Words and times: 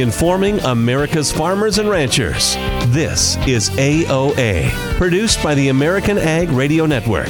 informing 0.00 0.58
America's 0.60 1.30
farmers 1.30 1.78
and 1.78 1.88
ranchers. 1.88 2.54
This 2.86 3.36
is 3.46 3.70
AOA, 3.70 4.70
produced 4.96 5.42
by 5.42 5.54
the 5.54 5.68
American 5.68 6.16
Ag 6.18 6.48
Radio 6.50 6.86
Network. 6.86 7.28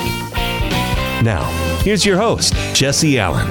Now, 1.22 1.44
here's 1.82 2.06
your 2.06 2.16
host, 2.16 2.54
Jesse 2.74 3.18
Allen. 3.18 3.50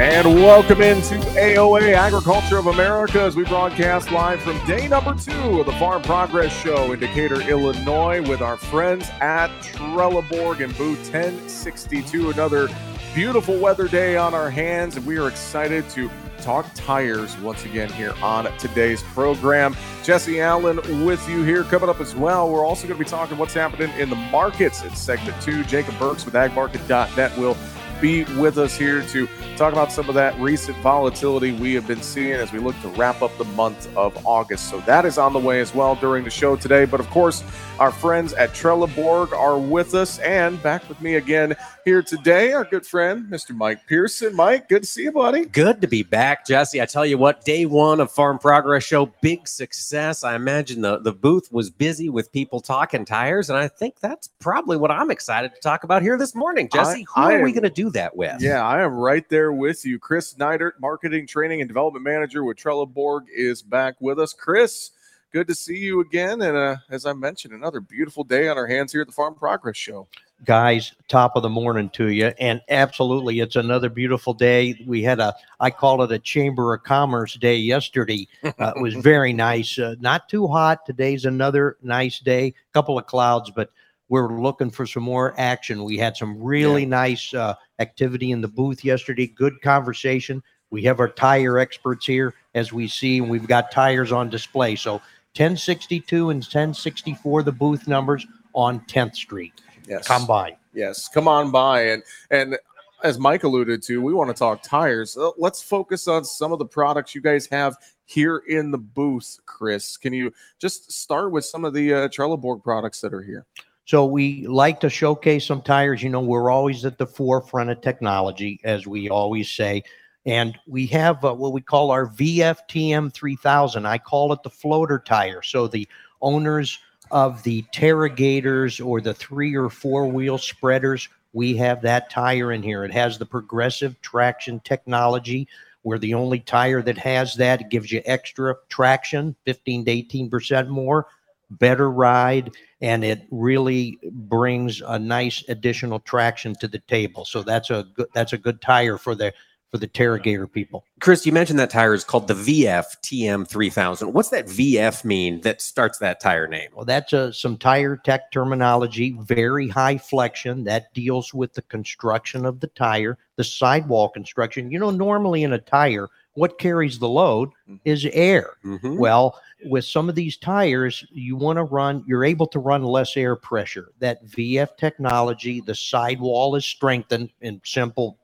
And 0.00 0.34
welcome 0.36 0.80
into 0.80 1.16
AOA 1.16 1.92
Agriculture 1.92 2.56
of 2.56 2.68
America 2.68 3.20
as 3.20 3.36
we 3.36 3.44
broadcast 3.44 4.10
live 4.10 4.40
from 4.40 4.58
day 4.66 4.88
number 4.88 5.14
two 5.14 5.60
of 5.60 5.66
the 5.66 5.72
Farm 5.72 6.00
Progress 6.00 6.58
Show 6.62 6.92
in 6.92 7.00
Decatur, 7.00 7.42
Illinois, 7.42 8.26
with 8.26 8.40
our 8.40 8.56
friends 8.56 9.10
at 9.20 9.50
Trelleborg 9.60 10.64
and 10.64 10.74
booth 10.78 11.12
1062. 11.12 12.30
Another 12.30 12.68
beautiful 13.14 13.58
weather 13.58 13.88
day 13.88 14.16
on 14.16 14.34
our 14.34 14.50
hands, 14.50 14.96
and 14.96 15.04
we 15.04 15.18
are 15.18 15.28
excited 15.28 15.88
to 15.90 16.10
talk 16.40 16.66
tires 16.74 17.36
once 17.38 17.64
again 17.64 17.90
here 17.92 18.14
on 18.22 18.44
today's 18.58 19.02
program. 19.02 19.76
Jesse 20.02 20.40
Allen 20.40 20.76
with 21.04 21.26
you 21.28 21.42
here. 21.42 21.64
Coming 21.64 21.88
up 21.88 22.00
as 22.00 22.14
well, 22.14 22.50
we're 22.50 22.64
also 22.64 22.86
going 22.86 22.98
to 22.98 23.04
be 23.04 23.08
talking 23.08 23.36
what's 23.36 23.54
happening 23.54 23.90
in 23.98 24.10
the 24.10 24.16
markets 24.16 24.82
in 24.82 24.94
segment 24.94 25.40
two. 25.42 25.64
Jacob 25.64 25.98
Burks 25.98 26.24
with 26.24 26.34
agmarket.net 26.34 27.36
will 27.36 27.56
be 28.00 28.24
with 28.38 28.58
us 28.58 28.76
here 28.76 29.02
to 29.02 29.28
talk 29.56 29.72
about 29.72 29.92
some 29.92 30.08
of 30.08 30.14
that 30.14 30.38
recent 30.40 30.76
volatility 30.78 31.52
we 31.52 31.74
have 31.74 31.86
been 31.86 32.02
seeing 32.02 32.32
as 32.32 32.52
we 32.52 32.58
look 32.58 32.80
to 32.80 32.88
wrap 32.88 33.22
up 33.22 33.36
the 33.38 33.44
month 33.44 33.94
of 33.96 34.26
August. 34.26 34.68
So 34.70 34.80
that 34.80 35.04
is 35.04 35.18
on 35.18 35.32
the 35.32 35.38
way 35.38 35.60
as 35.60 35.74
well 35.74 35.94
during 35.94 36.24
the 36.24 36.30
show 36.30 36.56
today. 36.56 36.84
But 36.84 37.00
of 37.00 37.08
course, 37.10 37.44
our 37.78 37.90
friends 37.90 38.32
at 38.34 38.50
Trelleborg 38.50 39.32
are 39.32 39.58
with 39.58 39.94
us 39.94 40.18
and 40.20 40.62
back 40.62 40.88
with 40.88 41.00
me 41.00 41.16
again 41.16 41.56
here 41.84 42.02
today, 42.02 42.52
our 42.52 42.64
good 42.64 42.86
friend, 42.86 43.26
Mr. 43.30 43.54
Mike 43.54 43.86
Pearson. 43.86 44.34
Mike, 44.36 44.68
good 44.68 44.82
to 44.82 44.88
see 44.88 45.04
you, 45.04 45.12
buddy. 45.12 45.46
Good 45.46 45.80
to 45.80 45.88
be 45.88 46.02
back, 46.02 46.46
Jesse. 46.46 46.80
I 46.80 46.86
tell 46.86 47.06
you 47.06 47.18
what, 47.18 47.44
day 47.44 47.66
one 47.66 48.00
of 48.00 48.12
Farm 48.12 48.38
Progress 48.38 48.84
Show, 48.84 49.06
big 49.20 49.48
success. 49.48 50.22
I 50.22 50.34
imagine 50.34 50.82
the, 50.82 50.98
the 50.98 51.12
booth 51.12 51.50
was 51.50 51.70
busy 51.70 52.08
with 52.08 52.30
people 52.32 52.60
talking 52.60 53.04
tires, 53.04 53.50
and 53.50 53.58
I 53.58 53.68
think 53.68 53.98
that's 54.00 54.28
probably 54.40 54.76
what 54.76 54.90
I'm 54.90 55.10
excited 55.10 55.54
to 55.54 55.60
talk 55.60 55.84
about 55.84 56.02
here 56.02 56.18
this 56.18 56.34
morning. 56.34 56.68
Jesse, 56.72 57.06
I, 57.16 57.20
who 57.20 57.26
I 57.28 57.34
are 57.34 57.38
am, 57.38 57.44
we 57.44 57.52
going 57.52 57.62
to 57.64 57.70
do 57.70 57.89
that 57.94 58.16
with? 58.16 58.40
Yeah, 58.40 58.64
I 58.64 58.82
am 58.82 58.94
right 58.94 59.28
there 59.28 59.52
with 59.52 59.84
you. 59.84 59.98
Chris 59.98 60.34
Neidert, 60.34 60.72
Marketing, 60.80 61.26
Training, 61.26 61.60
and 61.60 61.68
Development 61.68 62.04
Manager 62.04 62.44
with 62.44 62.56
Trelleborg, 62.56 63.22
is 63.34 63.62
back 63.62 63.96
with 64.00 64.18
us. 64.18 64.32
Chris, 64.32 64.90
good 65.32 65.48
to 65.48 65.54
see 65.54 65.78
you 65.78 66.00
again. 66.00 66.42
And 66.42 66.56
uh, 66.56 66.76
as 66.90 67.06
I 67.06 67.12
mentioned, 67.12 67.54
another 67.54 67.80
beautiful 67.80 68.24
day 68.24 68.48
on 68.48 68.58
our 68.58 68.66
hands 68.66 68.92
here 68.92 69.00
at 69.00 69.06
the 69.06 69.12
Farm 69.12 69.34
Progress 69.34 69.76
Show. 69.76 70.06
Guys, 70.44 70.94
top 71.08 71.36
of 71.36 71.42
the 71.42 71.50
morning 71.50 71.90
to 71.90 72.08
you. 72.08 72.32
And 72.38 72.62
absolutely, 72.70 73.40
it's 73.40 73.56
another 73.56 73.90
beautiful 73.90 74.32
day. 74.32 74.82
We 74.86 75.02
had 75.02 75.20
a, 75.20 75.34
I 75.60 75.70
call 75.70 76.02
it 76.02 76.12
a 76.12 76.18
Chamber 76.18 76.72
of 76.72 76.82
Commerce 76.82 77.34
day 77.34 77.56
yesterday. 77.56 78.26
Uh, 78.42 78.72
it 78.74 78.80
was 78.80 78.94
very 79.02 79.34
nice. 79.34 79.78
Uh, 79.78 79.96
not 80.00 80.30
too 80.30 80.46
hot. 80.46 80.86
Today's 80.86 81.26
another 81.26 81.76
nice 81.82 82.20
day. 82.20 82.46
A 82.46 82.72
couple 82.72 82.98
of 82.98 83.06
clouds, 83.06 83.50
but 83.50 83.70
we're 84.10 84.40
looking 84.40 84.70
for 84.70 84.84
some 84.84 85.04
more 85.04 85.34
action. 85.38 85.84
We 85.84 85.96
had 85.96 86.16
some 86.16 86.42
really 86.42 86.82
yeah. 86.82 86.88
nice 86.88 87.32
uh, 87.32 87.54
activity 87.78 88.32
in 88.32 88.42
the 88.42 88.48
booth 88.48 88.84
yesterday. 88.84 89.28
Good 89.28 89.62
conversation. 89.62 90.42
We 90.70 90.82
have 90.82 91.00
our 91.00 91.08
tire 91.08 91.58
experts 91.58 92.06
here, 92.06 92.34
as 92.54 92.72
we 92.72 92.88
see, 92.88 93.18
and 93.18 93.30
we've 93.30 93.46
got 93.46 93.70
tires 93.70 94.12
on 94.12 94.28
display. 94.28 94.74
So 94.74 94.94
1062 95.36 96.30
and 96.30 96.38
1064, 96.38 97.44
the 97.44 97.52
booth 97.52 97.86
numbers 97.86 98.26
on 98.52 98.80
10th 98.80 99.14
Street. 99.14 99.54
Yes. 99.88 100.06
Come 100.06 100.26
by. 100.26 100.56
Yes, 100.74 101.08
come 101.08 101.26
on 101.26 101.50
by. 101.50 101.82
And 101.82 102.02
and 102.30 102.58
as 103.02 103.18
Mike 103.18 103.44
alluded 103.44 103.82
to, 103.84 104.02
we 104.02 104.12
want 104.12 104.28
to 104.28 104.34
talk 104.34 104.62
tires. 104.62 105.16
Uh, 105.16 105.30
let's 105.38 105.62
focus 105.62 106.06
on 106.06 106.24
some 106.24 106.52
of 106.52 106.58
the 106.58 106.66
products 106.66 107.14
you 107.14 107.20
guys 107.20 107.46
have 107.46 107.76
here 108.04 108.42
in 108.48 108.70
the 108.70 108.78
booth, 108.78 109.38
Chris. 109.46 109.96
Can 109.96 110.12
you 110.12 110.32
just 110.58 110.92
start 110.92 111.32
with 111.32 111.44
some 111.44 111.64
of 111.64 111.74
the 111.74 111.94
uh, 111.94 112.08
Trelleborg 112.08 112.62
products 112.62 113.00
that 113.00 113.14
are 113.14 113.22
here? 113.22 113.46
So 113.90 114.06
we 114.06 114.46
like 114.46 114.78
to 114.82 114.88
showcase 114.88 115.44
some 115.44 115.62
tires. 115.62 116.00
You 116.00 116.10
know, 116.10 116.20
we're 116.20 116.48
always 116.48 116.84
at 116.84 116.96
the 116.96 117.08
forefront 117.08 117.70
of 117.70 117.80
technology, 117.80 118.60
as 118.62 118.86
we 118.86 119.10
always 119.10 119.50
say. 119.50 119.82
And 120.24 120.56
we 120.68 120.86
have 120.86 121.24
uh, 121.24 121.34
what 121.34 121.52
we 121.52 121.60
call 121.60 121.90
our 121.90 122.06
VFTM 122.06 123.12
3000. 123.12 123.86
I 123.86 123.98
call 123.98 124.32
it 124.32 124.44
the 124.44 124.48
floater 124.48 125.00
tire. 125.00 125.42
So 125.42 125.66
the 125.66 125.88
owners 126.22 126.78
of 127.10 127.42
the 127.42 127.64
Terragators 127.74 128.80
or 128.80 129.00
the 129.00 129.12
three 129.12 129.56
or 129.56 129.68
four 129.68 130.06
wheel 130.06 130.38
spreaders, 130.38 131.08
we 131.32 131.56
have 131.56 131.82
that 131.82 132.10
tire 132.10 132.52
in 132.52 132.62
here. 132.62 132.84
It 132.84 132.92
has 132.92 133.18
the 133.18 133.26
progressive 133.26 134.00
traction 134.02 134.60
technology. 134.60 135.48
We're 135.82 135.98
the 135.98 136.14
only 136.14 136.38
tire 136.38 136.80
that 136.82 136.98
has 136.98 137.34
that. 137.34 137.62
It 137.62 137.70
gives 137.70 137.90
you 137.90 138.02
extra 138.04 138.54
traction, 138.68 139.34
15 139.46 139.84
to 139.86 139.90
18% 139.90 140.68
more, 140.68 141.08
better 141.50 141.90
ride, 141.90 142.52
and 142.80 143.04
it 143.04 143.26
really 143.30 143.98
brings 144.12 144.80
a 144.80 144.98
nice 144.98 145.44
additional 145.48 146.00
traction 146.00 146.54
to 146.56 146.68
the 146.68 146.78
table. 146.80 147.24
So 147.24 147.42
that's 147.42 147.70
a 147.70 147.86
good 147.94 148.08
that's 148.14 148.32
a 148.32 148.38
good 148.38 148.60
tire 148.60 148.98
for 148.98 149.14
the 149.14 149.32
for 149.70 149.78
the 149.78 149.86
Terragator 149.86 150.50
people. 150.50 150.84
Chris, 151.00 151.24
you 151.24 151.32
mentioned 151.32 151.58
that 151.60 151.70
tire 151.70 151.94
is 151.94 152.02
called 152.02 152.26
the 152.26 152.34
VF 152.34 152.84
TM 153.02 153.46
3000. 153.46 154.12
What's 154.12 154.30
that 154.30 154.46
VF 154.46 155.04
mean 155.04 155.40
that 155.42 155.62
starts 155.62 155.98
that 155.98 156.20
tire 156.20 156.48
name? 156.48 156.70
Well, 156.74 156.84
that's 156.84 157.12
a, 157.12 157.32
some 157.32 157.56
tire 157.56 157.96
tech 157.96 158.32
terminology, 158.32 159.16
very 159.20 159.68
high 159.68 159.98
flexion 159.98 160.64
that 160.64 160.92
deals 160.92 161.32
with 161.32 161.54
the 161.54 161.62
construction 161.62 162.44
of 162.44 162.60
the 162.60 162.66
tire, 162.68 163.16
the 163.36 163.44
sidewall 163.44 164.08
construction. 164.08 164.70
You 164.70 164.80
know, 164.80 164.90
normally 164.90 165.44
in 165.44 165.52
a 165.52 165.58
tire, 165.58 166.08
what 166.34 166.58
carries 166.58 166.98
the 166.98 167.08
load 167.08 167.50
mm-hmm. 167.68 167.76
is 167.84 168.06
air. 168.12 168.50
Mm-hmm. 168.64 168.98
Well, 168.98 169.40
with 169.64 169.84
some 169.84 170.08
of 170.08 170.14
these 170.14 170.36
tires, 170.36 171.04
you 171.10 171.36
want 171.36 171.58
to 171.58 171.64
run, 171.64 172.04
you're 172.06 172.24
able 172.24 172.46
to 172.48 172.58
run 172.58 172.82
less 172.82 173.16
air 173.16 173.36
pressure. 173.36 173.88
That 173.98 174.24
VF 174.26 174.76
technology, 174.76 175.60
the 175.60 175.74
sidewall 175.74 176.54
is 176.54 176.64
strengthened 176.64 177.30
in 177.40 177.60
simple 177.64 178.18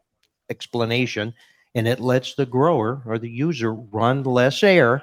explanation 0.50 1.34
and 1.74 1.86
it 1.86 2.00
lets 2.00 2.34
the 2.34 2.46
grower 2.46 3.02
or 3.04 3.18
the 3.18 3.28
user 3.28 3.74
run 3.74 4.22
less 4.22 4.62
air 4.62 5.02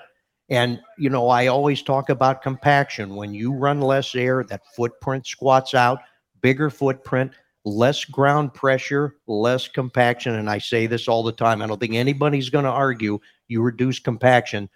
and 0.50 0.81
you 0.97 1.09
know 1.09 1.30
i 1.30 1.47
always 1.47 1.81
talk 1.81 2.09
about 2.09 2.41
compaction 2.41 3.16
when 3.16 3.34
you 3.34 3.53
run 3.53 3.80
less 3.80 4.16
air 4.16 4.44
that 4.44 4.62
footprint 4.75 5.25
squats 5.25 5.74
out 5.74 6.00
bigger 6.41 6.70
footprint 6.70 7.31
less 7.66 8.03
ground 8.06 8.53
pressure 8.53 9.16
less 9.25 9.68
compaction 9.69 10.35
and 10.35 10.50
i 10.50 10.57
say 10.57 10.85
this 10.85 11.07
all 11.07 11.24
the 11.24 11.31
time 11.31 11.62
i 11.62 11.68
don't 11.68 11.79
think 11.79 11.94
anybody's 11.94 12.50
going 12.50 12.66
to 12.66 12.72
argue 12.72 13.18
you 13.47 13.62
reduce 13.62 14.00
compaction 14.00 14.69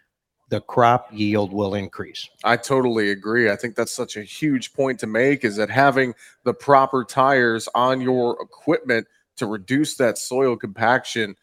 the 0.50 0.62
crop 0.62 1.10
yield 1.12 1.52
will 1.52 1.76
increase. 1.76 2.30
I 2.44 2.58
totally 2.58 3.12
agree. 3.12 3.50
I 3.50 3.56
think 3.56 3.76
that's 3.76 3.92
such 3.92 4.16
a 4.16 4.24
huge 4.24 4.74
point 4.74 5.00
to 5.02 5.08
make 5.08 5.44
is 5.44 5.58
that 5.58 5.70
having 5.70 6.16
the 6.44 6.54
proper 6.54 7.04
tires 7.04 7.68
on 7.76 8.02
your 8.02 8.42
equipment 8.42 9.08
to 9.38 9.46
reduce 9.46 9.96
that 9.96 10.18
soil 10.18 10.56
compaction. 10.56 11.36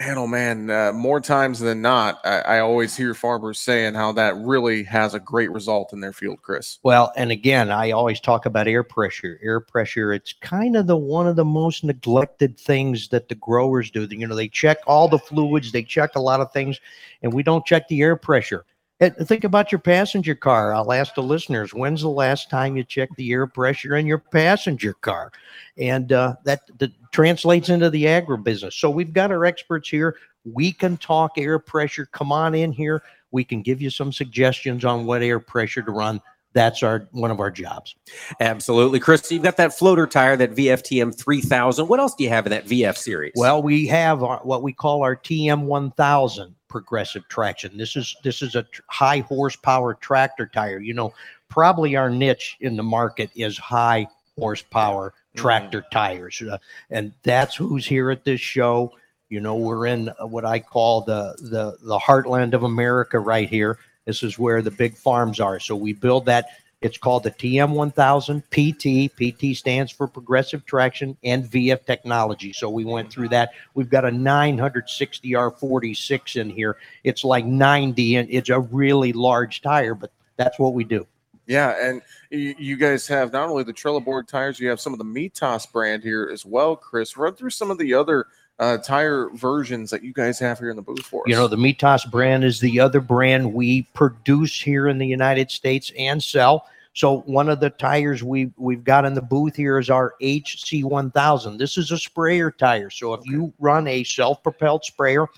Man, 0.00 0.16
oh 0.16 0.28
man, 0.28 0.70
uh, 0.70 0.92
more 0.92 1.20
times 1.20 1.58
than 1.58 1.82
not, 1.82 2.20
I, 2.24 2.38
I, 2.40 2.60
always 2.60 2.96
hear 2.96 3.14
farmers 3.14 3.58
saying 3.58 3.94
how 3.94 4.12
that 4.12 4.36
really 4.36 4.84
has 4.84 5.14
a 5.14 5.18
great 5.18 5.50
result 5.50 5.92
in 5.92 5.98
their 5.98 6.12
field, 6.12 6.40
Chris. 6.40 6.78
Well, 6.84 7.12
and 7.16 7.32
again, 7.32 7.72
I 7.72 7.90
always 7.90 8.20
talk 8.20 8.46
about 8.46 8.68
air 8.68 8.84
pressure. 8.84 9.40
Air 9.42 9.58
pressure, 9.58 10.12
it's 10.12 10.34
kind 10.34 10.76
of 10.76 10.86
the 10.86 10.96
one 10.96 11.26
of 11.26 11.34
the 11.34 11.44
most 11.44 11.82
neglected 11.82 12.56
things 12.56 13.08
that 13.08 13.28
the 13.28 13.34
growers 13.34 13.90
do. 13.90 14.06
You 14.08 14.28
know, 14.28 14.36
they 14.36 14.46
check 14.46 14.78
all 14.86 15.08
the 15.08 15.18
fluids, 15.18 15.72
they 15.72 15.82
check 15.82 16.14
a 16.14 16.20
lot 16.20 16.40
of 16.40 16.52
things, 16.52 16.78
and 17.22 17.32
we 17.32 17.42
don't 17.42 17.66
check 17.66 17.88
the 17.88 18.00
air 18.00 18.14
pressure. 18.14 18.64
And 19.00 19.16
think 19.16 19.44
about 19.44 19.70
your 19.70 19.80
passenger 19.80 20.34
car. 20.34 20.74
I'll 20.74 20.92
ask 20.92 21.14
the 21.14 21.22
listeners, 21.22 21.72
when's 21.72 22.02
the 22.02 22.08
last 22.08 22.50
time 22.50 22.76
you 22.76 22.82
checked 22.82 23.16
the 23.16 23.30
air 23.32 23.46
pressure 23.46 23.96
in 23.96 24.06
your 24.06 24.18
passenger 24.18 24.92
car? 24.92 25.30
And 25.76 26.12
uh, 26.12 26.34
that, 26.44 26.62
that 26.78 26.92
translates 27.12 27.68
into 27.68 27.90
the 27.90 28.04
agribusiness. 28.04 28.74
So 28.74 28.90
we've 28.90 29.12
got 29.12 29.30
our 29.30 29.44
experts 29.44 29.88
here. 29.88 30.16
We 30.44 30.72
can 30.72 30.96
talk 30.96 31.32
air 31.36 31.58
pressure. 31.58 32.06
Come 32.12 32.32
on 32.32 32.54
in 32.54 32.72
here. 32.72 33.02
We 33.30 33.44
can 33.44 33.62
give 33.62 33.82
you 33.82 33.90
some 33.90 34.12
suggestions 34.12 34.84
on 34.84 35.04
what 35.04 35.22
air 35.22 35.40
pressure 35.40 35.82
to 35.82 35.90
run 35.90 36.20
that's 36.54 36.82
our 36.82 37.08
one 37.12 37.30
of 37.30 37.40
our 37.40 37.50
jobs. 37.50 37.94
Absolutely, 38.40 39.00
Chris. 39.00 39.30
You've 39.30 39.42
got 39.42 39.56
that 39.58 39.76
floater 39.76 40.06
tire, 40.06 40.36
that 40.36 40.54
VFTM 40.54 41.14
3000. 41.16 41.86
What 41.86 42.00
else 42.00 42.14
do 42.14 42.24
you 42.24 42.30
have 42.30 42.46
in 42.46 42.50
that 42.50 42.66
VF 42.66 42.96
series? 42.96 43.32
Well, 43.36 43.62
we 43.62 43.86
have 43.86 44.22
our, 44.22 44.38
what 44.38 44.62
we 44.62 44.72
call 44.72 45.02
our 45.02 45.14
TM 45.14 45.64
1000 45.64 46.54
progressive 46.68 47.26
traction. 47.28 47.76
This 47.76 47.96
is 47.96 48.16
this 48.24 48.42
is 48.42 48.54
a 48.54 48.62
tr- 48.64 48.82
high 48.88 49.20
horsepower 49.20 49.94
tractor 49.94 50.46
tire. 50.46 50.80
You 50.80 50.94
know, 50.94 51.12
probably 51.48 51.96
our 51.96 52.10
niche 52.10 52.56
in 52.60 52.76
the 52.76 52.82
market 52.82 53.30
is 53.36 53.58
high 53.58 54.08
horsepower 54.38 55.10
mm-hmm. 55.10 55.40
tractor 55.40 55.82
mm. 55.82 55.90
tires, 55.90 56.40
uh, 56.42 56.58
and 56.90 57.12
that's 57.22 57.54
who's 57.56 57.86
here 57.86 58.10
at 58.10 58.24
this 58.24 58.40
show. 58.40 58.92
You 59.28 59.40
know, 59.40 59.56
we're 59.56 59.86
in 59.86 60.10
what 60.20 60.44
I 60.44 60.60
call 60.60 61.02
the 61.02 61.36
the 61.40 61.76
the 61.82 61.98
heartland 61.98 62.54
of 62.54 62.62
America 62.62 63.18
right 63.18 63.48
here. 63.48 63.78
This 64.06 64.22
is 64.22 64.38
where 64.38 64.62
the 64.62 64.70
big 64.70 64.96
farms 64.96 65.38
are. 65.38 65.60
So 65.60 65.76
we 65.76 65.92
build 65.92 66.24
that 66.26 66.46
It's 66.80 66.96
called 66.96 67.24
the 67.24 67.32
TM1000 67.32 68.42
PT. 68.54 69.10
PT 69.12 69.56
stands 69.56 69.90
for 69.90 70.06
Progressive 70.06 70.64
Traction 70.64 71.16
and 71.24 71.44
VF 71.44 71.84
Technology. 71.84 72.52
So 72.52 72.70
we 72.70 72.84
went 72.84 73.10
through 73.10 73.30
that. 73.30 73.50
We've 73.74 73.90
got 73.90 74.04
a 74.04 74.12
960 74.12 75.30
R46 75.30 76.36
in 76.40 76.50
here. 76.50 76.76
It's 77.02 77.24
like 77.24 77.44
90, 77.44 78.16
and 78.16 78.28
it's 78.30 78.48
a 78.48 78.60
really 78.60 79.12
large 79.12 79.60
tire, 79.60 79.94
but 79.94 80.12
that's 80.36 80.58
what 80.58 80.72
we 80.72 80.84
do. 80.84 81.04
Yeah, 81.48 81.74
and 81.80 82.02
you 82.30 82.76
guys 82.76 83.08
have 83.08 83.32
not 83.32 83.48
only 83.48 83.64
the 83.64 83.72
Trelleborg 83.72 84.28
tires, 84.28 84.60
you 84.60 84.68
have 84.68 84.80
some 84.80 84.92
of 84.92 84.98
the 84.98 85.04
Mitas 85.04 85.70
brand 85.72 86.02
here 86.02 86.28
as 86.30 86.44
well, 86.44 86.76
Chris. 86.76 87.16
Run 87.16 87.34
through 87.34 87.50
some 87.50 87.70
of 87.70 87.78
the 87.78 87.94
other 87.94 88.26
uh, 88.58 88.76
tire 88.76 89.30
versions 89.30 89.90
that 89.90 90.04
you 90.04 90.12
guys 90.12 90.38
have 90.38 90.58
here 90.58 90.68
in 90.68 90.76
the 90.76 90.82
booth 90.82 91.06
for 91.06 91.22
us. 91.22 91.28
You 91.28 91.36
know, 91.36 91.48
the 91.48 91.56
Mitas 91.56 92.08
brand 92.10 92.44
is 92.44 92.60
the 92.60 92.78
other 92.78 93.00
brand 93.00 93.54
we 93.54 93.82
produce 93.94 94.60
here 94.60 94.88
in 94.88 94.98
the 94.98 95.06
United 95.06 95.50
States 95.50 95.90
and 95.98 96.22
sell. 96.22 96.66
So 96.92 97.20
one 97.20 97.48
of 97.48 97.60
the 97.60 97.70
tires 97.70 98.22
we 98.22 98.52
we've 98.58 98.84
got 98.84 99.06
in 99.06 99.14
the 99.14 99.22
booth 99.22 99.56
here 99.56 99.78
is 99.78 99.88
our 99.88 100.14
HC1000. 100.20 101.56
This 101.56 101.78
is 101.78 101.92
a 101.92 101.98
sprayer 101.98 102.50
tire. 102.50 102.90
So 102.90 103.14
if 103.14 103.20
okay. 103.20 103.30
you 103.30 103.54
run 103.58 103.86
a 103.86 104.04
self-propelled 104.04 104.84
sprayer, 104.84 105.28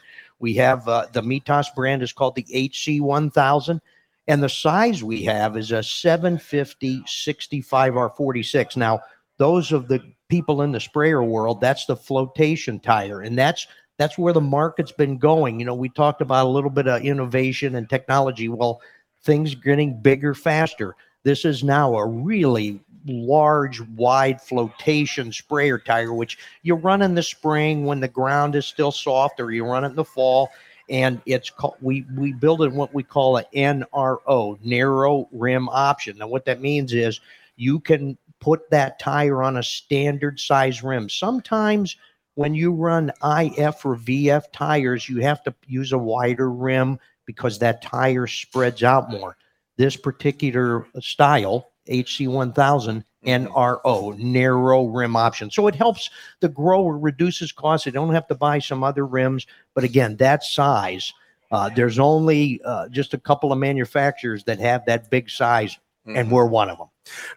we 0.41 0.55
have 0.55 0.89
uh, 0.89 1.07
the 1.13 1.21
Mitas 1.21 1.73
brand 1.73 2.03
is 2.03 2.13
called 2.13 2.35
the 2.35 2.45
HC1000 2.45 3.81
and 4.29 4.43
the 4.43 4.49
size 4.49 5.03
we 5.03 5.25
have 5.25 5.57
is 5.57 5.73
a 5.73 5.83
750 5.83 7.01
65R46. 7.01 8.77
Now, 8.77 9.01
those 9.39 9.73
of 9.73 9.89
the 9.89 10.03
people 10.29 10.63
in 10.63 10.73
the 10.73 10.81
sprayer 10.81 11.23
world, 11.23 11.61
that's 11.61 11.87
the 11.87 11.97
flotation 11.97 12.79
tire. 12.81 13.23
And 13.23 13.37
that's 13.39 13.67
that's 13.99 14.17
where 14.17 14.33
the 14.33 14.41
market's 14.41 14.93
been 14.93 15.19
going. 15.19 15.61
You 15.61 15.67
know, 15.67 15.75
we 15.75 15.91
talked 15.91 16.23
about 16.23 16.47
a 16.47 16.49
little 16.49 16.71
bit 16.71 16.89
of 16.89 17.03
innovation 17.03 17.75
and 17.75 17.89
technology. 17.89 18.49
Well, 18.49 18.81
things 19.25 19.55
getting 19.55 20.01
bigger 20.01 20.35
faster. 20.35 20.97
This 21.23 21.45
is 21.45 21.63
now 21.63 21.95
a 21.97 22.07
really 22.07 22.81
large, 23.07 23.81
wide 23.81 24.41
flotation 24.41 25.33
sprayer 25.33 25.79
tire, 25.79 26.15
which 26.15 26.39
you 26.63 26.77
run 26.77 27.03
in 27.03 27.15
the 27.15 27.23
spring 27.23 27.85
when 27.85 28.01
the 28.01 28.09
ground 28.09 28.55
is 28.55 28.65
still 28.65 28.93
soft, 28.93 29.39
or 29.41 29.51
you 29.51 29.67
run 29.67 29.85
it 29.85 29.89
in 29.89 29.97
the 29.97 30.05
fall 30.05 30.49
and 30.91 31.23
it's 31.25 31.49
called 31.51 31.77
we 31.81 32.05
we 32.17 32.33
build 32.33 32.63
in 32.63 32.75
what 32.75 32.93
we 32.93 33.03
call 33.03 33.39
a 33.39 33.45
NRO 33.55 34.59
narrow 34.63 35.29
rim 35.33 35.69
option. 35.69 36.19
Now 36.19 36.27
what 36.27 36.45
that 36.47 36.61
means 36.61 36.93
is 36.93 37.21
you 37.57 37.79
can 37.81 38.19
put 38.41 38.69
that 38.71 38.99
tire 38.99 39.43
on 39.43 39.57
a 39.57 39.63
standard 39.63 40.41
size 40.41 40.83
rim. 40.83 41.09
Sometimes 41.09 41.97
when 42.35 42.55
you 42.55 42.73
run 42.73 43.11
IF 43.23 43.85
or 43.85 43.97
VF 43.97 44.45
tires, 44.53 45.09
you 45.09 45.21
have 45.21 45.43
to 45.45 45.55
use 45.67 45.93
a 45.93 45.99
wider 45.99 46.51
rim 46.51 46.99
because 47.27 47.59
that 47.59 47.83
tire 47.83 48.27
spreads 48.27 48.83
out 48.83 49.11
more. 49.11 49.37
This 49.77 49.97
particular 49.97 50.87
style, 51.01 51.71
HC1000, 51.89 53.05
NRO, 53.27 54.17
narrow 54.19 54.87
rim 54.87 55.17
option. 55.17 55.51
So 55.51 55.67
it 55.67 55.75
helps 55.75 56.11
the 56.41 56.49
grower 56.49 56.99
reduces 56.99 57.53
costs. 57.53 57.85
They 57.85 57.91
don't 57.91 58.15
have 58.15 58.27
to 58.29 58.35
buy 58.35 58.59
some 58.59 58.83
other 58.83 59.07
rims. 59.07 59.47
But 59.75 59.85
again, 59.85 60.17
that 60.17 60.43
size, 60.43 61.13
uh, 61.51 61.69
there's 61.71 61.99
only 61.99 62.61
uh, 62.65 62.89
just 62.89 63.13
a 63.13 63.19
couple 63.19 63.53
of 63.53 63.59
manufacturers 63.59 64.45
that 64.45 64.59
have 64.61 64.87
that 64.87 65.11
big 65.11 65.29
size, 65.29 65.79
mm-hmm. 66.07 66.17
and 66.17 66.31
we're 66.31 66.47
one 66.47 66.71
of 66.71 66.79
them. 66.79 66.89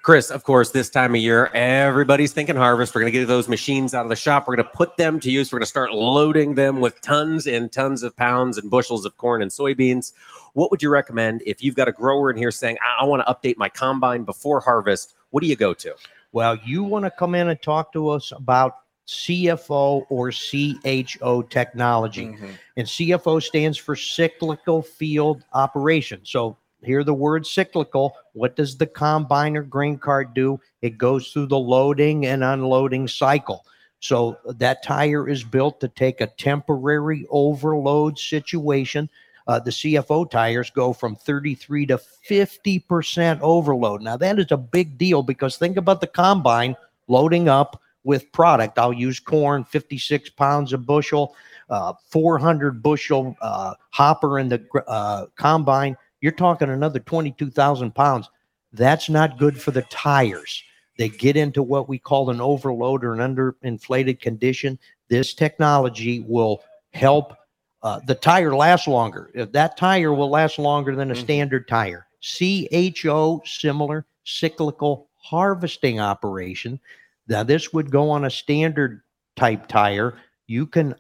Chris, 0.02 0.30
of 0.30 0.44
course, 0.44 0.72
this 0.72 0.90
time 0.90 1.16
of 1.16 1.22
year, 1.22 1.48
everybody's 1.54 2.32
thinking 2.32 2.56
harvest. 2.56 2.94
We're 2.94 3.02
going 3.02 3.12
to 3.12 3.20
get 3.20 3.28
those 3.28 3.48
machines 3.48 3.94
out 3.94 4.06
of 4.06 4.10
the 4.10 4.16
shop. 4.16 4.48
We're 4.48 4.56
going 4.56 4.68
to 4.68 4.74
put 4.74 4.98
them 4.98 5.20
to 5.22 5.32
use. 5.32 5.52
We're 5.52 5.60
going 5.60 5.66
to 5.66 5.70
start 5.70 5.94
loading 5.94 6.56
them 6.56 6.80
with 6.80 7.02
tons 7.02 7.48
and 7.48 7.72
tons 7.72 8.04
of 8.04 8.16
pounds 8.16 8.58
and 8.58 8.70
bushels 8.70 9.06
of 9.06 9.18
corn 9.18 9.42
and 9.42 9.50
soybeans. 9.50 10.14
What 10.54 10.70
would 10.70 10.84
you 10.84 10.90
recommend 10.90 11.42
if 11.46 11.64
you've 11.64 11.76
got 11.76 11.88
a 11.88 11.92
grower 11.92 12.30
in 12.30 12.38
here 12.38 12.52
saying, 12.52 12.78
I, 12.84 13.04
I 13.04 13.06
want 13.06 13.26
to 13.26 13.34
update 13.34 13.58
my 13.58 13.70
combine 13.70 14.24
before 14.24 14.60
harvest? 14.60 15.16
What 15.34 15.42
do 15.42 15.50
you 15.50 15.56
go 15.56 15.74
to? 15.74 15.96
Well, 16.32 16.60
you 16.64 16.84
want 16.84 17.06
to 17.06 17.12
come 17.12 17.34
in 17.34 17.48
and 17.48 17.60
talk 17.60 17.92
to 17.94 18.10
us 18.10 18.32
about 18.32 18.76
CFO 19.08 20.06
or 20.08 20.32
CHO 20.32 21.42
technology. 21.50 22.28
Mm-hmm. 22.28 22.50
And 22.78 22.88
CFO 22.88 23.42
stands 23.42 23.76
for 23.80 23.96
cyclical 23.96 24.84
field 24.84 25.44
operation. 25.54 26.22
So 26.22 26.56
hear 26.84 27.04
the 27.04 27.16
word 27.16 27.48
cyclical. 27.48 28.16
What 28.34 28.56
does 28.56 28.78
the 28.78 28.86
combiner 28.86 29.68
grain 29.68 29.98
cart 29.98 30.36
do? 30.36 30.60
It 30.84 31.00
goes 31.00 31.30
through 31.32 31.48
the 31.48 31.58
loading 31.58 32.28
and 32.28 32.44
unloading 32.44 33.08
cycle. 33.08 33.66
So 34.02 34.38
that 34.46 34.84
tire 34.84 35.28
is 35.28 35.44
built 35.44 35.80
to 35.80 35.88
take 35.88 36.22
a 36.22 36.28
temporary 36.28 37.26
overload 37.32 38.20
situation 38.20 39.10
uh, 39.48 39.60
the 39.60 39.72
CFO 39.72 40.30
tires 40.30 40.70
go 40.70 40.94
from 40.94 41.16
33 41.16 41.88
to 41.88 42.00
50% 42.30 43.40
overload. 43.42 44.02
Now, 44.02 44.18
that 44.18 44.40
is 44.40 44.52
a 44.52 44.58
big 44.58 44.98
deal 44.98 45.24
because 45.24 45.58
think 45.58 45.78
about 45.78 46.02
the 46.02 46.08
combine 46.08 46.76
loading 47.08 47.50
up 47.50 47.82
with 48.04 48.32
product. 48.32 48.80
I'll 48.80 48.94
use 48.94 49.20
corn, 49.20 49.64
56 49.64 50.30
pounds 50.32 50.74
a 50.74 50.78
bushel, 50.78 51.36
uh, 51.70 51.94
400 52.10 52.82
bushel 52.82 53.36
uh, 53.42 53.74
hopper 53.92 54.40
in 54.40 54.50
the 54.50 54.66
uh, 54.88 55.28
combine. 55.36 55.98
You're 56.22 56.32
talking 56.32 56.70
another 56.70 57.00
22,000 57.00 57.94
pounds. 57.94 58.30
That's 58.72 59.10
not 59.10 59.38
good 59.38 59.60
for 59.60 59.72
the 59.72 59.84
tires. 59.84 60.64
They 60.98 61.10
get 61.10 61.36
into 61.36 61.64
what 61.64 61.90
we 61.90 61.98
call 61.98 62.30
an 62.30 62.40
overload 62.40 63.04
or 63.04 63.14
an 63.14 63.36
underinflated 63.36 64.20
condition. 64.20 64.80
This 65.10 65.34
technology 65.34 66.20
will 66.22 66.64
help 66.94 67.36
uh, 67.84 68.00
the 68.06 68.16
tire 68.16 68.56
lasts 68.56 68.88
longer. 68.88 69.30
That 69.52 69.78
tire 69.78 70.14
will 70.14 70.30
last 70.30 70.58
longer 70.58 70.96
than 70.96 71.12
a 71.12 71.14
mm-hmm. 71.14 71.24
standard 71.24 71.68
tire. 71.68 72.08
CHO, 72.22 73.42
similar 73.46 74.06
cyclical 74.24 75.10
harvesting 75.18 76.00
operation. 76.00 76.80
Now, 77.28 77.44
this 77.44 77.74
would 77.74 77.92
go 77.92 78.10
on 78.10 78.26
a 78.26 78.30
standard 78.30 79.02
type 79.36 79.68
tire. 79.68 80.18
You 80.48 80.66
can 80.66 80.96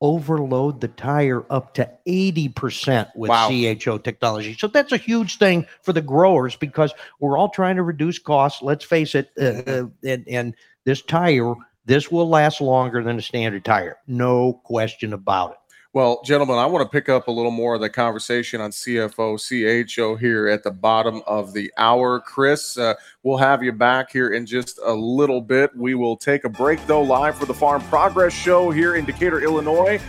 overload 0.00 0.80
the 0.80 0.88
tire 0.88 1.44
up 1.50 1.74
to 1.74 1.90
80% 2.08 3.10
with 3.14 3.28
wow. 3.28 3.48
CHO 3.48 3.98
technology. 3.98 4.56
So 4.58 4.66
that's 4.66 4.92
a 4.92 4.96
huge 4.96 5.36
thing 5.36 5.66
for 5.82 5.92
the 5.92 6.00
growers 6.00 6.56
because 6.56 6.94
we're 7.20 7.36
all 7.36 7.50
trying 7.50 7.76
to 7.76 7.82
reduce 7.82 8.18
costs. 8.18 8.62
Let's 8.62 8.84
face 8.84 9.14
it. 9.14 9.30
Uh, 9.38 9.42
mm-hmm. 9.42 9.86
uh, 9.86 10.10
and, 10.10 10.28
and 10.28 10.54
this 10.86 11.02
tire, 11.02 11.54
this 11.84 12.10
will 12.10 12.28
last 12.28 12.62
longer 12.62 13.02
than 13.02 13.18
a 13.18 13.22
standard 13.22 13.64
tire. 13.64 13.98
No 14.06 14.54
question 14.64 15.12
about 15.12 15.52
it. 15.52 15.56
Well, 15.92 16.22
gentlemen, 16.24 16.56
I 16.56 16.66
want 16.66 16.84
to 16.84 16.88
pick 16.88 17.08
up 17.08 17.26
a 17.26 17.32
little 17.32 17.50
more 17.50 17.74
of 17.74 17.80
the 17.80 17.90
conversation 17.90 18.60
on 18.60 18.70
CFO, 18.70 19.36
CHO 19.36 20.14
here 20.14 20.46
at 20.46 20.62
the 20.62 20.70
bottom 20.70 21.20
of 21.26 21.52
the 21.52 21.72
hour. 21.76 22.20
Chris, 22.20 22.78
uh, 22.78 22.94
we'll 23.24 23.38
have 23.38 23.64
you 23.64 23.72
back 23.72 24.12
here 24.12 24.28
in 24.28 24.46
just 24.46 24.78
a 24.84 24.92
little 24.92 25.40
bit. 25.40 25.74
We 25.74 25.96
will 25.96 26.16
take 26.16 26.44
a 26.44 26.48
break, 26.48 26.86
though, 26.86 27.02
live 27.02 27.36
for 27.36 27.46
the 27.46 27.54
Farm 27.54 27.82
Progress 27.82 28.32
Show 28.32 28.70
here 28.70 28.94
in 28.94 29.04
Decatur, 29.04 29.40
Illinois. 29.40 30.00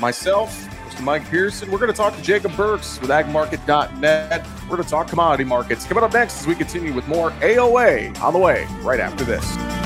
Myself, 0.00 0.66
Mr. 0.88 1.02
Mike 1.02 1.28
Pearson, 1.28 1.70
we're 1.70 1.80
going 1.80 1.92
to 1.92 1.96
talk 1.96 2.16
to 2.16 2.22
Jacob 2.22 2.56
Burks 2.56 2.98
with 2.98 3.10
agmarket.net. 3.10 4.46
We're 4.62 4.76
going 4.76 4.82
to 4.84 4.88
talk 4.88 5.08
commodity 5.08 5.44
markets. 5.44 5.84
Coming 5.84 6.02
up 6.02 6.14
next 6.14 6.40
as 6.40 6.46
we 6.46 6.54
continue 6.54 6.94
with 6.94 7.06
more 7.08 7.30
AOA 7.42 8.18
on 8.22 8.32
the 8.32 8.38
way 8.38 8.66
right 8.80 9.00
after 9.00 9.22
this. 9.22 9.85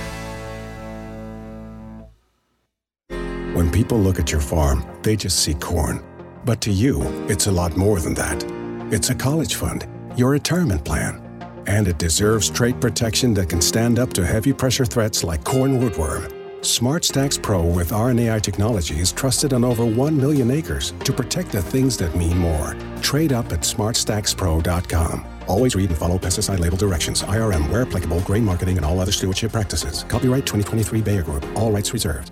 When 3.61 3.69
people 3.69 3.99
look 3.99 4.17
at 4.17 4.31
your 4.31 4.41
farm, 4.41 4.83
they 5.03 5.15
just 5.15 5.41
see 5.41 5.53
corn. 5.53 6.03
But 6.45 6.61
to 6.61 6.71
you, 6.71 7.03
it's 7.29 7.45
a 7.45 7.51
lot 7.51 7.77
more 7.77 7.99
than 7.99 8.15
that. 8.15 8.43
It's 8.91 9.11
a 9.11 9.15
college 9.15 9.53
fund, 9.53 9.87
your 10.17 10.31
retirement 10.31 10.83
plan, 10.83 11.21
and 11.67 11.87
it 11.87 11.99
deserves 11.99 12.49
trait 12.49 12.81
protection 12.81 13.35
that 13.35 13.49
can 13.49 13.61
stand 13.61 13.99
up 13.99 14.13
to 14.13 14.25
heavy 14.25 14.51
pressure 14.51 14.83
threats 14.83 15.23
like 15.23 15.43
corn 15.43 15.79
rootworm. 15.79 16.23
SmartStax 16.61 17.39
Pro 17.39 17.63
with 17.63 17.91
RNAi 17.91 18.41
technology 18.41 18.99
is 18.99 19.11
trusted 19.11 19.53
on 19.53 19.63
over 19.63 19.85
1 19.85 20.17
million 20.17 20.49
acres 20.49 20.95
to 21.03 21.13
protect 21.13 21.51
the 21.51 21.61
things 21.61 21.97
that 21.97 22.15
mean 22.15 22.39
more. 22.39 22.75
Trade 23.03 23.31
up 23.31 23.53
at 23.53 23.59
smartstaxpro.com. 23.59 25.23
Always 25.45 25.75
read 25.75 25.89
and 25.89 25.99
follow 25.99 26.17
pesticide 26.17 26.57
label 26.57 26.77
directions. 26.77 27.21
IRM, 27.21 27.69
where 27.69 27.83
applicable, 27.83 28.21
grain 28.21 28.43
marketing, 28.43 28.77
and 28.77 28.85
all 28.87 28.99
other 28.99 29.11
stewardship 29.11 29.51
practices. 29.51 30.03
Copyright 30.07 30.47
2023 30.47 31.01
Bayer 31.01 31.21
Group. 31.21 31.45
All 31.55 31.71
rights 31.71 31.93
reserved. 31.93 32.31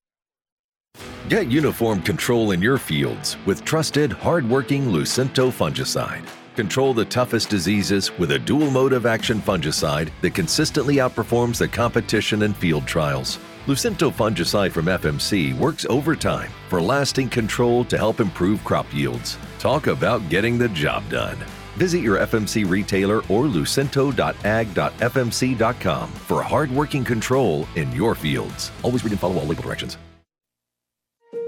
Get 1.31 1.47
uniform 1.47 2.01
control 2.01 2.51
in 2.51 2.61
your 2.61 2.77
fields 2.77 3.37
with 3.45 3.63
trusted, 3.63 4.11
hard-working 4.11 4.87
Lucento 4.87 5.49
fungicide. 5.49 6.27
Control 6.57 6.93
the 6.93 7.05
toughest 7.05 7.47
diseases 7.47 8.11
with 8.19 8.31
a 8.31 8.39
dual 8.39 8.69
mode 8.69 8.91
of 8.91 9.05
action 9.05 9.39
fungicide 9.39 10.09
that 10.19 10.33
consistently 10.33 10.97
outperforms 10.97 11.57
the 11.57 11.69
competition 11.69 12.41
in 12.41 12.53
field 12.53 12.85
trials. 12.85 13.39
Lucento 13.65 14.11
fungicide 14.11 14.73
from 14.73 14.87
FMC 14.87 15.57
works 15.57 15.85
overtime 15.85 16.51
for 16.67 16.81
lasting 16.81 17.29
control 17.29 17.85
to 17.85 17.97
help 17.97 18.19
improve 18.19 18.61
crop 18.65 18.93
yields. 18.93 19.37
Talk 19.57 19.87
about 19.87 20.27
getting 20.27 20.57
the 20.57 20.67
job 20.67 21.09
done. 21.09 21.37
Visit 21.77 21.99
your 21.99 22.17
FMC 22.17 22.69
retailer 22.69 23.19
or 23.29 23.45
lucento.ag.fmc.com 23.45 26.11
for 26.11 26.43
hard-working 26.43 27.05
control 27.05 27.65
in 27.77 27.89
your 27.93 28.15
fields. 28.15 28.73
Always 28.83 29.05
read 29.05 29.13
and 29.13 29.21
follow 29.21 29.39
all 29.39 29.45
label 29.45 29.63
directions. 29.63 29.97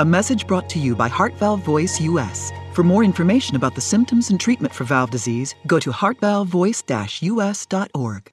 A 0.00 0.04
message 0.04 0.46
brought 0.46 0.68
to 0.70 0.78
you 0.78 0.96
by 0.96 1.08
Heart 1.08 1.34
Valve 1.34 1.62
Voice 1.62 2.00
US. 2.00 2.50
For 2.72 2.82
more 2.82 3.04
information 3.04 3.54
about 3.54 3.74
the 3.74 3.82
symptoms 3.82 4.30
and 4.30 4.40
treatment 4.40 4.72
for 4.72 4.84
valve 4.84 5.10
disease, 5.10 5.54
go 5.66 5.78
to 5.78 5.90
heartvalvevoice-us.org. 5.90 8.30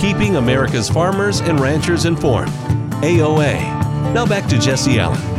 Keeping 0.00 0.36
America's 0.36 0.88
farmers 0.88 1.40
and 1.40 1.60
ranchers 1.60 2.06
informed. 2.06 2.48
AOA. 3.02 3.60
Now 4.14 4.24
back 4.24 4.48
to 4.48 4.58
Jesse 4.58 4.98
Allen. 4.98 5.37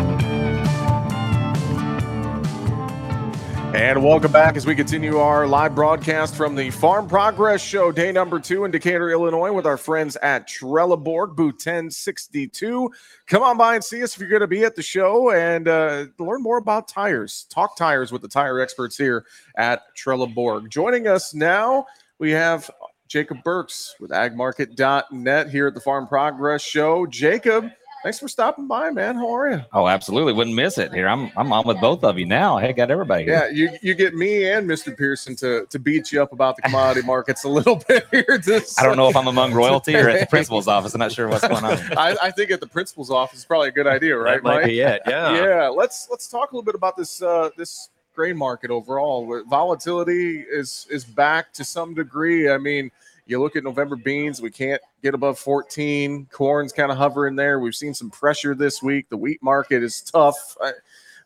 And 3.73 4.03
welcome 4.03 4.31
back 4.31 4.57
as 4.57 4.65
we 4.65 4.73
continue 4.73 5.19
our 5.19 5.45
live 5.45 5.75
broadcast 5.75 6.35
from 6.35 6.55
the 6.55 6.71
Farm 6.71 7.07
Progress 7.07 7.61
Show, 7.61 7.91
day 7.91 8.11
number 8.11 8.39
two 8.39 8.65
in 8.65 8.71
Decatur, 8.71 9.11
Illinois, 9.11 9.51
with 9.51 9.67
our 9.67 9.77
friends 9.77 10.15
at 10.23 10.47
Trelleborg, 10.47 11.35
booth 11.35 11.53
1062. 11.53 12.91
Come 13.27 13.43
on 13.43 13.57
by 13.57 13.75
and 13.75 13.83
see 13.83 14.01
us 14.01 14.15
if 14.15 14.21
you're 14.21 14.29
going 14.29 14.41
to 14.41 14.47
be 14.47 14.63
at 14.63 14.75
the 14.75 14.81
show 14.81 15.31
and 15.31 15.67
uh, 15.67 16.07
learn 16.17 16.41
more 16.41 16.57
about 16.57 16.87
tires. 16.87 17.45
Talk 17.51 17.77
tires 17.77 18.11
with 18.11 18.23
the 18.23 18.27
tire 18.27 18.59
experts 18.59 18.97
here 18.97 19.23
at 19.55 19.83
Trelleborg. 19.95 20.69
Joining 20.69 21.07
us 21.07 21.35
now, 21.35 21.85
we 22.17 22.31
have 22.31 22.71
Jacob 23.07 23.43
Burks 23.43 23.95
with 23.99 24.09
agmarket.net 24.09 25.49
here 25.49 25.67
at 25.67 25.75
the 25.75 25.81
Farm 25.81 26.07
Progress 26.07 26.63
Show. 26.63 27.05
Jacob, 27.05 27.69
thanks 28.03 28.19
for 28.19 28.27
stopping 28.27 28.67
by, 28.67 28.89
man. 28.91 29.15
How 29.15 29.29
are 29.35 29.51
you? 29.51 29.61
Oh, 29.73 29.87
absolutely. 29.87 30.33
Wouldn't 30.33 30.55
miss 30.55 30.77
it 30.77 30.93
here. 30.93 31.07
I'm 31.07 31.31
I'm 31.35 31.51
on 31.51 31.65
with 31.65 31.79
both 31.79 32.03
of 32.03 32.17
you 32.17 32.25
now. 32.25 32.57
Hey, 32.57 32.73
got 32.73 32.91
everybody 32.91 33.25
here. 33.25 33.33
Yeah, 33.33 33.49
you, 33.49 33.77
you 33.81 33.93
get 33.93 34.13
me 34.13 34.49
and 34.49 34.69
Mr. 34.69 34.95
Pearson 34.95 35.35
to, 35.37 35.65
to 35.67 35.79
beat 35.79 36.11
you 36.11 36.21
up 36.21 36.33
about 36.33 36.55
the 36.55 36.61
commodity 36.63 37.05
markets 37.05 37.43
a 37.43 37.49
little 37.49 37.75
bit 37.87 38.07
here. 38.11 38.39
This, 38.43 38.77
I 38.79 38.83
don't 38.83 38.97
know 38.97 39.09
if 39.09 39.15
I'm 39.15 39.27
among 39.27 39.53
royalty 39.53 39.95
or 39.95 40.09
at 40.09 40.19
the 40.19 40.27
principal's 40.27 40.67
office. 40.67 40.93
I'm 40.93 40.99
not 40.99 41.11
sure 41.11 41.27
what's 41.27 41.47
going 41.47 41.63
on. 41.63 41.77
I, 41.97 42.15
I 42.23 42.31
think 42.31 42.51
at 42.51 42.59
the 42.59 42.67
principal's 42.67 43.11
office 43.11 43.39
is 43.39 43.45
probably 43.45 43.69
a 43.69 43.73
good 43.73 43.87
idea, 43.87 44.17
right, 44.17 44.35
that 44.35 44.43
might 44.43 44.55
Mike? 44.61 44.65
be 44.65 44.79
it. 44.79 45.01
Yeah. 45.07 45.33
yeah 45.33 45.67
let's 45.67 46.07
let's 46.09 46.27
talk 46.27 46.51
a 46.51 46.55
little 46.55 46.65
bit 46.65 46.75
about 46.75 46.95
this 46.95 47.21
uh 47.21 47.49
this 47.57 47.89
grain 48.13 48.35
market 48.35 48.69
overall 48.71 49.43
volatility 49.47 50.39
is 50.39 50.87
is 50.89 51.05
back 51.05 51.53
to 51.53 51.63
some 51.63 51.93
degree 51.93 52.49
i 52.49 52.57
mean 52.57 52.91
you 53.29 53.39
look 53.39 53.55
at 53.55 53.63
november 53.63 53.95
beans 53.95 54.41
we 54.41 54.51
can't 54.51 54.81
get 55.03 55.13
above 55.13 55.37
14 55.39 56.27
corn's 56.31 56.73
kind 56.73 56.91
of 56.91 56.97
hovering 56.97 57.35
there 57.35 57.59
we've 57.59 57.75
seen 57.75 57.93
some 57.93 58.09
pressure 58.09 58.55
this 58.55 58.81
week 58.81 59.07
the 59.09 59.17
wheat 59.17 59.41
market 59.41 59.83
is 59.83 60.01
tough 60.01 60.57
I, 60.61 60.71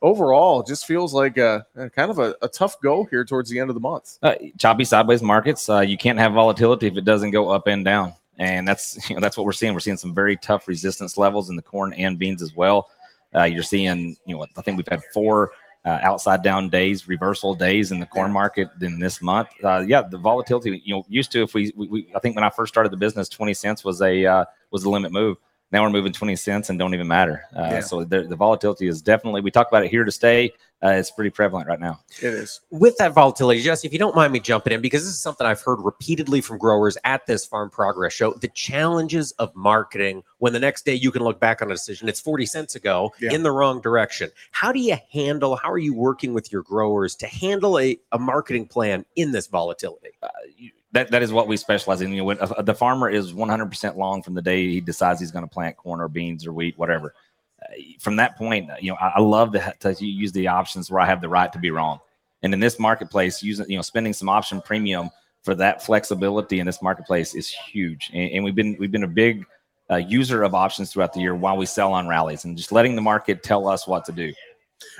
overall 0.04 0.62
just 0.62 0.86
feels 0.86 1.14
like 1.14 1.38
a, 1.38 1.66
a 1.76 1.90
kind 1.90 2.12
of 2.12 2.20
a, 2.20 2.36
a 2.44 2.48
tough 2.48 2.80
go 2.82 3.06
here 3.06 3.26
towards 3.26 3.50
the 3.50 3.58
end 3.58 3.72
of 3.72 3.74
the 3.74 3.80
month 3.80 4.20
Uh, 4.22 4.36
choppy 4.60 4.84
sideways 4.84 5.24
markets. 5.24 5.68
Uh, 5.70 5.80
you 5.80 5.98
can't 5.98 6.20
have 6.20 6.34
volatility 6.34 6.88
if 6.88 6.98
it 6.98 7.06
doesn't 7.06 7.32
go 7.32 7.50
up 7.50 7.68
and 7.68 7.84
down, 7.84 8.14
and 8.38 8.68
that's 8.68 8.98
you 9.10 9.16
know 9.16 9.22
that's 9.22 9.38
what 9.38 9.46
we're 9.46 9.54
seeing. 9.54 9.74
We're 9.74 9.80
seeing 9.80 9.98
some 9.98 10.14
very 10.14 10.38
tough 10.38 10.68
resistance 10.68 11.18
levels 11.18 11.50
in 11.50 11.56
the 11.56 11.62
corn 11.62 11.94
and 11.94 12.20
beans 12.20 12.42
as 12.44 12.56
well. 12.56 12.90
Uh, 13.34 13.44
you're 13.46 13.64
seeing 13.64 14.16
you 14.26 14.36
know 14.36 14.46
I 14.58 14.62
think 14.62 14.78
we've 14.78 14.88
had 14.88 15.02
four 15.14 15.52
uh, 15.86 16.00
outside 16.02 16.42
down 16.42 16.70
days, 16.70 17.08
reversal 17.08 17.54
days 17.54 17.92
in 17.92 18.00
the 18.00 18.06
corn 18.06 18.32
market 18.32 18.70
in 18.82 19.00
this 19.00 19.22
month. 19.22 19.50
Uh, 19.64 19.84
yeah, 19.86 20.02
the 20.02 20.18
volatility. 20.18 20.82
You 20.86 20.96
know, 20.96 21.06
used 21.10 21.32
to 21.34 21.44
if 21.44 21.54
we, 21.54 21.74
we, 21.76 21.88
we 21.88 22.08
I 22.16 22.20
think 22.20 22.36
when 22.36 22.44
I 22.44 22.50
first 22.50 22.74
started 22.74 22.92
the 22.92 22.98
business, 22.98 23.28
twenty 23.28 23.54
cents 23.54 23.84
was 23.84 24.02
a 24.02 24.26
uh, 24.26 24.46
was 24.72 24.84
the 24.84 24.90
limit 24.90 25.12
move. 25.12 25.38
Now 25.74 25.82
we're 25.84 25.90
moving 25.90 26.14
twenty 26.14 26.36
cents 26.36 26.70
and 26.70 26.78
don't 26.80 26.94
even 26.94 27.08
matter. 27.08 27.44
Uh, 27.56 27.62
Yeah. 27.72 27.80
So 27.82 28.04
the, 28.06 28.22
the 28.24 28.36
volatility 28.36 28.88
is 28.88 29.02
definitely. 29.02 29.42
We 29.42 29.52
talk 29.52 29.68
about 29.68 29.84
it 29.84 29.90
here 29.92 30.04
to 30.06 30.12
stay. 30.12 30.54
Uh, 30.84 30.90
it's 30.90 31.10
pretty 31.12 31.30
prevalent 31.30 31.66
right 31.68 31.80
now. 31.80 31.98
it 32.22 32.26
is 32.34 32.60
with 32.70 32.96
that 32.98 33.14
volatility, 33.14 33.62
Jesse, 33.62 33.88
if 33.88 33.94
you 33.94 34.00
don't 34.00 34.16
mind 34.18 34.34
me 34.34 34.40
jumping 34.42 34.74
in, 34.74 34.82
because 34.82 35.02
this 35.02 35.14
is 35.14 35.20
something 35.20 35.48
I've 35.48 35.62
heard 35.62 35.80
repeatedly 35.82 36.42
from 36.42 36.58
growers 36.58 36.98
at 37.06 37.26
this 37.26 37.46
Farm 37.46 37.70
Progress 37.70 38.12
show 38.12 38.34
the 38.34 38.50
challenges 38.50 39.32
of 39.40 39.56
marketing 39.56 40.24
when 40.40 40.52
the 40.52 40.60
next 40.60 40.84
day 40.84 40.94
you 40.94 41.10
can 41.10 41.24
look 41.24 41.40
back 41.40 41.62
on 41.62 41.72
a 41.72 41.74
decision, 41.74 42.10
it's 42.10 42.20
40 42.20 42.46
cents 42.46 42.76
ago 42.76 43.14
Yeah. 43.22 43.32
in 43.32 43.44
the 43.44 43.52
wrong 43.52 43.80
direction. 43.80 44.30
How 44.52 44.74
do 44.74 44.80
you 44.82 44.98
handle, 45.12 45.56
how 45.56 45.72
are 45.72 45.78
you 45.78 45.94
working 45.96 46.34
with 46.34 46.52
your 46.52 46.64
growers 46.64 47.16
to 47.16 47.28
handle 47.28 47.80
a, 47.80 47.98
a 48.12 48.20
marketing 48.20 48.68
plan 48.68 49.06
in 49.16 49.32
this 49.32 49.48
volatility? 49.48 50.10
you- 50.58 50.72
that 50.94 51.12
that 51.12 51.22
is 51.22 51.34
what 51.34 51.48
we 51.48 51.58
specialize 51.58 52.02
in. 52.02 52.12
You 52.12 52.18
know, 52.18 52.24
when 52.26 52.40
uh, 52.40 52.62
the 52.62 52.74
farmer 52.74 53.10
is 53.10 53.34
100% 53.34 53.98
long 53.98 54.24
from 54.24 54.34
the 54.34 54.42
day 54.42 54.70
he 54.70 54.80
decides 54.80 55.20
he's 55.20 55.32
going 55.32 55.46
to 55.46 55.54
plant 55.54 55.76
corn 55.76 56.00
or 56.00 56.08
beans 56.08 56.48
or 56.48 56.54
wheat, 56.54 56.78
whatever. 56.78 57.14
Uh, 57.62 57.74
from 58.00 58.16
that 58.16 58.38
point, 58.38 58.70
uh, 58.70 58.76
you 58.80 58.92
know, 58.92 58.98
I, 59.02 59.14
I 59.16 59.20
love 59.22 59.52
to, 59.54 59.94
to 59.94 60.06
use 60.06 60.32
the 60.32 60.48
options 60.48 60.90
where 60.90 61.02
I 61.02 61.06
have 61.06 61.22
the 61.22 61.30
right 61.30 61.52
to 61.52 61.60
be 61.60 61.72
wrong. 61.72 62.00
And 62.44 62.54
in 62.54 62.60
this 62.60 62.80
marketplace, 62.80 63.42
using 63.42 63.70
you 63.70 63.78
know, 63.78 63.82
spending 63.82 64.14
some 64.14 64.30
option 64.30 64.62
premium 64.62 65.10
for 65.44 65.56
that 65.56 65.84
flexibility 65.84 66.60
in 66.60 66.66
this 66.66 66.82
marketplace 66.82 67.36
is 67.36 67.50
huge. 67.50 68.10
And, 68.14 68.32
and 68.32 68.44
we've 68.44 68.56
been 68.56 68.78
we've 68.80 68.92
been 68.92 69.04
a 69.04 69.08
big 69.08 69.46
uh, 69.90 69.98
user 69.98 70.44
of 70.44 70.54
options 70.54 70.92
throughout 70.92 71.14
the 71.14 71.20
year 71.20 71.36
while 71.36 71.58
we 71.58 71.66
sell 71.66 71.94
on 71.94 72.08
rallies 72.08 72.46
and 72.46 72.56
just 72.56 72.72
letting 72.72 72.96
the 72.96 73.02
market 73.02 73.44
tell 73.44 73.68
us 73.68 73.88
what 73.88 74.06
to 74.06 74.12
do. 74.12 74.34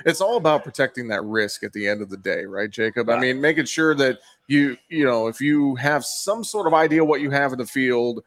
it's 0.04 0.20
all 0.20 0.36
about 0.36 0.64
protecting 0.64 1.08
that 1.08 1.22
risk 1.24 1.62
at 1.62 1.72
the 1.72 1.86
end 1.86 2.02
of 2.02 2.10
the 2.10 2.16
day, 2.16 2.44
right, 2.44 2.70
Jacob? 2.70 3.08
I 3.08 3.18
mean, 3.18 3.40
making 3.40 3.66
sure 3.66 3.94
that 3.94 4.18
you, 4.46 4.76
you 4.88 5.04
know, 5.04 5.26
if 5.26 5.40
you 5.40 5.74
have 5.76 6.04
some 6.04 6.44
sort 6.44 6.66
of 6.66 6.74
idea 6.74 7.04
what 7.04 7.20
you 7.20 7.30
have 7.30 7.52
in 7.52 7.58
the 7.58 7.66
field, 7.66 8.22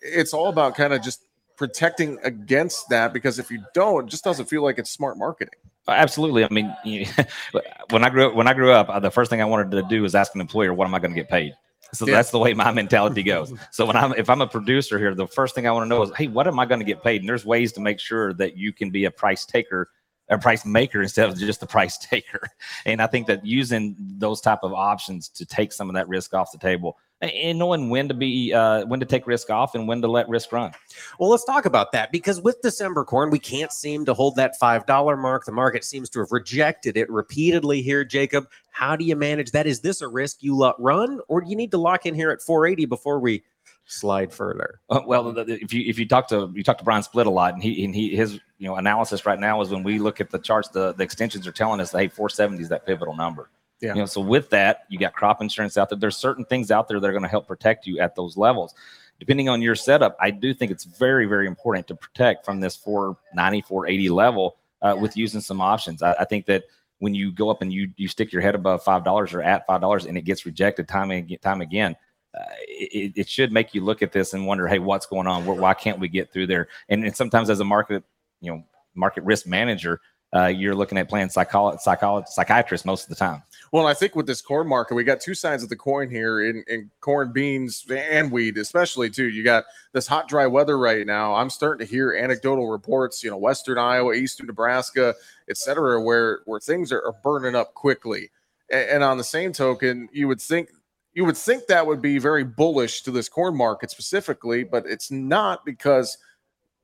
it's 0.00 0.32
all 0.32 0.48
about 0.48 0.74
kind 0.74 0.92
of 0.92 1.02
just 1.02 1.24
protecting 1.56 2.18
against 2.22 2.88
that 2.88 3.12
because 3.12 3.38
if 3.38 3.50
you 3.50 3.62
don't, 3.74 4.06
it 4.06 4.10
just 4.10 4.24
doesn't 4.24 4.46
feel 4.46 4.62
like 4.62 4.78
it's 4.78 4.90
smart 4.90 5.18
marketing. 5.18 5.54
Uh, 5.86 5.92
Absolutely. 5.92 6.44
I 6.44 6.48
mean, 6.50 6.74
you, 6.84 7.06
when 7.90 8.04
I 8.04 8.10
grew 8.10 8.28
up, 8.28 8.34
when 8.34 8.46
I 8.46 8.54
grew 8.54 8.72
up, 8.72 8.88
uh, 8.88 9.00
the 9.00 9.10
first 9.10 9.30
thing 9.30 9.42
I 9.42 9.44
wanted 9.44 9.70
to 9.72 9.82
do 9.82 10.02
was 10.02 10.14
ask 10.14 10.34
an 10.34 10.40
employer, 10.40 10.72
"What 10.72 10.86
am 10.86 10.94
I 10.94 10.98
going 10.98 11.12
to 11.12 11.20
get 11.20 11.28
paid?" 11.28 11.54
So 11.92 12.06
Yeah. 12.06 12.14
that's 12.14 12.30
the 12.30 12.38
way 12.38 12.54
my 12.54 12.70
mentality 12.82 13.22
goes. 13.22 13.52
So 13.72 13.86
when 13.86 13.96
I'm 13.96 14.12
if 14.14 14.30
I'm 14.30 14.40
a 14.40 14.46
producer 14.46 14.98
here, 14.98 15.14
the 15.14 15.26
first 15.26 15.54
thing 15.54 15.66
I 15.66 15.72
want 15.72 15.84
to 15.84 15.88
know 15.88 16.02
is, 16.02 16.10
hey, 16.16 16.28
what 16.28 16.46
am 16.46 16.58
I 16.58 16.66
going 16.66 16.80
to 16.80 16.84
get 16.84 17.02
paid? 17.02 17.22
And 17.22 17.28
there's 17.28 17.44
ways 17.44 17.72
to 17.72 17.80
make 17.80 17.98
sure 17.98 18.32
that 18.34 18.56
you 18.56 18.72
can 18.72 18.90
be 18.90 19.04
a 19.04 19.10
price 19.10 19.44
taker, 19.44 19.90
a 20.30 20.38
price 20.38 20.64
maker 20.64 21.02
instead 21.02 21.28
of 21.28 21.38
just 21.38 21.62
a 21.62 21.66
price 21.66 21.98
taker. 22.10 22.48
And 22.86 23.02
I 23.02 23.06
think 23.06 23.26
that 23.26 23.44
using 23.44 23.96
those 23.98 24.40
type 24.40 24.60
of 24.62 24.72
options 24.72 25.28
to 25.30 25.44
take 25.44 25.72
some 25.72 25.90
of 25.90 25.94
that 25.94 26.08
risk 26.08 26.34
off 26.34 26.52
the 26.52 26.58
table 26.58 26.98
and- 27.20 27.58
knowing 27.58 27.90
when 27.90 28.08
to 28.08 28.14
be 28.14 28.52
uh, 28.52 28.86
when 28.86 29.00
to 29.00 29.06
take 29.06 29.26
risk 29.26 29.50
off 29.50 29.74
and 29.74 29.86
when 29.86 30.00
to 30.00 30.08
let 30.08 30.28
risk 30.28 30.52
run. 30.52 30.72
Well, 31.18 31.30
let's 31.30 31.44
talk 31.44 31.66
about 31.66 31.92
that 31.92 32.12
because 32.12 32.40
with 32.40 32.60
December 32.62 33.04
corn, 33.04 33.30
we 33.30 33.38
can't 33.38 33.72
seem 33.72 34.04
to 34.06 34.14
hold 34.14 34.36
that 34.36 34.54
$5 34.60 35.18
mark. 35.20 35.44
The 35.44 35.52
market 35.52 35.84
seems 35.84 36.08
to 36.10 36.20
have 36.20 36.32
rejected 36.32 36.96
it 36.96 37.10
repeatedly 37.10 37.82
here, 37.82 38.04
Jacob. 38.04 38.48
How 38.70 38.96
do 38.96 39.04
you 39.04 39.16
manage 39.16 39.50
that? 39.50 39.66
Is 39.66 39.80
this 39.80 40.00
a 40.00 40.08
risk 40.08 40.42
you 40.42 40.56
let 40.56 40.76
run, 40.78 41.20
or 41.28 41.40
do 41.42 41.50
you 41.50 41.56
need 41.56 41.72
to 41.72 41.78
lock 41.78 42.06
in 42.06 42.14
here 42.14 42.30
at 42.30 42.40
480 42.40 42.86
before 42.86 43.20
we 43.20 43.42
slide 43.90 44.32
further? 44.32 44.80
Uh, 44.88 45.00
well, 45.06 45.32
the- 45.32 45.44
the- 45.44 45.62
if 45.62 45.72
you 45.72 45.84
if 45.88 45.98
you 45.98 46.06
talk 46.06 46.28
to 46.28 46.50
you 46.54 46.62
talk 46.62 46.78
to 46.78 46.84
Brian 46.84 47.02
Splitt 47.02 47.26
a 47.26 47.30
lot, 47.30 47.54
and 47.54 47.62
he 47.62 47.84
and 47.84 47.94
he 47.94 48.14
his 48.14 48.34
you 48.58 48.68
know 48.68 48.76
analysis 48.76 49.26
right 49.26 49.38
now 49.38 49.60
is 49.60 49.70
when 49.70 49.82
we 49.82 49.98
look 49.98 50.20
at 50.20 50.30
the 50.30 50.38
charts, 50.38 50.68
the, 50.68 50.92
the 50.92 51.02
extensions 51.02 51.46
are 51.46 51.52
telling 51.52 51.80
us, 51.80 51.92
hey, 51.92 52.08
470 52.08 52.62
is 52.62 52.68
that 52.68 52.86
pivotal 52.86 53.16
number. 53.16 53.50
Yeah. 53.80 53.94
You 53.94 54.00
know, 54.00 54.06
so 54.06 54.20
with 54.20 54.50
that, 54.50 54.84
you 54.90 54.98
got 54.98 55.14
crop 55.14 55.40
insurance 55.40 55.78
out 55.78 55.88
there. 55.88 55.98
There's 55.98 56.16
certain 56.16 56.44
things 56.44 56.70
out 56.70 56.86
there 56.86 57.00
that 57.00 57.06
are 57.06 57.12
going 57.12 57.22
to 57.22 57.28
help 57.28 57.46
protect 57.48 57.86
you 57.86 57.98
at 57.98 58.14
those 58.14 58.36
levels. 58.36 58.74
Depending 59.18 59.48
on 59.48 59.62
your 59.62 59.74
setup, 59.74 60.16
I 60.20 60.30
do 60.30 60.52
think 60.52 60.70
it's 60.70 60.84
very, 60.84 61.26
very 61.26 61.46
important 61.46 61.86
to 61.88 61.94
protect 61.94 62.44
from 62.44 62.60
this 62.60 62.76
490, 62.76 63.62
480 63.62 64.10
level 64.10 64.56
uh, 64.82 64.96
with 65.00 65.16
using 65.16 65.40
some 65.40 65.60
options. 65.60 66.02
I, 66.02 66.12
I 66.20 66.24
think 66.24 66.46
that 66.46 66.64
when 66.98 67.14
you 67.14 67.32
go 67.32 67.48
up 67.48 67.62
and 67.62 67.72
you 67.72 67.90
you 67.96 68.08
stick 68.08 68.32
your 68.32 68.42
head 68.42 68.54
above 68.54 68.82
five 68.82 69.04
dollars 69.04 69.32
or 69.32 69.42
at 69.42 69.66
five 69.66 69.80
dollars 69.80 70.04
and 70.04 70.18
it 70.18 70.22
gets 70.22 70.44
rejected 70.44 70.86
time 70.86 71.10
and 71.10 71.40
time 71.40 71.62
again, 71.62 71.96
uh, 72.34 72.44
it, 72.68 73.12
it 73.16 73.28
should 73.28 73.52
make 73.52 73.74
you 73.74 73.82
look 73.82 74.02
at 74.02 74.12
this 74.12 74.34
and 74.34 74.46
wonder, 74.46 74.68
hey, 74.68 74.78
what's 74.78 75.06
going 75.06 75.26
on? 75.26 75.44
Why- 75.44 75.74
can't 75.74 75.98
we 75.98 76.08
get 76.08 76.32
through 76.32 76.46
there? 76.46 76.68
And, 76.88 77.04
and 77.04 77.16
sometimes 77.16 77.50
as 77.50 77.60
a 77.60 77.64
market, 77.64 78.04
you 78.40 78.52
know, 78.52 78.64
market 78.94 79.24
risk 79.24 79.46
manager, 79.46 80.00
uh, 80.32 80.46
you're 80.46 80.76
looking 80.76 80.96
at 80.96 81.08
playing 81.08 81.28
psycholo- 81.28 81.76
psycholo- 81.84 82.26
psychiatrist 82.28 82.86
most 82.86 83.02
of 83.02 83.08
the 83.08 83.16
time. 83.16 83.42
Well, 83.72 83.86
I 83.86 83.94
think 83.94 84.14
with 84.14 84.26
this 84.26 84.40
corn 84.40 84.68
market, 84.68 84.94
we 84.94 85.02
got 85.02 85.20
two 85.20 85.34
sides 85.34 85.62
of 85.64 85.68
the 85.68 85.76
coin 85.76 86.08
here 86.08 86.40
in, 86.40 86.62
in 86.68 86.90
corn, 87.00 87.32
beans, 87.32 87.84
and 87.90 88.30
wheat, 88.30 88.56
especially 88.56 89.10
too. 89.10 89.28
You 89.28 89.42
got 89.42 89.64
this 89.92 90.06
hot, 90.06 90.28
dry 90.28 90.46
weather 90.46 90.78
right 90.78 91.04
now. 91.04 91.34
I'm 91.34 91.50
starting 91.50 91.84
to 91.84 91.90
hear 91.90 92.12
anecdotal 92.12 92.68
reports, 92.70 93.24
you 93.24 93.30
know, 93.30 93.38
Western 93.38 93.78
Iowa, 93.78 94.12
Eastern 94.12 94.46
Nebraska, 94.46 95.14
et 95.48 95.56
cetera, 95.56 96.00
where 96.00 96.40
where 96.44 96.60
things 96.60 96.92
are, 96.92 97.02
are 97.04 97.14
burning 97.24 97.56
up 97.56 97.74
quickly. 97.74 98.30
And, 98.70 98.88
and 98.88 99.04
on 99.04 99.18
the 99.18 99.24
same 99.24 99.52
token, 99.52 100.08
you 100.12 100.28
would 100.28 100.40
think 100.40 100.70
you 101.12 101.24
would 101.24 101.36
think 101.36 101.66
that 101.66 101.86
would 101.86 102.00
be 102.00 102.18
very 102.18 102.44
bullish 102.44 103.02
to 103.02 103.10
this 103.10 103.28
corn 103.28 103.56
market 103.56 103.90
specifically, 103.90 104.64
but 104.64 104.86
it's 104.86 105.10
not 105.10 105.64
because 105.64 106.18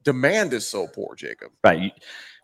demand 0.02 0.52
is 0.52 0.66
so 0.66 0.86
poor, 0.86 1.14
Jacob. 1.14 1.52
Right. 1.62 1.92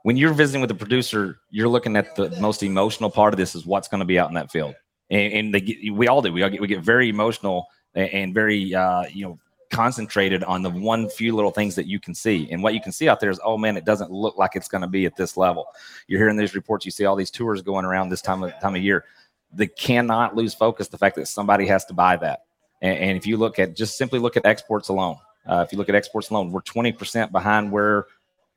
When 0.02 0.16
you're 0.16 0.34
visiting 0.34 0.60
with 0.60 0.70
a 0.70 0.74
producer, 0.74 1.40
you're 1.50 1.68
looking 1.68 1.96
at 1.96 2.14
the 2.16 2.30
most 2.40 2.62
emotional 2.62 3.10
part 3.10 3.32
of 3.34 3.38
this 3.38 3.54
is 3.54 3.64
what's 3.64 3.88
going 3.88 4.00
to 4.00 4.04
be 4.04 4.18
out 4.18 4.28
in 4.28 4.34
that 4.34 4.50
field, 4.50 4.74
and, 5.10 5.54
and 5.54 5.66
get, 5.66 5.92
we 5.92 6.08
all 6.08 6.20
do. 6.20 6.32
We 6.32 6.42
all 6.42 6.50
get 6.50 6.60
we 6.60 6.66
get 6.66 6.80
very 6.80 7.08
emotional 7.08 7.66
and, 7.94 8.10
and 8.10 8.34
very 8.34 8.74
uh, 8.74 9.04
you 9.12 9.24
know 9.24 9.38
concentrated 9.70 10.42
on 10.44 10.62
the 10.62 10.70
one 10.70 11.08
few 11.08 11.34
little 11.34 11.52
things 11.52 11.76
that 11.76 11.86
you 11.86 12.00
can 12.00 12.16
see, 12.16 12.48
and 12.50 12.64
what 12.64 12.74
you 12.74 12.80
can 12.80 12.90
see 12.90 13.08
out 13.08 13.20
there 13.20 13.30
is, 13.30 13.40
oh 13.44 13.56
man, 13.56 13.76
it 13.76 13.84
doesn't 13.84 14.10
look 14.10 14.36
like 14.36 14.56
it's 14.56 14.68
going 14.68 14.82
to 14.82 14.88
be 14.88 15.06
at 15.06 15.14
this 15.14 15.36
level. 15.36 15.66
You're 16.08 16.18
hearing 16.18 16.36
these 16.36 16.56
reports, 16.56 16.84
you 16.84 16.90
see 16.90 17.04
all 17.04 17.14
these 17.14 17.30
tours 17.30 17.62
going 17.62 17.84
around 17.84 18.08
this 18.08 18.22
time 18.22 18.42
of 18.42 18.52
time 18.60 18.74
of 18.74 18.82
year. 18.82 19.04
They 19.52 19.66
cannot 19.66 20.34
lose 20.34 20.54
focus 20.54 20.88
the 20.88 20.98
fact 20.98 21.16
that 21.16 21.28
somebody 21.28 21.66
has 21.66 21.84
to 21.86 21.94
buy 21.94 22.16
that. 22.16 22.44
And, 22.80 22.98
and 22.98 23.16
if 23.16 23.26
you 23.26 23.36
look 23.36 23.58
at 23.58 23.76
just 23.76 23.96
simply 23.96 24.18
look 24.18 24.36
at 24.36 24.46
exports 24.46 24.88
alone, 24.88 25.16
uh, 25.46 25.64
if 25.66 25.72
you 25.72 25.78
look 25.78 25.88
at 25.88 25.94
exports 25.94 26.30
alone, 26.30 26.50
we're 26.50 26.62
20% 26.62 27.32
behind 27.32 27.70
where 27.72 28.06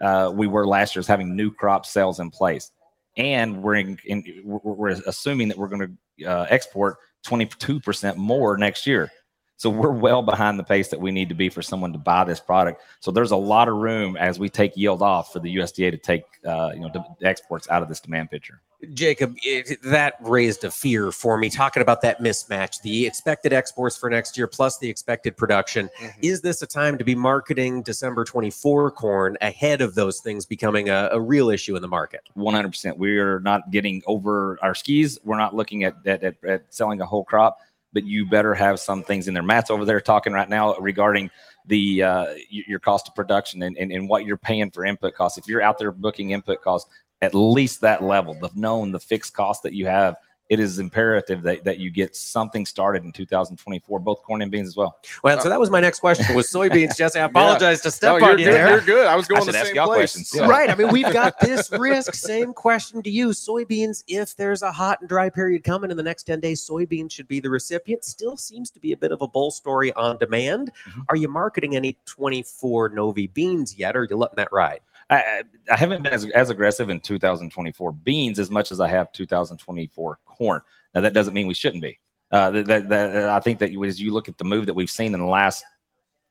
uh, 0.01 0.31
we 0.33 0.47
were 0.47 0.67
last 0.67 0.95
year 0.95 1.01
is 1.01 1.07
having 1.07 1.35
new 1.35 1.51
crop 1.51 1.85
sales 1.85 2.19
in 2.19 2.29
place. 2.29 2.71
And 3.17 3.63
we're 3.63 3.75
in, 3.75 3.97
in 4.05 4.23
we're, 4.43 4.89
assuming 4.89 5.47
that 5.47 5.57
we're 5.57 5.69
going 5.69 5.97
to 6.19 6.25
uh, 6.25 6.47
export 6.49 6.97
22% 7.25 8.17
more 8.17 8.57
next 8.57 8.85
year. 8.85 9.11
So 9.57 9.69
we're 9.69 9.91
well 9.91 10.21
behind 10.21 10.59
the 10.59 10.63
pace 10.63 10.89
that 10.89 10.99
we 10.99 11.11
need 11.11 11.29
to 11.29 11.35
be 11.35 11.47
for 11.47 11.61
someone 11.61 11.93
to 11.93 11.97
buy 11.97 12.25
this 12.25 12.41
product. 12.41 12.81
So 12.99 13.11
there's 13.11 13.31
a 13.31 13.37
lot 13.37 13.69
of 13.69 13.75
room 13.75 14.17
as 14.17 14.37
we 14.37 14.49
take 14.49 14.75
yield 14.75 15.01
off 15.01 15.31
for 15.31 15.39
the 15.39 15.55
USDA 15.55 15.91
to 15.91 15.97
take 15.97 16.23
uh, 16.45 16.71
you 16.73 16.81
know 16.81 17.15
exports 17.23 17.69
out 17.69 17.81
of 17.81 17.87
this 17.87 18.01
demand 18.01 18.31
picture. 18.31 18.61
Jacob, 18.93 19.35
it, 19.43 19.81
that 19.83 20.15
raised 20.21 20.63
a 20.63 20.71
fear 20.71 21.11
for 21.11 21.37
me 21.37 21.49
talking 21.49 21.81
about 21.81 22.01
that 22.01 22.19
mismatch, 22.19 22.81
the 22.81 23.05
expected 23.05 23.53
exports 23.53 23.97
for 23.97 24.09
next 24.09 24.37
year 24.37 24.47
plus 24.47 24.77
the 24.77 24.89
expected 24.89 25.37
production. 25.37 25.89
Is 26.21 26.41
this 26.41 26.61
a 26.61 26.67
time 26.67 26.97
to 26.97 27.03
be 27.03 27.15
marketing 27.15 27.81
December 27.81 28.23
24 28.23 28.91
corn 28.91 29.37
ahead 29.41 29.81
of 29.81 29.95
those 29.95 30.19
things 30.19 30.45
becoming 30.45 30.89
a, 30.89 31.09
a 31.11 31.19
real 31.19 31.49
issue 31.49 31.75
in 31.75 31.81
the 31.81 31.87
market? 31.87 32.21
100%. 32.37 32.97
We 32.97 33.17
are 33.17 33.39
not 33.39 33.71
getting 33.71 34.01
over 34.07 34.57
our 34.61 34.75
skis. 34.75 35.19
We're 35.23 35.37
not 35.37 35.55
looking 35.55 35.83
at, 35.83 35.95
at, 36.05 36.23
at, 36.23 36.43
at 36.43 36.73
selling 36.73 37.01
a 37.01 37.05
whole 37.05 37.23
crop, 37.23 37.57
but 37.93 38.05
you 38.05 38.25
better 38.25 38.53
have 38.53 38.79
some 38.79 39.03
things 39.03 39.27
in 39.27 39.33
there. 39.33 39.43
Matt's 39.43 39.71
over 39.71 39.85
there 39.85 40.01
talking 40.01 40.33
right 40.33 40.49
now 40.49 40.75
regarding 40.75 41.29
the 41.67 42.03
uh, 42.03 42.27
your 42.49 42.79
cost 42.79 43.07
of 43.07 43.15
production 43.15 43.63
and, 43.63 43.75
and, 43.77 43.91
and 43.91 44.07
what 44.07 44.25
you're 44.25 44.37
paying 44.37 44.69
for 44.69 44.85
input 44.85 45.15
costs. 45.15 45.37
If 45.37 45.47
you're 45.47 45.61
out 45.61 45.77
there 45.77 45.91
booking 45.91 46.31
input 46.31 46.61
costs 46.61 46.89
at 47.21 47.33
least 47.33 47.81
that 47.81 48.03
level, 48.03 48.33
the 48.33 48.49
known, 48.55 48.91
the 48.91 48.99
fixed 48.99 49.33
cost 49.33 49.63
that 49.63 49.73
you 49.73 49.85
have, 49.87 50.15
it 50.47 50.59
is 50.59 50.77
imperative 50.77 51.41
that, 51.41 51.63
that 51.63 51.79
you 51.79 51.89
get 51.89 52.15
something 52.15 52.67
started 52.67 53.03
in 53.03 53.11
2024, 53.11 53.99
both 53.99 54.21
corn 54.21 54.43
and 54.43 54.51
beans 54.51 54.67
as 54.67 54.75
well. 54.75 54.99
Well, 55.23 55.39
so 55.39 55.49
that 55.49 55.59
was 55.59 55.71
my 55.71 55.79
next 55.79 56.01
question 56.01 56.35
was 56.35 56.45
soybeans. 56.47 56.95
Jesse, 56.97 57.19
I 57.19 57.23
apologize 57.23 57.81
to 57.81 57.89
step 57.89 58.19
No, 58.19 58.27
on 58.27 58.37
you're, 58.37 58.39
you 58.39 58.45
good, 58.45 58.53
there. 58.53 58.69
you're 58.69 58.81
good. 58.81 59.07
I 59.07 59.15
was 59.15 59.27
going 59.27 59.41
I 59.41 59.51
the 59.51 59.57
ask 59.57 59.67
same 59.67 59.75
y'all 59.75 59.87
place. 59.87 60.13
questions. 60.13 60.31
Yeah. 60.35 60.47
Right. 60.47 60.69
I 60.69 60.75
mean, 60.75 60.89
we've 60.89 61.11
got 61.11 61.39
this 61.41 61.71
risk. 61.71 62.13
Same 62.13 62.53
question 62.53 63.01
to 63.01 63.09
you. 63.09 63.29
Soybeans, 63.29 64.03
if 64.07 64.35
there's 64.35 64.61
a 64.61 64.71
hot 64.71 64.99
and 64.99 65.09
dry 65.09 65.31
period 65.31 65.63
coming 65.63 65.89
in 65.89 65.97
the 65.97 66.03
next 66.03 66.23
10 66.25 66.41
days, 66.41 66.61
soybeans 66.61 67.11
should 67.11 67.27
be 67.27 67.39
the 67.39 67.49
recipient. 67.49 68.03
Still 68.05 68.37
seems 68.37 68.69
to 68.69 68.79
be 68.79 68.91
a 68.91 68.97
bit 68.97 69.11
of 69.11 69.23
a 69.23 69.27
bull 69.27 69.49
story 69.49 69.91
on 69.93 70.17
demand. 70.19 70.71
Mhm. 70.89 71.05
Are 71.09 71.15
you 71.15 71.27
marketing 71.27 71.75
any 71.75 71.97
24 72.05 72.89
Novi 72.89 73.25
beans 73.25 73.75
yet, 73.79 73.95
or 73.95 74.01
are 74.01 74.07
you 74.07 74.15
letting 74.15 74.35
that 74.35 74.49
ride? 74.51 74.81
I, 75.09 75.43
I 75.71 75.75
haven't 75.75 76.01
been 76.03 76.13
as, 76.13 76.25
as 76.31 76.49
aggressive 76.49 76.89
in 76.89 76.99
2024 76.99 77.91
beans 77.91 78.39
as 78.39 78.49
much 78.49 78.71
as 78.71 78.79
I 78.79 78.87
have 78.87 79.11
2024 79.11 80.19
corn. 80.25 80.61
Now 80.93 81.01
that 81.01 81.13
doesn't 81.13 81.33
mean 81.33 81.47
we 81.47 81.53
shouldn't 81.53 81.83
be. 81.83 81.99
Uh, 82.31 82.49
that, 82.51 82.65
that, 82.65 82.89
that- 82.89 83.29
I 83.29 83.39
think 83.39 83.59
that 83.59 83.71
you- 83.71 83.83
as 83.83 84.01
you 84.01 84.11
look 84.11 84.27
at 84.29 84.37
the 84.37 84.43
move 84.43 84.65
that 84.65 84.73
we've 84.73 84.89
seen 84.89 85.13
in 85.13 85.19
the 85.19 85.25
last, 85.27 85.63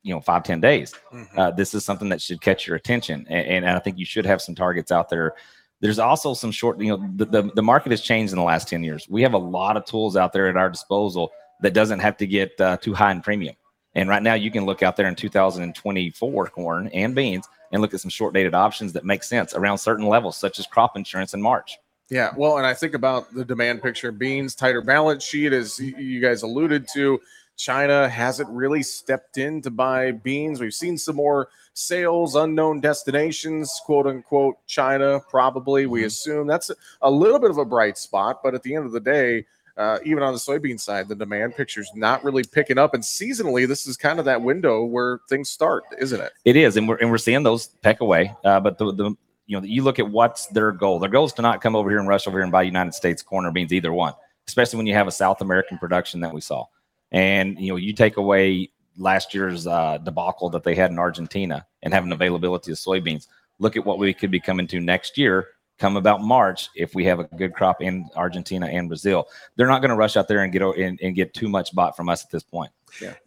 you 0.02 0.12
know, 0.12 0.20
five 0.20 0.42
ten 0.42 0.60
days, 0.60 0.92
Mhm. 1.12 1.38
uh, 1.38 1.50
this 1.52 1.72
is 1.72 1.84
something 1.84 2.08
that 2.08 2.20
should 2.20 2.40
catch 2.40 2.66
your 2.66 2.76
attention, 2.76 3.24
and, 3.30 3.64
and 3.64 3.68
I 3.76 3.78
think 3.78 3.96
you 3.98 4.04
should 4.04 4.26
have 4.26 4.42
some 4.42 4.54
targets 4.54 4.90
out 4.92 5.08
there. 5.08 5.34
There's 5.80 5.98
also 5.98 6.34
some 6.34 6.50
short, 6.50 6.80
you 6.80 6.88
know, 6.96 7.08
the, 7.16 7.24
the, 7.26 7.42
the 7.54 7.62
market 7.62 7.90
has 7.92 8.00
changed 8.00 8.32
in 8.32 8.38
the 8.38 8.44
last 8.44 8.68
10 8.68 8.82
years. 8.82 9.06
We 9.08 9.22
have 9.22 9.34
a 9.34 9.38
lot 9.38 9.76
of 9.76 9.84
tools 9.84 10.16
out 10.16 10.32
there 10.32 10.48
at 10.48 10.56
our 10.56 10.68
disposal 10.70 11.30
that 11.60 11.74
doesn't 11.74 12.00
have 12.00 12.16
to 12.18 12.26
get 12.26 12.58
uh, 12.60 12.76
too 12.78 12.92
high 12.94 13.12
in 13.12 13.20
premium. 13.22 13.54
And 13.94 14.08
right 14.08 14.22
now, 14.22 14.34
you 14.34 14.50
can 14.50 14.64
look 14.64 14.82
out 14.82 14.96
there 14.96 15.06
in 15.06 15.14
2024 15.14 16.46
corn 16.48 16.88
and 16.88 17.14
beans 17.14 17.48
and 17.72 17.80
look 17.80 17.94
at 17.94 18.00
some 18.00 18.10
short 18.10 18.34
dated 18.34 18.54
options 18.54 18.92
that 18.92 19.04
make 19.04 19.22
sense 19.22 19.54
around 19.54 19.78
certain 19.78 20.06
levels, 20.06 20.36
such 20.36 20.58
as 20.58 20.66
crop 20.66 20.96
insurance 20.96 21.34
in 21.34 21.40
March. 21.42 21.78
Yeah, 22.10 22.30
well, 22.36 22.58
and 22.58 22.66
I 22.66 22.74
think 22.74 22.94
about 22.94 23.32
the 23.32 23.44
demand 23.44 23.82
picture 23.82 24.12
beans, 24.12 24.54
tighter 24.54 24.82
balance 24.82 25.24
sheet, 25.24 25.52
as 25.52 25.78
you 25.80 26.20
guys 26.20 26.42
alluded 26.42 26.86
to. 26.94 27.20
China 27.56 28.08
hasn't 28.08 28.48
really 28.50 28.82
stepped 28.82 29.38
in 29.38 29.62
to 29.62 29.70
buy 29.70 30.10
beans. 30.10 30.60
We've 30.60 30.74
seen 30.74 30.98
some 30.98 31.16
more 31.16 31.48
sales, 31.72 32.34
unknown 32.34 32.80
destinations, 32.80 33.80
quote 33.84 34.06
unquote, 34.06 34.56
China, 34.66 35.20
probably. 35.30 35.86
We 35.86 36.02
Mhm. 36.02 36.06
assume 36.06 36.46
that's 36.46 36.70
a 37.00 37.10
little 37.10 37.38
bit 37.38 37.50
of 37.50 37.58
a 37.58 37.64
bright 37.64 37.96
spot, 37.96 38.40
but 38.42 38.54
at 38.54 38.64
the 38.64 38.74
end 38.74 38.86
of 38.86 38.92
the 38.92 39.00
day, 39.00 39.46
uh, 39.76 39.98
even 40.04 40.22
on 40.22 40.32
the 40.32 40.38
soybean 40.38 40.78
side, 40.78 41.08
the 41.08 41.14
demand 41.14 41.56
picture's 41.56 41.90
not 41.94 42.22
really 42.22 42.44
picking 42.44 42.78
up. 42.78 42.94
And 42.94 43.02
seasonally, 43.02 43.66
this 43.66 43.86
is 43.86 43.96
kind 43.96 44.18
of 44.18 44.24
that 44.26 44.40
window 44.40 44.84
where 44.84 45.20
things 45.28 45.50
start, 45.50 45.84
isn't 45.98 46.20
it? 46.20 46.32
It 46.44 46.56
is, 46.56 46.76
and 46.76 46.88
we're 46.88 46.96
and 46.96 47.10
we're 47.10 47.18
seeing 47.18 47.42
those 47.42 47.68
peck 47.82 48.00
away. 48.00 48.34
Uh, 48.44 48.60
but 48.60 48.78
the 48.78 48.92
the 48.92 49.16
you 49.46 49.58
know 49.58 49.66
you 49.66 49.82
look 49.82 49.98
at 49.98 50.08
what's 50.08 50.46
their 50.46 50.70
goal. 50.70 50.98
Their 50.98 51.10
goal 51.10 51.24
is 51.24 51.32
to 51.34 51.42
not 51.42 51.60
come 51.60 51.74
over 51.74 51.90
here 51.90 51.98
and 51.98 52.08
rush 52.08 52.28
over 52.28 52.38
here 52.38 52.44
and 52.44 52.52
buy 52.52 52.62
United 52.62 52.94
States 52.94 53.22
corn 53.22 53.46
or 53.46 53.50
beans, 53.50 53.72
either 53.72 53.92
one. 53.92 54.14
Especially 54.46 54.76
when 54.76 54.86
you 54.86 54.94
have 54.94 55.08
a 55.08 55.12
South 55.12 55.40
American 55.40 55.78
production 55.78 56.20
that 56.20 56.32
we 56.32 56.40
saw, 56.40 56.66
and 57.10 57.58
you 57.58 57.70
know 57.70 57.76
you 57.76 57.92
take 57.92 58.16
away 58.16 58.70
last 58.96 59.34
year's 59.34 59.66
uh, 59.66 59.98
debacle 59.98 60.50
that 60.50 60.62
they 60.62 60.74
had 60.74 60.90
in 60.90 60.98
Argentina 60.98 61.66
and 61.82 61.92
have 61.92 62.04
an 62.04 62.12
availability 62.12 62.70
of 62.70 62.78
soybeans. 62.78 63.26
Look 63.58 63.76
at 63.76 63.84
what 63.84 63.98
we 63.98 64.14
could 64.14 64.30
be 64.30 64.38
coming 64.38 64.66
to 64.68 64.80
next 64.80 65.18
year. 65.18 65.48
Come 65.78 65.96
about 65.96 66.22
March, 66.22 66.68
if 66.76 66.94
we 66.94 67.04
have 67.04 67.18
a 67.18 67.24
good 67.24 67.52
crop 67.52 67.82
in 67.82 68.08
Argentina 68.14 68.66
and 68.66 68.88
Brazil, 68.88 69.26
they're 69.56 69.66
not 69.66 69.80
going 69.80 69.90
to 69.90 69.96
rush 69.96 70.16
out 70.16 70.28
there 70.28 70.44
and 70.44 70.52
get 70.52 70.62
and, 70.62 71.00
and 71.02 71.14
get 71.14 71.34
too 71.34 71.48
much 71.48 71.74
bought 71.74 71.96
from 71.96 72.08
us 72.08 72.24
at 72.24 72.30
this 72.30 72.44
point. 72.44 72.70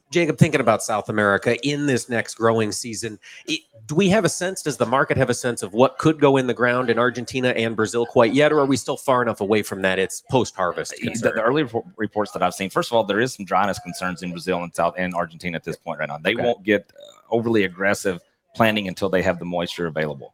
Jacob, 0.09 0.37
thinking 0.37 0.61
about 0.61 0.81
South 0.81 1.09
America 1.09 1.57
in 1.67 1.85
this 1.85 2.07
next 2.07 2.35
growing 2.35 2.71
season, 2.71 3.19
it, 3.45 3.59
do 3.87 3.95
we 3.95 4.07
have 4.09 4.23
a 4.23 4.29
sense? 4.29 4.61
Does 4.61 4.77
the 4.77 4.85
market 4.85 5.17
have 5.17 5.29
a 5.29 5.33
sense 5.33 5.63
of 5.63 5.73
what 5.73 5.97
could 5.97 6.19
go 6.19 6.37
in 6.37 6.47
the 6.47 6.53
ground 6.53 6.89
in 6.89 6.97
Argentina 6.97 7.49
and 7.49 7.75
Brazil 7.75 8.05
quite 8.05 8.33
yet, 8.33 8.53
or 8.53 8.59
are 8.59 8.65
we 8.65 8.77
still 8.77 8.95
far 8.95 9.21
enough 9.21 9.41
away 9.41 9.63
from 9.63 9.81
that? 9.81 9.99
It's 9.99 10.23
post 10.29 10.55
harvest. 10.55 10.93
The, 11.01 11.09
the, 11.13 11.41
early 11.41 11.65
reports 11.97 12.31
that 12.31 12.41
I've 12.41 12.53
seen, 12.53 12.69
first 12.69 12.89
of 12.89 12.95
all, 12.95 13.03
there 13.03 13.19
is 13.19 13.33
some 13.33 13.45
dryness 13.45 13.79
concerns 13.79 14.23
in 14.23 14.31
Brazil 14.31 14.63
and 14.63 14.73
South 14.73 14.93
and 14.97 15.13
Argentina 15.13 15.57
at 15.57 15.65
this 15.65 15.75
point 15.75 15.99
right 15.99 16.07
now. 16.07 16.17
They 16.17 16.33
okay. 16.33 16.43
won't 16.43 16.63
get 16.63 16.91
uh, 16.97 17.01
overly 17.29 17.65
aggressive 17.65 18.21
planting 18.55 18.87
until 18.87 19.09
they 19.09 19.21
have 19.21 19.39
the 19.39 19.45
moisture 19.45 19.87
available. 19.87 20.33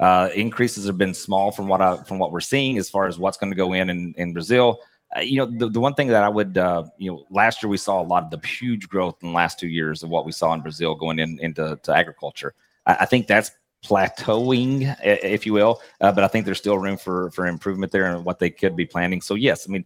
Uh, 0.00 0.30
increases 0.34 0.86
have 0.86 0.96
been 0.96 1.12
small 1.12 1.52
from 1.52 1.68
what 1.68 1.82
I, 1.82 2.02
from 2.04 2.18
what 2.18 2.32
we're 2.32 2.40
seeing 2.40 2.78
as 2.78 2.88
far 2.88 3.06
as 3.06 3.18
what's 3.18 3.36
going 3.36 3.52
to 3.52 3.56
go 3.56 3.74
in 3.74 3.90
in, 3.90 4.14
in 4.16 4.32
Brazil. 4.32 4.80
Uh, 5.14 5.20
you 5.20 5.36
know, 5.36 5.44
the, 5.44 5.68
the 5.68 5.78
one 5.78 5.92
thing 5.92 6.08
that 6.08 6.22
I 6.22 6.28
would, 6.28 6.56
uh, 6.56 6.84
you 6.96 7.10
know, 7.10 7.26
last 7.30 7.62
year 7.62 7.68
we 7.68 7.76
saw 7.76 8.00
a 8.00 8.02
lot 8.02 8.24
of 8.24 8.30
the 8.30 8.46
huge 8.46 8.88
growth 8.88 9.16
in 9.20 9.28
the 9.28 9.34
last 9.34 9.58
two 9.58 9.68
years 9.68 10.02
of 10.02 10.08
what 10.08 10.24
we 10.24 10.32
saw 10.32 10.54
in 10.54 10.62
Brazil 10.62 10.94
going 10.94 11.18
in 11.18 11.38
into 11.40 11.78
to 11.82 11.94
agriculture. 11.94 12.54
I, 12.86 12.98
I 13.00 13.04
think 13.04 13.26
that's 13.26 13.50
plateauing, 13.84 14.96
if 15.02 15.44
you 15.44 15.52
will, 15.52 15.82
uh, 16.00 16.12
but 16.12 16.24
I 16.24 16.28
think 16.28 16.46
there's 16.46 16.58
still 16.58 16.78
room 16.78 16.96
for 16.96 17.30
for 17.32 17.46
improvement 17.46 17.92
there 17.92 18.06
and 18.06 18.24
what 18.24 18.38
they 18.38 18.50
could 18.50 18.76
be 18.76 18.86
planning. 18.86 19.20
So 19.20 19.34
yes, 19.34 19.68
I 19.68 19.72
mean, 19.72 19.84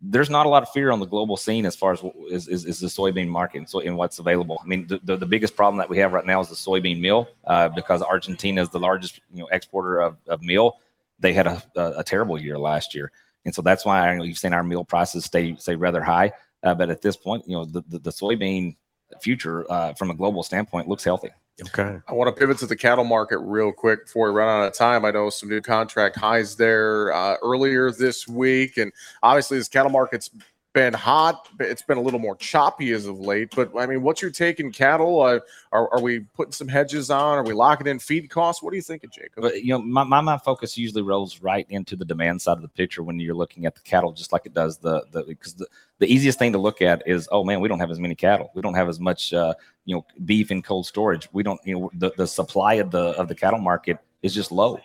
there's 0.00 0.30
not 0.30 0.46
a 0.46 0.48
lot 0.48 0.62
of 0.62 0.68
fear 0.70 0.90
on 0.90 1.00
the 1.00 1.06
global 1.06 1.36
scene 1.36 1.64
as 1.64 1.74
far 1.74 1.92
as 1.92 2.04
is, 2.30 2.48
is, 2.48 2.64
is 2.66 2.80
the 2.80 2.86
soybean 2.86 3.28
market 3.28 3.58
and, 3.58 3.68
so, 3.68 3.80
and 3.80 3.96
what's 3.96 4.18
available. 4.18 4.60
I 4.62 4.66
mean, 4.66 4.86
the, 4.86 5.00
the, 5.02 5.16
the, 5.16 5.26
biggest 5.26 5.56
problem 5.56 5.78
that 5.78 5.88
we 5.88 5.96
have 5.98 6.12
right 6.12 6.26
now 6.26 6.40
is 6.40 6.48
the 6.48 6.54
soybean 6.54 7.00
meal 7.00 7.28
uh, 7.46 7.70
because 7.70 8.02
Argentina 8.02 8.60
is 8.60 8.68
the 8.68 8.78
largest 8.78 9.20
you 9.32 9.40
know 9.40 9.48
exporter 9.52 10.00
of, 10.00 10.18
of 10.28 10.42
meal. 10.42 10.80
They 11.18 11.32
had 11.32 11.46
a, 11.46 11.62
a, 11.76 11.94
a 11.98 12.04
terrible 12.04 12.40
year 12.40 12.58
last 12.58 12.94
year 12.94 13.10
and 13.46 13.54
so 13.54 13.62
that's 13.62 13.86
why 13.86 14.20
you've 14.20 14.36
seen 14.36 14.52
our 14.52 14.64
meal 14.64 14.84
prices 14.84 15.24
stay 15.24 15.54
stay 15.56 15.76
rather 15.76 16.02
high. 16.02 16.32
Uh, 16.62 16.74
but 16.74 16.90
at 16.90 17.00
this 17.00 17.16
point, 17.16 17.44
you 17.46 17.56
know, 17.56 17.64
the, 17.64 17.82
the, 17.88 18.00
the 18.00 18.10
soybean 18.10 18.76
future 19.22 19.70
uh, 19.70 19.94
from 19.94 20.10
a 20.10 20.14
global 20.14 20.42
standpoint 20.42 20.88
looks 20.88 21.04
healthy. 21.04 21.30
Okay. 21.60 21.98
I 22.06 22.12
want 22.12 22.28
to 22.28 22.38
pivot 22.38 22.58
to 22.58 22.66
the 22.66 22.76
cattle 22.76 23.04
market 23.04 23.38
real 23.38 23.72
quick 23.72 24.04
before 24.04 24.30
we 24.30 24.38
run 24.38 24.48
out 24.48 24.66
of 24.66 24.74
time. 24.74 25.06
I 25.06 25.10
know 25.10 25.30
some 25.30 25.48
new 25.48 25.62
contract 25.62 26.16
highs 26.16 26.54
there 26.56 27.14
uh, 27.14 27.36
earlier 27.42 27.90
this 27.90 28.28
week, 28.28 28.76
and 28.76 28.92
obviously 29.22 29.56
this 29.56 29.68
cattle 29.68 29.90
market's 29.90 30.30
been 30.76 30.92
hot. 30.92 31.48
It's 31.58 31.80
been 31.80 31.96
a 31.96 32.02
little 32.02 32.20
more 32.20 32.36
choppy 32.36 32.92
as 32.92 33.06
of 33.06 33.18
late. 33.18 33.54
But 33.56 33.70
I 33.78 33.86
mean, 33.86 34.02
what's 34.02 34.20
your 34.20 34.30
take 34.30 34.60
in 34.60 34.70
cattle? 34.70 35.22
Uh, 35.22 35.40
are, 35.72 35.90
are 35.90 36.02
we 36.02 36.20
putting 36.20 36.52
some 36.52 36.68
hedges 36.68 37.10
on? 37.10 37.38
Are 37.38 37.42
we 37.42 37.54
locking 37.54 37.86
in 37.86 37.98
feed 37.98 38.28
costs? 38.28 38.62
What 38.62 38.74
are 38.74 38.76
you 38.76 38.82
thinking, 38.82 39.08
Jacob? 39.10 39.42
But, 39.42 39.64
you 39.64 39.70
know, 39.70 39.78
my, 39.78 40.04
my, 40.04 40.20
my 40.20 40.36
focus 40.36 40.76
usually 40.76 41.00
rolls 41.00 41.40
right 41.40 41.66
into 41.70 41.96
the 41.96 42.04
demand 42.04 42.42
side 42.42 42.58
of 42.58 42.62
the 42.62 42.68
picture 42.68 43.02
when 43.02 43.18
you're 43.18 43.34
looking 43.34 43.64
at 43.64 43.74
the 43.74 43.80
cattle, 43.80 44.12
just 44.12 44.32
like 44.32 44.44
it 44.44 44.52
does 44.52 44.76
the 44.76 45.02
the 45.12 45.24
because 45.24 45.54
the, 45.54 45.66
the 45.98 46.12
easiest 46.12 46.38
thing 46.38 46.52
to 46.52 46.58
look 46.58 46.82
at 46.82 47.02
is, 47.06 47.26
oh 47.32 47.42
man, 47.42 47.62
we 47.62 47.68
don't 47.68 47.80
have 47.80 47.90
as 47.90 47.98
many 47.98 48.14
cattle. 48.14 48.50
We 48.54 48.60
don't 48.60 48.74
have 48.74 48.90
as 48.90 49.00
much 49.00 49.32
uh, 49.32 49.54
you 49.86 49.96
know 49.96 50.04
beef 50.26 50.50
in 50.50 50.60
cold 50.60 50.84
storage. 50.84 51.26
We 51.32 51.42
don't 51.42 51.60
you 51.64 51.80
know 51.80 51.90
the, 51.94 52.12
the 52.18 52.26
supply 52.26 52.74
of 52.74 52.90
the 52.90 53.16
of 53.18 53.28
the 53.28 53.34
cattle 53.34 53.60
market 53.60 53.96
is 54.22 54.34
just 54.34 54.52
low. 54.52 54.78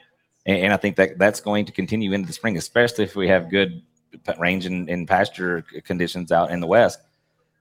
And, 0.45 0.57
and 0.57 0.73
I 0.73 0.77
think 0.77 0.95
that 0.95 1.17
that's 1.17 1.41
going 1.41 1.65
to 1.65 1.73
continue 1.73 2.13
into 2.13 2.27
the 2.27 2.33
spring, 2.33 2.55
especially 2.55 3.03
if 3.03 3.17
we 3.17 3.27
have 3.27 3.49
good 3.49 3.81
range 4.37 4.65
in, 4.65 4.87
in 4.89 5.05
pasture 5.05 5.63
conditions 5.83 6.31
out 6.31 6.51
in 6.51 6.59
the 6.59 6.67
west. 6.67 6.99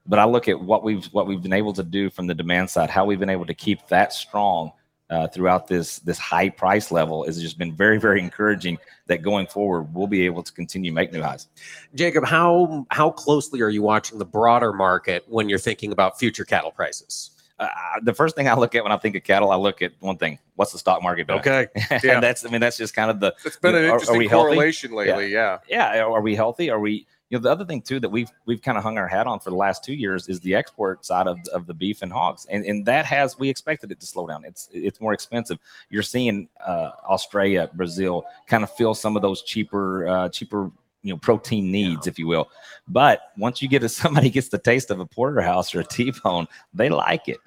But 0.05 0.19
I 0.19 0.25
look 0.25 0.47
at 0.47 0.59
what 0.59 0.83
we've 0.83 1.05
what 1.07 1.27
we've 1.27 1.41
been 1.41 1.53
able 1.53 1.73
to 1.73 1.83
do 1.83 2.09
from 2.09 2.27
the 2.27 2.33
demand 2.33 2.69
side, 2.69 2.89
how 2.89 3.05
we've 3.05 3.19
been 3.19 3.29
able 3.29 3.45
to 3.45 3.53
keep 3.53 3.87
that 3.87 4.13
strong 4.13 4.71
uh, 5.09 5.27
throughout 5.27 5.67
this 5.67 5.99
this 5.99 6.17
high 6.17 6.49
price 6.49 6.91
level 6.91 7.25
has 7.25 7.39
just 7.39 7.57
been 7.57 7.75
very 7.75 7.99
very 7.99 8.19
encouraging. 8.19 8.77
That 9.07 9.21
going 9.21 9.45
forward, 9.47 9.93
we'll 9.93 10.07
be 10.07 10.25
able 10.25 10.41
to 10.41 10.53
continue 10.53 10.91
make 10.91 11.11
new 11.11 11.21
highs. 11.21 11.47
Jacob, 11.93 12.25
how 12.25 12.87
how 12.89 13.11
closely 13.11 13.61
are 13.61 13.69
you 13.69 13.83
watching 13.83 14.17
the 14.17 14.25
broader 14.25 14.73
market 14.73 15.25
when 15.27 15.49
you're 15.49 15.59
thinking 15.59 15.91
about 15.91 16.17
future 16.17 16.45
cattle 16.45 16.71
prices? 16.71 17.31
Uh, 17.61 17.67
the 18.01 18.13
first 18.13 18.35
thing 18.35 18.47
I 18.47 18.55
look 18.55 18.73
at 18.73 18.81
when 18.81 18.91
I 18.91 18.97
think 18.97 19.15
of 19.15 19.23
cattle, 19.23 19.51
I 19.51 19.55
look 19.55 19.83
at 19.83 19.93
one 19.99 20.17
thing: 20.17 20.39
what's 20.55 20.71
the 20.71 20.79
stock 20.79 21.03
market 21.03 21.27
doing? 21.27 21.41
Okay, 21.41 21.67
yeah. 22.03 22.15
and 22.15 22.23
that's 22.23 22.43
I 22.43 22.49
mean 22.49 22.59
that's 22.59 22.75
just 22.75 22.95
kind 22.95 23.11
of 23.11 23.19
the. 23.19 23.35
It's 23.45 23.57
been 23.57 23.75
an 23.75 23.83
interesting 23.83 24.21
are, 24.21 24.25
are 24.25 24.29
correlation 24.29 24.89
healthy? 24.89 25.11
lately. 25.11 25.31
Yeah. 25.31 25.59
yeah, 25.69 25.95
yeah. 25.95 26.03
Are 26.03 26.21
we 26.21 26.35
healthy? 26.35 26.71
Are 26.71 26.79
we? 26.79 27.05
You 27.29 27.37
know, 27.37 27.43
the 27.43 27.51
other 27.51 27.63
thing 27.63 27.83
too 27.83 27.99
that 27.99 28.09
we've 28.09 28.31
we've 28.47 28.63
kind 28.63 28.79
of 28.79 28.83
hung 28.83 28.97
our 28.97 29.07
hat 29.07 29.27
on 29.27 29.39
for 29.39 29.51
the 29.51 29.55
last 29.55 29.83
two 29.83 29.93
years 29.93 30.27
is 30.27 30.39
the 30.39 30.55
export 30.55 31.05
side 31.05 31.27
of, 31.27 31.37
of 31.53 31.67
the 31.67 31.73
beef 31.73 32.01
and 32.01 32.11
hogs, 32.11 32.47
and 32.49 32.65
and 32.65 32.83
that 32.87 33.05
has 33.05 33.37
we 33.37 33.47
expected 33.47 33.91
it 33.91 33.99
to 33.99 34.07
slow 34.07 34.25
down. 34.25 34.43
It's 34.43 34.67
it's 34.73 34.99
more 34.99 35.13
expensive. 35.13 35.59
You're 35.91 36.01
seeing 36.01 36.49
uh, 36.65 36.89
Australia, 37.07 37.69
Brazil 37.75 38.25
kind 38.47 38.63
of 38.63 38.71
fill 38.75 38.95
some 38.95 39.15
of 39.15 39.21
those 39.21 39.43
cheaper 39.43 40.07
uh, 40.07 40.29
cheaper 40.29 40.71
you 41.03 41.13
know 41.13 41.17
protein 41.17 41.71
needs, 41.71 42.07
if 42.07 42.19
you 42.19 42.27
will. 42.27 42.49
But 42.87 43.21
once 43.37 43.61
you 43.61 43.67
get 43.67 43.83
a 43.83 43.89
somebody 44.01 44.29
gets 44.29 44.49
the 44.49 44.57
taste 44.57 44.91
of 44.91 44.99
a 44.99 45.05
porterhouse 45.05 45.73
or 45.73 45.81
a 45.81 45.83
T-bone, 45.83 46.47
they 46.73 46.89
like 46.89 47.27
it. 47.27 47.37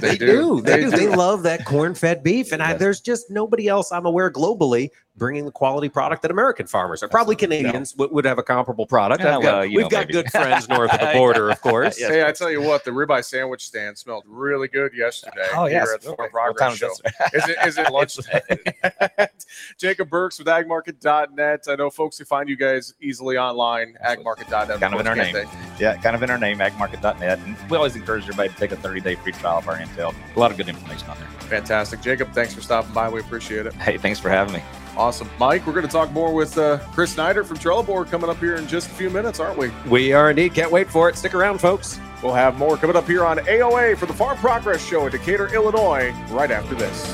they, 0.00 0.10
they 0.10 0.18
do. 0.18 0.60
They, 0.60 0.80
do. 0.80 0.90
They 0.90 1.08
love 1.08 1.42
that 1.44 1.64
corn-fed 1.64 2.22
beef, 2.22 2.52
and 2.52 2.60
yes. 2.60 2.70
I, 2.70 2.74
there's 2.74 3.00
just 3.00 3.30
nobody 3.30 3.68
else 3.68 3.92
I'm 3.92 4.06
aware 4.06 4.30
globally 4.30 4.90
bringing 5.18 5.44
the 5.44 5.50
quality 5.50 5.88
product 5.88 6.22
that 6.22 6.30
American 6.30 6.66
farmers 6.66 7.02
are. 7.02 7.08
Probably 7.08 7.36
Canadians 7.36 7.96
no. 7.96 8.04
would, 8.04 8.12
would 8.12 8.24
have 8.24 8.38
a 8.38 8.42
comparable 8.42 8.86
product. 8.86 9.22
Yeah, 9.22 9.40
got, 9.40 9.68
we've 9.68 9.80
know, 9.80 9.88
got 9.88 10.00
maybe. 10.00 10.12
good 10.12 10.30
friends 10.30 10.68
north 10.68 10.92
of 10.92 11.00
the 11.00 11.12
border, 11.14 11.50
of 11.50 11.60
course. 11.60 11.98
yes, 11.98 12.10
hey, 12.10 12.26
I 12.26 12.32
tell 12.32 12.50
you 12.50 12.62
what, 12.62 12.84
the 12.84 12.90
ribeye 12.90 13.24
sandwich 13.24 13.66
stand 13.66 13.98
smelled 13.98 14.24
really 14.26 14.68
good 14.68 14.92
yesterday. 14.94 15.46
Oh 15.54 15.66
yes, 15.66 15.92
at 15.92 16.02
the 16.02 16.12
okay. 16.12 16.28
Progress 16.30 16.76
Show. 16.76 16.92
is 17.34 17.48
it 17.48 17.56
is 17.66 17.78
it 17.78 17.90
lunch? 17.92 18.18
Jacob 19.78 20.10
Burks 20.10 20.38
with 20.38 20.48
agmarket.net. 20.48 21.64
I 21.68 21.74
know 21.74 21.90
folks 21.90 22.18
who 22.18 22.24
find 22.24 22.48
you 22.48 22.56
guys 22.56 22.94
easily 23.00 23.36
online. 23.36 23.96
Agmarket.net. 24.04 24.80
Kind 24.80 24.94
of 24.94 25.00
in 25.00 25.06
our 25.06 25.16
name. 25.16 25.32
They? 25.32 25.44
Yeah, 25.78 25.96
kind 25.96 26.14
of 26.14 26.22
in 26.22 26.30
our 26.30 26.38
name. 26.38 26.58
Agmarket.net. 26.58 27.38
And 27.38 27.56
we 27.70 27.76
always 27.76 27.96
encourage 27.96 28.22
everybody 28.24 28.50
to 28.50 28.54
take 28.56 28.72
a 28.72 28.76
30 28.76 29.00
day 29.00 29.14
free 29.16 29.32
trial 29.32 29.58
of 29.58 29.68
our 29.68 29.76
intel. 29.76 30.14
A 30.34 30.38
lot 30.38 30.50
of 30.50 30.56
good 30.56 30.68
information 30.68 31.08
on 31.08 31.18
there. 31.18 31.28
Fantastic, 31.48 32.00
Jacob. 32.00 32.32
Thanks 32.32 32.54
for 32.54 32.60
stopping 32.60 32.92
by. 32.92 33.08
We 33.08 33.20
appreciate 33.20 33.66
it. 33.66 33.74
Hey, 33.74 33.98
thanks 33.98 34.18
for 34.18 34.28
having 34.28 34.54
me. 34.54 34.62
Awesome. 34.98 35.30
Mike, 35.38 35.64
we're 35.64 35.74
going 35.74 35.86
to 35.86 35.92
talk 35.92 36.10
more 36.10 36.34
with 36.34 36.58
uh, 36.58 36.78
Chris 36.92 37.14
Neidert 37.14 37.46
from 37.46 37.56
Trelleborg 37.56 38.10
coming 38.10 38.28
up 38.28 38.38
here 38.38 38.56
in 38.56 38.66
just 38.66 38.88
a 38.88 38.94
few 38.94 39.10
minutes, 39.10 39.38
aren't 39.38 39.56
we? 39.56 39.70
We 39.88 40.12
are 40.12 40.30
indeed. 40.30 40.54
Can't 40.54 40.72
wait 40.72 40.90
for 40.90 41.08
it. 41.08 41.14
Stick 41.14 41.34
around, 41.34 41.58
folks. 41.58 42.00
We'll 42.20 42.34
have 42.34 42.58
more 42.58 42.76
coming 42.76 42.96
up 42.96 43.06
here 43.06 43.24
on 43.24 43.38
AOA 43.38 43.96
for 43.96 44.06
the 44.06 44.12
Farm 44.12 44.36
Progress 44.38 44.84
Show 44.84 45.06
in 45.06 45.12
Decatur, 45.12 45.54
Illinois, 45.54 46.10
right 46.30 46.50
after 46.50 46.74
this. 46.74 47.06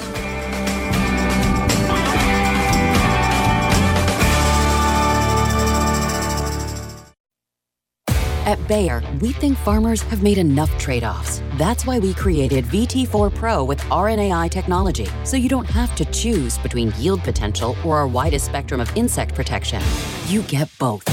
At 8.45 8.69
Bayer, 8.69 9.03
we 9.23 9.33
think 9.33 9.57
farmers 9.57 10.03
have 10.03 10.23
made 10.23 10.37
enough 10.37 10.71
trade 10.77 11.03
offs. 11.03 11.41
That's 11.55 11.87
why 11.87 11.99
we 11.99 12.13
created 12.13 12.67
VT4 12.67 13.35
Pro 13.35 13.65
with 13.65 13.81
RNAi 13.85 14.51
technology, 14.51 15.09
so 15.25 15.39
you 15.39 15.49
don't 15.49 15.65
have 15.65 15.97
to 15.97 16.05
choose 16.07 16.59
between 16.59 16.93
yield 16.99 17.23
potential 17.23 17.75
or 17.87 17.97
our 17.97 18.07
widest 18.07 18.45
spectrum 18.45 18.83
of 18.83 18.95
insect 18.99 19.35
protection. 19.35 19.81
You 20.27 20.43
get 20.43 20.69
both. 20.79 21.09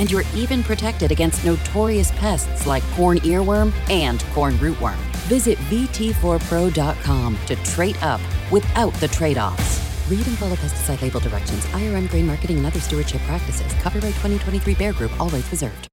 And 0.00 0.10
you're 0.10 0.24
even 0.34 0.62
protected 0.62 1.12
against 1.12 1.44
notorious 1.44 2.12
pests 2.12 2.66
like 2.66 2.82
corn 2.92 3.18
earworm 3.18 3.74
and 3.90 4.24
corn 4.32 4.54
rootworm. 4.54 4.96
Visit 5.28 5.58
VT4Pro.com 5.58 7.38
to 7.44 7.56
trade 7.56 7.98
up 8.00 8.22
without 8.50 8.94
the 8.94 9.08
trade 9.08 9.36
offs. 9.36 9.80
Read 10.10 10.26
and 10.26 10.38
follow 10.38 10.56
pesticide 10.56 11.02
label 11.02 11.20
directions, 11.20 11.62
IRM 11.66 12.08
grain 12.08 12.26
marketing, 12.26 12.56
and 12.56 12.66
other 12.66 12.80
stewardship 12.80 13.20
practices. 13.26 13.70
Copyright 13.82 14.14
2023 14.14 14.74
Bayer 14.76 14.94
Group, 14.94 15.20
all 15.20 15.28
rights 15.28 15.50
reserved. 15.50 15.86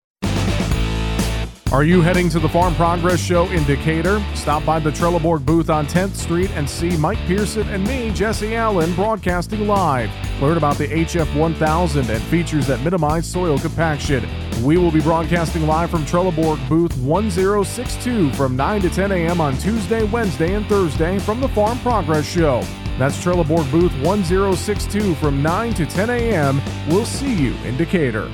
Are 1.73 1.83
you 1.83 2.01
heading 2.01 2.29
to 2.29 2.39
the 2.39 2.47
Farm 2.47 2.73
Progress 2.75 3.19
Show 3.19 3.45
in 3.49 3.65
Decatur? 3.65 4.23
Stop 4.35 4.63
by 4.63 4.79
the 4.79 4.89
Trelleborg 4.89 5.45
booth 5.45 5.69
on 5.69 5.85
10th 5.85 6.15
Street 6.15 6.49
and 6.51 6.67
see 6.67 6.95
Mike 6.95 7.17
Pearson 7.27 7.67
and 7.67 7.85
me, 7.85 8.09
Jesse 8.11 8.55
Allen, 8.55 8.95
broadcasting 8.95 9.67
live. 9.67 10.09
Learn 10.41 10.55
about 10.55 10.77
the 10.77 10.87
HF 10.87 11.37
1000 11.37 12.09
and 12.09 12.23
features 12.23 12.67
that 12.67 12.81
minimize 12.83 13.29
soil 13.29 13.59
compaction. 13.59 14.25
We 14.63 14.77
will 14.77 14.91
be 14.91 15.01
broadcasting 15.01 15.67
live 15.67 15.89
from 15.89 16.05
Trelleborg 16.05 16.69
booth 16.69 16.97
1062 16.99 18.31
from 18.31 18.55
9 18.55 18.81
to 18.83 18.89
10 18.89 19.11
a.m. 19.11 19.41
on 19.41 19.57
Tuesday, 19.57 20.05
Wednesday, 20.05 20.53
and 20.53 20.65
Thursday 20.67 21.19
from 21.19 21.41
the 21.41 21.49
Farm 21.49 21.77
Progress 21.79 22.25
Show. 22.25 22.61
That's 22.97 23.21
Trelleborg 23.21 23.69
booth 23.71 23.93
1062 24.03 25.15
from 25.15 25.43
9 25.43 25.73
to 25.73 25.85
10 25.85 26.09
a.m. 26.11 26.61
We'll 26.87 27.05
see 27.05 27.33
you 27.33 27.55
in 27.65 27.75
Decatur. 27.75 28.31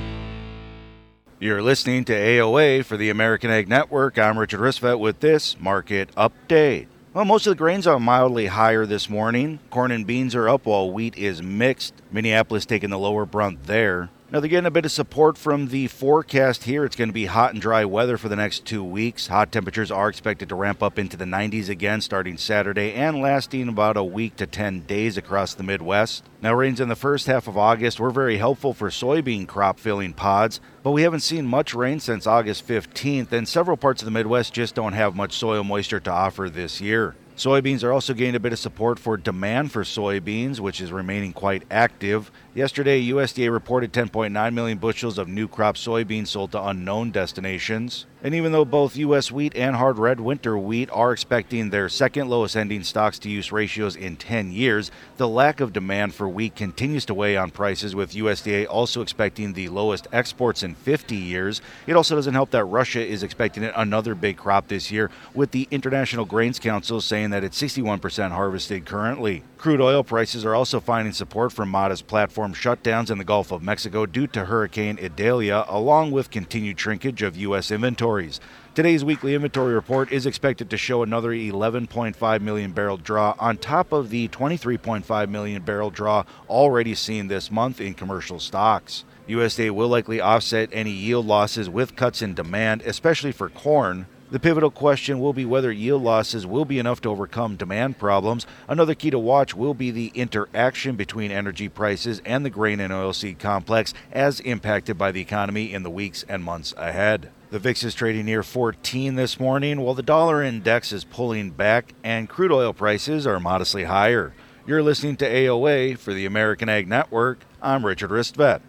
You're 1.44 1.60
listening 1.60 2.06
to 2.06 2.14
AOA 2.14 2.86
for 2.86 2.96
the 2.96 3.10
American 3.10 3.50
Ag 3.50 3.68
Network. 3.68 4.18
I'm 4.18 4.38
Richard 4.38 4.60
Risvet 4.60 4.98
with 4.98 5.20
this 5.20 5.60
market 5.60 6.08
update. 6.16 6.86
Well, 7.12 7.26
most 7.26 7.46
of 7.46 7.50
the 7.50 7.56
grains 7.56 7.86
are 7.86 8.00
mildly 8.00 8.46
higher 8.46 8.86
this 8.86 9.10
morning. 9.10 9.58
Corn 9.68 9.90
and 9.90 10.06
beans 10.06 10.34
are 10.34 10.48
up 10.48 10.64
while 10.64 10.90
wheat 10.90 11.18
is 11.18 11.42
mixed. 11.42 11.92
Minneapolis 12.10 12.64
taking 12.64 12.88
the 12.88 12.98
lower 12.98 13.26
brunt 13.26 13.64
there. 13.64 14.08
Now, 14.34 14.40
they're 14.40 14.48
getting 14.48 14.66
a 14.66 14.72
bit 14.72 14.84
of 14.84 14.90
support 14.90 15.38
from 15.38 15.68
the 15.68 15.86
forecast 15.86 16.64
here. 16.64 16.84
It's 16.84 16.96
going 16.96 17.08
to 17.08 17.14
be 17.14 17.26
hot 17.26 17.52
and 17.52 17.62
dry 17.62 17.84
weather 17.84 18.18
for 18.18 18.28
the 18.28 18.34
next 18.34 18.64
two 18.64 18.82
weeks. 18.82 19.28
Hot 19.28 19.52
temperatures 19.52 19.92
are 19.92 20.08
expected 20.08 20.48
to 20.48 20.56
ramp 20.56 20.82
up 20.82 20.98
into 20.98 21.16
the 21.16 21.24
90s 21.24 21.68
again 21.68 22.00
starting 22.00 22.36
Saturday 22.36 22.94
and 22.94 23.20
lasting 23.20 23.68
about 23.68 23.96
a 23.96 24.02
week 24.02 24.34
to 24.34 24.46
10 24.48 24.86
days 24.86 25.16
across 25.16 25.54
the 25.54 25.62
Midwest. 25.62 26.24
Now, 26.42 26.52
rains 26.52 26.80
in 26.80 26.88
the 26.88 26.96
first 26.96 27.28
half 27.28 27.46
of 27.46 27.56
August 27.56 28.00
were 28.00 28.10
very 28.10 28.36
helpful 28.38 28.74
for 28.74 28.90
soybean 28.90 29.46
crop 29.46 29.78
filling 29.78 30.14
pods, 30.14 30.58
but 30.82 30.90
we 30.90 31.02
haven't 31.02 31.20
seen 31.20 31.46
much 31.46 31.72
rain 31.72 32.00
since 32.00 32.26
August 32.26 32.66
15th, 32.66 33.30
and 33.30 33.46
several 33.46 33.76
parts 33.76 34.02
of 34.02 34.06
the 34.06 34.10
Midwest 34.10 34.52
just 34.52 34.74
don't 34.74 34.94
have 34.94 35.14
much 35.14 35.34
soil 35.34 35.62
moisture 35.62 36.00
to 36.00 36.10
offer 36.10 36.50
this 36.50 36.80
year. 36.80 37.14
Soybeans 37.36 37.82
are 37.82 37.92
also 37.92 38.14
gaining 38.14 38.36
a 38.36 38.40
bit 38.40 38.52
of 38.52 38.60
support 38.60 38.96
for 38.96 39.16
demand 39.16 39.72
for 39.72 39.82
soybeans, 39.82 40.60
which 40.60 40.80
is 40.80 40.92
remaining 40.92 41.32
quite 41.32 41.64
active. 41.68 42.30
Yesterday, 42.54 43.08
USDA 43.08 43.50
reported 43.50 43.92
10.9 43.92 44.54
million 44.54 44.78
bushels 44.78 45.18
of 45.18 45.26
new 45.26 45.48
crop 45.48 45.74
soybeans 45.74 46.28
sold 46.28 46.52
to 46.52 46.64
unknown 46.64 47.10
destinations. 47.10 48.06
And 48.22 48.32
even 48.32 48.52
though 48.52 48.64
both 48.64 48.96
U.S. 48.96 49.32
wheat 49.32 49.56
and 49.56 49.74
hard 49.74 49.98
red 49.98 50.20
winter 50.20 50.56
wheat 50.56 50.88
are 50.92 51.12
expecting 51.12 51.70
their 51.70 51.88
second 51.88 52.30
lowest 52.30 52.56
ending 52.56 52.84
stocks 52.84 53.18
to 53.18 53.28
use 53.28 53.50
ratios 53.50 53.96
in 53.96 54.14
10 54.14 54.52
years, 54.52 54.92
the 55.16 55.28
lack 55.28 55.58
of 55.58 55.72
demand 55.72 56.14
for 56.14 56.28
wheat 56.28 56.54
continues 56.54 57.04
to 57.06 57.12
weigh 57.12 57.36
on 57.36 57.50
prices, 57.50 57.96
with 57.96 58.12
USDA 58.12 58.68
also 58.68 59.02
expecting 59.02 59.52
the 59.52 59.68
lowest 59.68 60.06
exports 60.12 60.62
in 60.62 60.76
50 60.76 61.16
years. 61.16 61.60
It 61.88 61.96
also 61.96 62.14
doesn't 62.14 62.34
help 62.34 62.52
that 62.52 62.66
Russia 62.66 63.04
is 63.04 63.24
expecting 63.24 63.64
another 63.64 64.14
big 64.14 64.36
crop 64.36 64.68
this 64.68 64.92
year, 64.92 65.10
with 65.34 65.50
the 65.50 65.66
International 65.72 66.24
Grains 66.24 66.60
Council 66.60 67.00
saying 67.00 67.30
that 67.30 67.42
it's 67.42 67.60
61% 67.60 68.30
harvested 68.30 68.86
currently. 68.86 69.42
Crude 69.64 69.80
oil 69.80 70.04
prices 70.04 70.44
are 70.44 70.54
also 70.54 70.78
finding 70.78 71.14
support 71.14 71.50
from 71.50 71.70
modest 71.70 72.06
platform 72.06 72.52
shutdowns 72.52 73.10
in 73.10 73.16
the 73.16 73.24
Gulf 73.24 73.50
of 73.50 73.62
Mexico 73.62 74.04
due 74.04 74.26
to 74.26 74.44
Hurricane 74.44 74.98
Idalia, 75.02 75.64
along 75.68 76.10
with 76.10 76.30
continued 76.30 76.78
shrinkage 76.78 77.22
of 77.22 77.34
U.S. 77.38 77.70
inventories. 77.70 78.40
Today's 78.74 79.06
weekly 79.06 79.34
inventory 79.34 79.72
report 79.72 80.12
is 80.12 80.26
expected 80.26 80.68
to 80.68 80.76
show 80.76 81.02
another 81.02 81.30
11.5 81.30 82.40
million 82.42 82.72
barrel 82.72 82.98
draw 82.98 83.34
on 83.38 83.56
top 83.56 83.90
of 83.92 84.10
the 84.10 84.28
23.5 84.28 85.30
million 85.30 85.62
barrel 85.62 85.88
draw 85.88 86.24
already 86.50 86.94
seen 86.94 87.28
this 87.28 87.50
month 87.50 87.80
in 87.80 87.94
commercial 87.94 88.38
stocks. 88.38 89.06
USDA 89.30 89.70
will 89.70 89.88
likely 89.88 90.20
offset 90.20 90.68
any 90.72 90.90
yield 90.90 91.24
losses 91.24 91.70
with 91.70 91.96
cuts 91.96 92.20
in 92.20 92.34
demand, 92.34 92.82
especially 92.82 93.32
for 93.32 93.48
corn. 93.48 94.04
The 94.34 94.40
pivotal 94.40 94.72
question 94.72 95.20
will 95.20 95.32
be 95.32 95.44
whether 95.44 95.70
yield 95.70 96.02
losses 96.02 96.44
will 96.44 96.64
be 96.64 96.80
enough 96.80 97.00
to 97.02 97.08
overcome 97.08 97.54
demand 97.54 97.98
problems. 97.98 98.48
Another 98.66 98.96
key 98.96 99.10
to 99.10 99.18
watch 99.20 99.54
will 99.54 99.74
be 99.74 99.92
the 99.92 100.10
interaction 100.12 100.96
between 100.96 101.30
energy 101.30 101.68
prices 101.68 102.20
and 102.24 102.44
the 102.44 102.50
grain 102.50 102.80
and 102.80 102.92
oilseed 102.92 103.38
complex 103.38 103.94
as 104.10 104.40
impacted 104.40 104.98
by 104.98 105.12
the 105.12 105.20
economy 105.20 105.72
in 105.72 105.84
the 105.84 105.88
weeks 105.90 106.24
and 106.28 106.42
months 106.42 106.74
ahead. 106.76 107.30
The 107.50 107.60
VIX 107.60 107.84
is 107.84 107.94
trading 107.94 108.24
near 108.24 108.42
14 108.42 109.14
this 109.14 109.38
morning, 109.38 109.80
while 109.82 109.94
the 109.94 110.02
dollar 110.02 110.42
index 110.42 110.90
is 110.90 111.04
pulling 111.04 111.50
back 111.50 111.94
and 112.02 112.28
crude 112.28 112.50
oil 112.50 112.72
prices 112.72 113.28
are 113.28 113.38
modestly 113.38 113.84
higher. 113.84 114.34
You're 114.66 114.82
listening 114.82 115.16
to 115.18 115.30
AOA 115.30 115.96
for 115.96 116.12
the 116.12 116.26
American 116.26 116.68
Ag 116.68 116.88
Network. 116.88 117.44
I'm 117.62 117.86
Richard 117.86 118.10
Ristvet. 118.10 118.62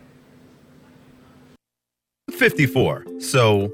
54. 2.30 3.06
So 3.19 3.73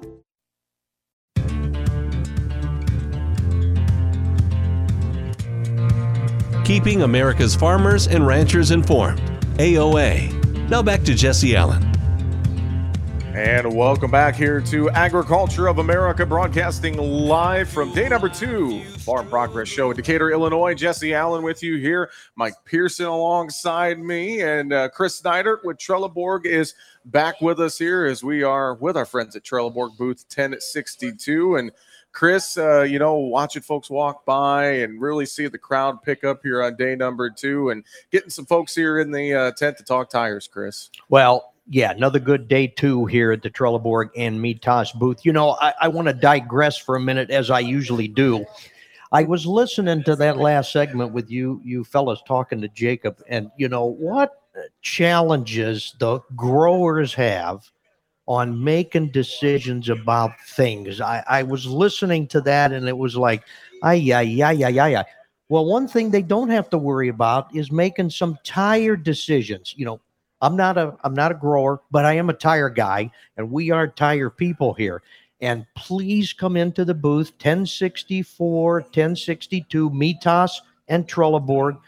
Keeping 6.71 7.01
America's 7.01 7.53
farmers 7.53 8.07
and 8.07 8.25
ranchers 8.25 8.71
informed. 8.71 9.19
AOA. 9.57 10.69
Now 10.69 10.81
back 10.81 11.03
to 11.03 11.13
Jesse 11.13 11.53
Allen. 11.53 11.83
And 13.35 13.75
welcome 13.75 14.09
back 14.09 14.35
here 14.35 14.61
to 14.61 14.89
Agriculture 14.91 15.67
of 15.67 15.79
America, 15.79 16.25
broadcasting 16.25 16.95
live 16.95 17.67
from 17.69 17.93
day 17.93 18.07
number 18.07 18.29
two, 18.29 18.81
Farm 18.99 19.27
Progress 19.27 19.67
Show 19.67 19.91
in 19.91 19.97
Decatur, 19.97 20.31
Illinois. 20.31 20.73
Jesse 20.73 21.13
Allen 21.13 21.43
with 21.43 21.61
you 21.61 21.75
here, 21.75 22.09
Mike 22.37 22.55
Pearson 22.63 23.07
alongside 23.07 23.99
me, 23.99 24.39
and 24.39 24.71
uh, 24.71 24.87
Chris 24.87 25.21
Neidert 25.21 25.65
with 25.65 25.77
Trelleborg 25.77 26.45
is 26.45 26.73
back 27.03 27.41
with 27.41 27.59
us 27.59 27.77
here 27.77 28.05
as 28.05 28.23
we 28.23 28.43
are 28.43 28.75
with 28.75 28.95
our 28.95 29.05
friends 29.05 29.35
at 29.35 29.43
Trelleborg 29.43 29.97
booth 29.97 30.23
1062. 30.33 31.57
And 31.57 31.71
Chris, 32.11 32.57
uh, 32.57 32.81
you 32.81 32.99
know, 32.99 33.15
watching 33.15 33.61
folks 33.61 33.89
walk 33.89 34.25
by 34.25 34.65
and 34.65 35.01
really 35.01 35.25
see 35.25 35.47
the 35.47 35.57
crowd 35.57 36.01
pick 36.03 36.23
up 36.23 36.41
here 36.43 36.61
on 36.61 36.75
day 36.75 36.95
number 36.95 37.29
two 37.29 37.69
and 37.69 37.83
getting 38.11 38.29
some 38.29 38.45
folks 38.45 38.75
here 38.75 38.99
in 38.99 39.11
the 39.11 39.33
uh, 39.33 39.51
tent 39.51 39.77
to 39.77 39.83
talk 39.83 40.09
tires, 40.09 40.47
Chris. 40.47 40.89
Well, 41.09 41.53
yeah, 41.69 41.91
another 41.91 42.19
good 42.19 42.47
day 42.47 42.67
two 42.67 43.05
here 43.05 43.31
at 43.31 43.43
the 43.43 43.49
Trelleborg 43.49 44.09
and 44.17 44.39
Mitas 44.39 44.93
booth. 44.93 45.25
You 45.25 45.31
know, 45.31 45.51
I, 45.61 45.73
I 45.81 45.87
want 45.87 46.07
to 46.09 46.13
digress 46.13 46.77
for 46.77 46.95
a 46.95 46.99
minute 46.99 47.29
as 47.29 47.49
I 47.49 47.59
usually 47.59 48.07
do. 48.07 48.45
I 49.13 49.23
was 49.23 49.45
listening 49.45 50.03
to 50.03 50.15
that 50.17 50.37
last 50.37 50.71
segment 50.71 51.13
with 51.13 51.29
you, 51.29 51.61
you 51.63 51.83
fellas 51.83 52.21
talking 52.27 52.61
to 52.61 52.67
Jacob, 52.69 53.21
and 53.27 53.51
you 53.57 53.67
know 53.67 53.85
what 53.85 54.41
challenges 54.81 55.95
the 55.99 56.19
growers 56.35 57.13
have 57.13 57.70
on 58.31 58.63
making 58.63 59.09
decisions 59.09 59.89
about 59.89 60.31
things. 60.47 61.01
I, 61.01 61.21
I 61.27 61.43
was 61.43 61.65
listening 61.65 62.27
to 62.27 62.39
that 62.39 62.71
and 62.71 62.87
it 62.87 62.97
was 62.97 63.17
like, 63.17 63.43
ay, 63.83 64.09
ay, 64.13 64.41
ay, 64.41 64.63
ay, 64.63 64.79
ay, 64.79 64.95
ay. 64.95 65.05
Well, 65.49 65.65
one 65.65 65.85
thing 65.85 66.09
they 66.09 66.21
don't 66.21 66.47
have 66.47 66.69
to 66.69 66.77
worry 66.77 67.09
about 67.09 67.53
is 67.53 67.73
making 67.73 68.09
some 68.11 68.37
tire 68.45 68.95
decisions. 68.95 69.73
You 69.75 69.85
know, 69.85 70.01
I'm 70.41 70.55
not 70.55 70.77
a 70.77 70.95
I'm 71.03 71.13
not 71.13 71.33
a 71.33 71.35
grower, 71.35 71.81
but 71.91 72.05
I 72.05 72.13
am 72.13 72.29
a 72.29 72.33
tire 72.33 72.69
guy, 72.69 73.11
and 73.35 73.51
we 73.51 73.69
are 73.69 73.85
tire 73.85 74.29
people 74.29 74.73
here. 74.73 75.03
And 75.41 75.65
please 75.75 76.31
come 76.31 76.55
into 76.55 76.85
the 76.85 76.93
booth 76.93 77.31
1064, 77.31 78.73
1062, 78.79 79.89
Mitas 79.89 80.51
and 80.87 81.05
Trelleborg. 81.05 81.79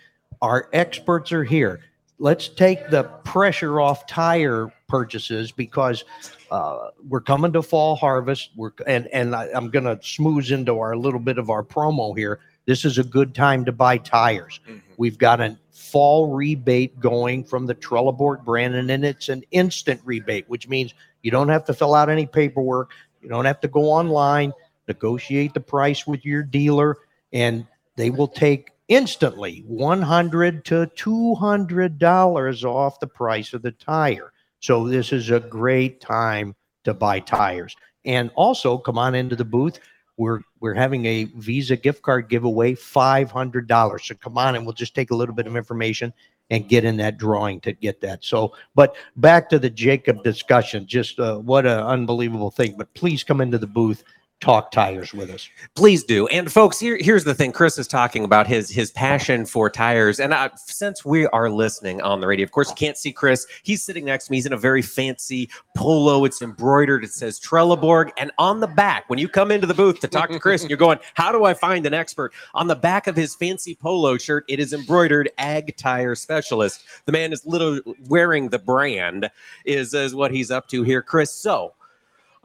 Our 0.42 0.68
experts 0.74 1.32
are 1.32 1.46
here. 1.46 1.80
Let's 2.24 2.48
take 2.48 2.90
the 2.90 3.04
pressure 3.26 3.82
off 3.82 4.08
tire 4.08 4.72
purchases 4.88 5.52
because 5.52 6.06
uh, 6.52 6.92
we're 7.10 7.20
coming 7.20 7.52
to 7.52 7.62
fall 7.62 7.98
harvest. 7.98 8.52
We're 8.56 8.72
and 8.88 9.08
and 9.08 9.36
I, 9.36 9.50
I'm 9.54 9.70
going 9.70 9.84
to 9.84 10.00
smooth 10.02 10.50
into 10.50 10.80
our 10.80 10.96
little 10.96 11.20
bit 11.20 11.38
of 11.38 11.50
our 11.50 11.66
promo 11.66 12.18
here. 12.18 12.40
This 12.66 12.86
is 12.86 12.98
a 12.98 13.04
good 13.04 13.36
time 13.36 13.66
to 13.66 13.74
buy 13.74 13.98
tires. 13.98 14.62
Mm-hmm. 14.66 14.94
We've 14.96 15.18
got 15.18 15.42
a 15.42 15.58
fall 15.74 16.34
rebate 16.34 16.98
going 16.98 17.44
from 17.44 17.66
the 17.66 17.76
Trelleborg 17.76 18.46
brand, 18.46 18.74
and 18.76 18.90
then 18.90 19.04
it's 19.04 19.28
an 19.28 19.44
instant 19.52 20.00
rebate, 20.06 20.48
which 20.48 20.70
means 20.70 20.94
you 21.24 21.32
don't 21.32 21.50
have 21.50 21.66
to 21.66 21.74
fill 21.74 21.94
out 21.94 22.08
any 22.08 22.26
paperwork. 22.26 22.92
You 23.22 23.28
don't 23.28 23.44
have 23.44 23.60
to 23.60 23.68
go 23.68 23.82
online, 23.92 24.54
negotiate 24.88 25.54
the 25.54 25.60
price 25.60 26.08
with 26.08 26.24
your 26.24 26.42
dealer, 26.42 27.00
and 27.34 27.68
they 27.98 28.12
will 28.12 28.30
take 28.30 28.70
instantly 28.88 29.64
100 29.66 30.66
to 30.66 30.88
200 30.96 31.98
dollars 31.98 32.66
off 32.66 33.00
the 33.00 33.08
price 33.08 33.54
of 33.54 33.62
the 33.62 33.72
tire. 33.72 34.32
So 34.60 34.88
this 34.88 35.12
is 35.12 35.30
a 35.30 35.40
great 35.40 36.02
time 36.02 36.56
to 36.84 36.94
buy 36.94 37.20
tires. 37.20 37.76
And 38.06 38.32
also 38.36 38.78
come 38.78 38.98
on 38.98 39.16
into 39.16 39.36
the 39.36 39.46
booth. 39.46 39.80
We're 40.18 40.42
we're 40.60 40.74
having 40.74 41.06
a 41.06 41.26
Visa 41.36 41.76
gift 41.76 42.02
card 42.02 42.30
giveaway, 42.30 42.74
$500. 42.74 44.02
So 44.06 44.16
come 44.16 44.38
on 44.38 44.56
and 44.56 44.66
we'll 44.66 44.74
just 44.74 44.96
take 44.96 45.12
a 45.12 45.16
little 45.16 45.36
bit 45.36 45.48
of 45.48 45.56
information 45.56 46.14
and 46.50 46.70
get 46.70 46.86
in 46.86 46.98
that 46.98 47.18
drawing 47.18 47.60
to 47.62 47.72
get 47.74 48.02
that. 48.02 48.24
So, 48.24 48.54
but 48.76 48.96
back 49.16 49.50
to 49.50 49.60
the 49.60 49.70
Jacob 49.70 50.24
discussion, 50.24 50.86
just 50.86 51.20
uh, 51.20 51.38
what 51.38 51.66
an 51.66 51.80
unbelievable 51.80 52.52
thing. 52.52 52.76
But 52.78 52.94
please 52.94 53.24
come 53.24 53.42
into 53.42 53.58
the 53.58 53.68
booth 53.68 54.04
talk 54.42 54.72
tires 54.72 55.14
with 55.14 55.30
us. 55.30 55.50
Please 55.76 56.04
do. 56.04 56.28
And 56.28 56.52
folks, 56.52 56.78
here, 56.78 56.98
here's 57.00 57.24
the 57.24 57.34
thing. 57.34 57.54
Chris 57.54 57.78
is 57.78 57.88
talking 57.88 58.26
about 58.26 58.46
his 58.46 58.70
his 58.70 58.92
passion 58.92 59.46
for 59.46 59.70
tires. 59.70 60.20
And 60.20 60.34
uh, 60.34 60.50
since 60.56 61.06
we 61.06 61.28
are 61.28 61.50
listening 61.50 62.02
on 62.02 62.20
the 62.20 62.28
radio, 62.28 62.44
of 62.44 62.52
course, 62.52 62.70
you 62.70 62.76
can't 62.76 62.98
see 62.98 63.14
Chris. 63.14 63.48
He's 63.64 63.84
sitting 63.84 64.04
next 64.06 64.26
to 64.26 64.32
me. 64.32 64.38
He's 64.38 64.46
in 64.46 64.54
a 64.54 64.58
very 64.58 64.82
fancy 64.82 65.50
polo. 65.78 66.26
It's 66.26 66.42
embroidered. 66.42 67.06
It 67.06 67.14
says 67.14 67.40
Trelleborg. 67.40 68.12
And 68.18 68.32
on 68.38 68.60
the 68.60 68.68
back, 68.68 69.10
when 69.10 69.18
you 69.18 69.30
come 69.30 69.50
into 69.50 69.66
the 69.66 69.74
booth 69.74 70.02
to 70.02 70.08
talk 70.08 70.30
to 70.30 70.40
Chris 70.40 70.62
and 70.62 70.70
you're 70.70 70.78
going, 70.78 71.00
how 71.14 71.32
do 71.32 71.46
I 71.46 71.54
find 71.54 71.86
an 71.86 71.94
expert? 71.94 72.34
On 72.54 72.68
the 72.68 72.76
back 72.76 73.08
of 73.08 73.16
his 73.16 73.36
fancy 73.36 73.76
polo 73.76 74.18
shirt, 74.18 74.44
it 74.50 74.60
is 74.60 74.74
embroidered 74.74 75.32
Ag 75.38 75.76
Tire 75.78 76.16
Specialist. 76.16 76.84
The 77.06 77.12
man 77.14 77.32
is 77.32 77.46
literally 77.46 77.82
wearing 78.08 78.50
the 78.50 78.60
brand 78.60 79.30
is, 79.66 79.94
is 79.94 80.14
what 80.14 80.32
he's 80.32 80.52
up 80.52 80.68
to 80.68 80.84
here, 80.84 81.02
Chris. 81.02 81.32
So 81.32 81.74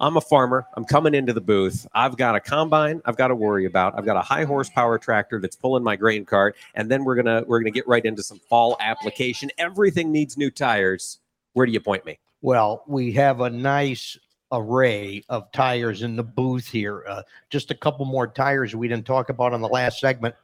I'm 0.01 0.17
a 0.17 0.21
farmer. 0.21 0.67
I'm 0.75 0.85
coming 0.85 1.15
into 1.15 1.33
the 1.33 1.41
booth. 1.41 1.87
I've 1.93 2.17
got 2.17 2.37
a 2.37 2.41
combine 2.41 3.03
I've 3.05 3.17
got 3.17 3.29
to 3.29 3.35
worry 3.35 3.65
about. 3.65 3.99
I've 3.99 4.05
got 4.05 4.17
a 4.17 4.21
high 4.21 4.45
horsepower 4.45 4.99
tractor 4.99 5.41
that's 5.41 5.57
pulling 5.57 5.83
my 5.83 5.97
grain 5.97 6.25
cart, 6.25 6.57
and 6.75 6.91
then 6.91 7.05
we're 7.05 7.17
gonna 7.17 7.43
we're 7.47 7.61
gonna 7.61 7.71
get 7.71 7.89
right 7.89 8.05
into 8.05 8.23
some 8.23 8.39
fall 8.39 8.77
application. 8.81 9.51
Everything 9.59 10.13
needs 10.13 10.37
new 10.37 10.51
tires. 10.51 11.19
Where 11.55 11.67
do 11.67 11.73
you 11.73 11.81
point 11.81 12.07
me? 12.07 12.19
Well, 12.43 12.85
we 12.87 13.13
have 13.13 13.41
a 13.41 13.51
nice 13.51 14.17
array 14.53 15.25
of 15.29 15.51
tires 15.53 16.03
in 16.03 16.17
the 16.17 16.23
booth 16.23 16.69
here. 16.69 17.05
Uh, 17.07 17.23
just 17.51 17.71
a 17.71 17.75
couple 17.75 18.07
more 18.07 18.27
tires 18.27 18.75
we 18.75 18.89
didn't 18.89 19.07
talk 19.07 19.29
about 19.29 19.53
on 19.53 19.61
the 19.61 19.69
last 19.69 20.01
segment. 20.01 20.35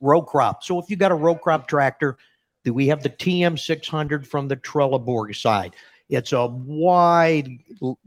Row 0.00 0.22
crop. 0.22 0.62
So 0.62 0.78
if 0.78 0.88
you 0.88 0.96
got 0.96 1.10
a 1.10 1.16
row 1.16 1.34
crop 1.34 1.66
tractor, 1.66 2.16
we 2.64 2.86
have 2.88 3.02
the 3.02 3.10
TM600 3.10 4.26
from 4.26 4.48
the 4.48 4.56
Trelleborg 4.56 5.34
side? 5.36 5.74
It's 6.08 6.32
a 6.32 6.46
wide 6.46 7.58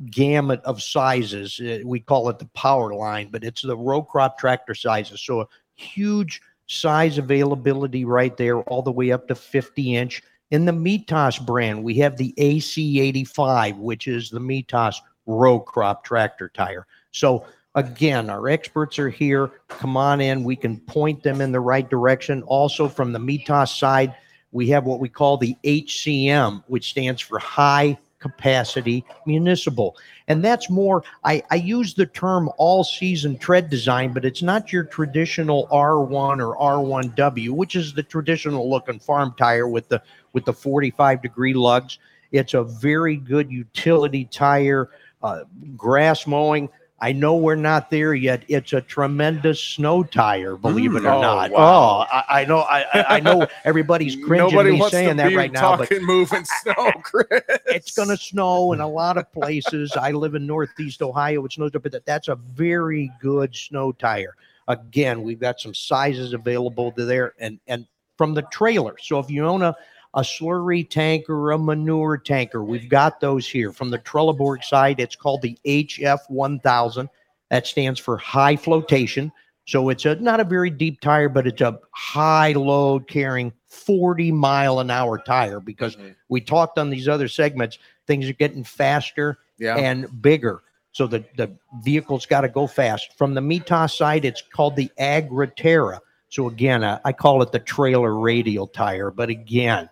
gamut 0.09 0.61
of 0.63 0.81
sizes. 0.81 1.59
Uh, 1.59 1.79
We 1.85 1.99
call 1.99 2.29
it 2.29 2.39
the 2.39 2.49
power 2.55 2.93
line, 2.93 3.29
but 3.31 3.43
it's 3.43 3.61
the 3.61 3.75
row 3.75 4.01
crop 4.01 4.37
tractor 4.37 4.73
sizes. 4.73 5.21
So 5.21 5.41
a 5.41 5.47
huge 5.75 6.41
size 6.67 7.17
availability 7.17 8.05
right 8.05 8.35
there, 8.37 8.61
all 8.61 8.81
the 8.81 8.91
way 8.91 9.11
up 9.11 9.27
to 9.27 9.35
50 9.35 9.95
inch. 9.95 10.21
In 10.51 10.65
the 10.65 10.71
Mitas 10.71 11.43
brand, 11.45 11.83
we 11.83 11.95
have 11.95 12.15
the 12.17 12.33
AC85, 12.37 13.77
which 13.77 14.07
is 14.07 14.29
the 14.29 14.39
Mitas 14.39 14.95
row 15.25 15.59
crop 15.59 16.03
tractor 16.03 16.49
tire. 16.49 16.87
So 17.11 17.45
again, 17.75 18.29
our 18.29 18.47
experts 18.47 18.97
are 18.97 19.09
here. 19.09 19.51
Come 19.67 19.97
on 19.97 20.21
in. 20.21 20.43
We 20.43 20.55
can 20.55 20.79
point 20.79 21.21
them 21.21 21.41
in 21.41 21.51
the 21.51 21.59
right 21.59 21.87
direction. 21.87 22.43
Also, 22.43 22.87
from 22.87 23.11
the 23.11 23.19
Mitas 23.19 23.77
side, 23.77 24.15
we 24.51 24.67
have 24.69 24.85
what 24.85 24.99
we 24.99 25.09
call 25.09 25.37
the 25.37 25.55
HCM, 25.63 26.63
which 26.67 26.89
stands 26.89 27.21
for 27.21 27.39
high 27.39 27.97
capacity 28.19 29.05
municipal. 29.25 29.95
And 30.27 30.43
that's 30.43 30.69
more, 30.69 31.03
I, 31.23 31.41
I 31.49 31.55
use 31.55 31.93
the 31.93 32.05
term 32.05 32.49
all 32.57 32.83
season 32.83 33.37
tread 33.37 33.69
design, 33.69 34.13
but 34.13 34.25
it's 34.25 34.41
not 34.41 34.71
your 34.71 34.83
traditional 34.83 35.67
R1 35.71 36.45
or 36.45 36.57
R1W, 36.57 37.49
which 37.51 37.75
is 37.75 37.93
the 37.93 38.03
traditional 38.03 38.69
looking 38.69 38.99
farm 38.99 39.33
tire 39.37 39.67
with 39.67 39.87
the 39.89 40.01
with 40.33 40.45
the 40.45 40.53
45 40.53 41.21
degree 41.21 41.53
lugs. 41.53 41.97
It's 42.31 42.53
a 42.53 42.63
very 42.63 43.15
good 43.15 43.51
utility 43.51 44.25
tire, 44.25 44.89
uh, 45.23 45.45
grass 45.75 46.27
mowing. 46.27 46.69
I 47.01 47.13
know 47.13 47.35
we're 47.37 47.55
not 47.55 47.89
there 47.89 48.13
yet. 48.13 48.43
It's 48.47 48.73
a 48.73 48.81
tremendous 48.81 49.61
snow 49.61 50.03
tire, 50.03 50.57
believe 50.57 50.95
it 50.95 51.05
or 51.05 51.09
mm. 51.09 51.15
Oh, 51.15 51.21
not. 51.21 51.51
wow. 51.51 51.57
Oh, 51.59 52.05
I, 52.11 52.41
I 52.41 52.45
know. 52.45 52.59
I, 52.59 52.85
I- 52.93 53.19
know 53.19 53.47
everybody's 53.63 54.15
cringing 54.15 54.49
Nobody 54.49 54.71
me 54.71 54.79
wants 54.79 54.91
saying 54.91 55.09
to 55.09 55.15
that 55.15 55.29
be 55.29 55.35
right 55.35 55.51
now, 55.51 55.77
but 55.77 55.89
talking 55.89 56.05
moving 56.05 56.45
snow, 56.45 56.91
Chris. 57.03 57.41
it's 57.67 57.91
going 57.91 58.09
to 58.09 58.17
snow 58.17 58.73
in 58.73 58.81
a 58.81 58.87
lot 58.87 59.17
of 59.17 59.31
places. 59.31 59.95
I 59.95 60.11
live 60.11 60.35
in 60.35 60.45
Northeast 60.45 61.01
Ohio. 61.01 61.45
It 61.45 61.53
snows, 61.53 61.71
but 61.71 61.91
that, 61.91 62.05
that's 62.05 62.27
a 62.27 62.35
very 62.35 63.11
good 63.21 63.55
snow 63.55 63.91
tire. 63.91 64.35
Again, 64.67 65.23
we've 65.23 65.39
got 65.39 65.59
some 65.59 65.73
sizes 65.73 66.33
available 66.33 66.91
to 66.93 67.05
there, 67.05 67.33
and 67.39 67.59
and 67.67 67.85
from 68.17 68.33
the 68.33 68.43
trailer. 68.51 68.95
So 69.01 69.19
if 69.19 69.29
you 69.29 69.45
own 69.45 69.61
a 69.61 69.75
a 70.13 70.21
slurry 70.21 70.89
tank 70.89 71.29
or 71.29 71.51
a 71.51 71.57
manure 71.57 72.17
tanker, 72.17 72.63
we've 72.63 72.89
got 72.89 73.19
those 73.19 73.47
here. 73.47 73.71
From 73.71 73.89
the 73.89 73.99
Trelleborg 73.99 74.63
side, 74.63 74.99
it's 74.99 75.15
called 75.15 75.41
the 75.41 75.57
HF 75.65 76.19
1000. 76.29 77.09
That 77.49 77.67
stands 77.67 77.99
for 77.99 78.17
high 78.17 78.55
flotation. 78.55 79.31
So 79.65 79.89
it's 79.89 80.05
a 80.05 80.15
not 80.15 80.39
a 80.39 80.43
very 80.43 80.71
deep 80.71 80.99
tire, 80.99 81.29
but 81.29 81.45
it's 81.45 81.61
a 81.61 81.79
high 81.91 82.53
load 82.53 83.07
carrying 83.07 83.53
40 83.67 84.31
mile 84.31 84.79
an 84.79 84.89
hour 84.89 85.19
tire 85.19 85.59
because 85.59 85.95
mm-hmm. 85.95 86.09
we 86.27 86.41
talked 86.41 86.79
on 86.79 86.89
these 86.89 87.07
other 87.07 87.27
segments, 87.27 87.77
things 88.07 88.27
are 88.27 88.33
getting 88.33 88.63
faster 88.63 89.37
Yeah. 89.59 89.77
and 89.77 90.21
bigger. 90.21 90.63
So 90.91 91.05
the, 91.05 91.23
the 91.37 91.51
vehicle's 91.83 92.25
got 92.25 92.41
to 92.41 92.49
go 92.49 92.65
fast. 92.65 93.13
From 93.15 93.35
the 93.35 93.41
Mitas 93.41 93.95
side, 93.95 94.25
it's 94.25 94.41
called 94.41 94.75
the 94.75 94.91
AgriTerra. 94.99 95.99
So 96.29 96.47
again, 96.47 96.83
I 96.83 97.11
call 97.11 97.41
it 97.41 97.51
the 97.51 97.59
trailer 97.59 98.15
radial 98.17 98.67
tire. 98.67 99.11
But 99.11 99.29
again, 99.29 99.89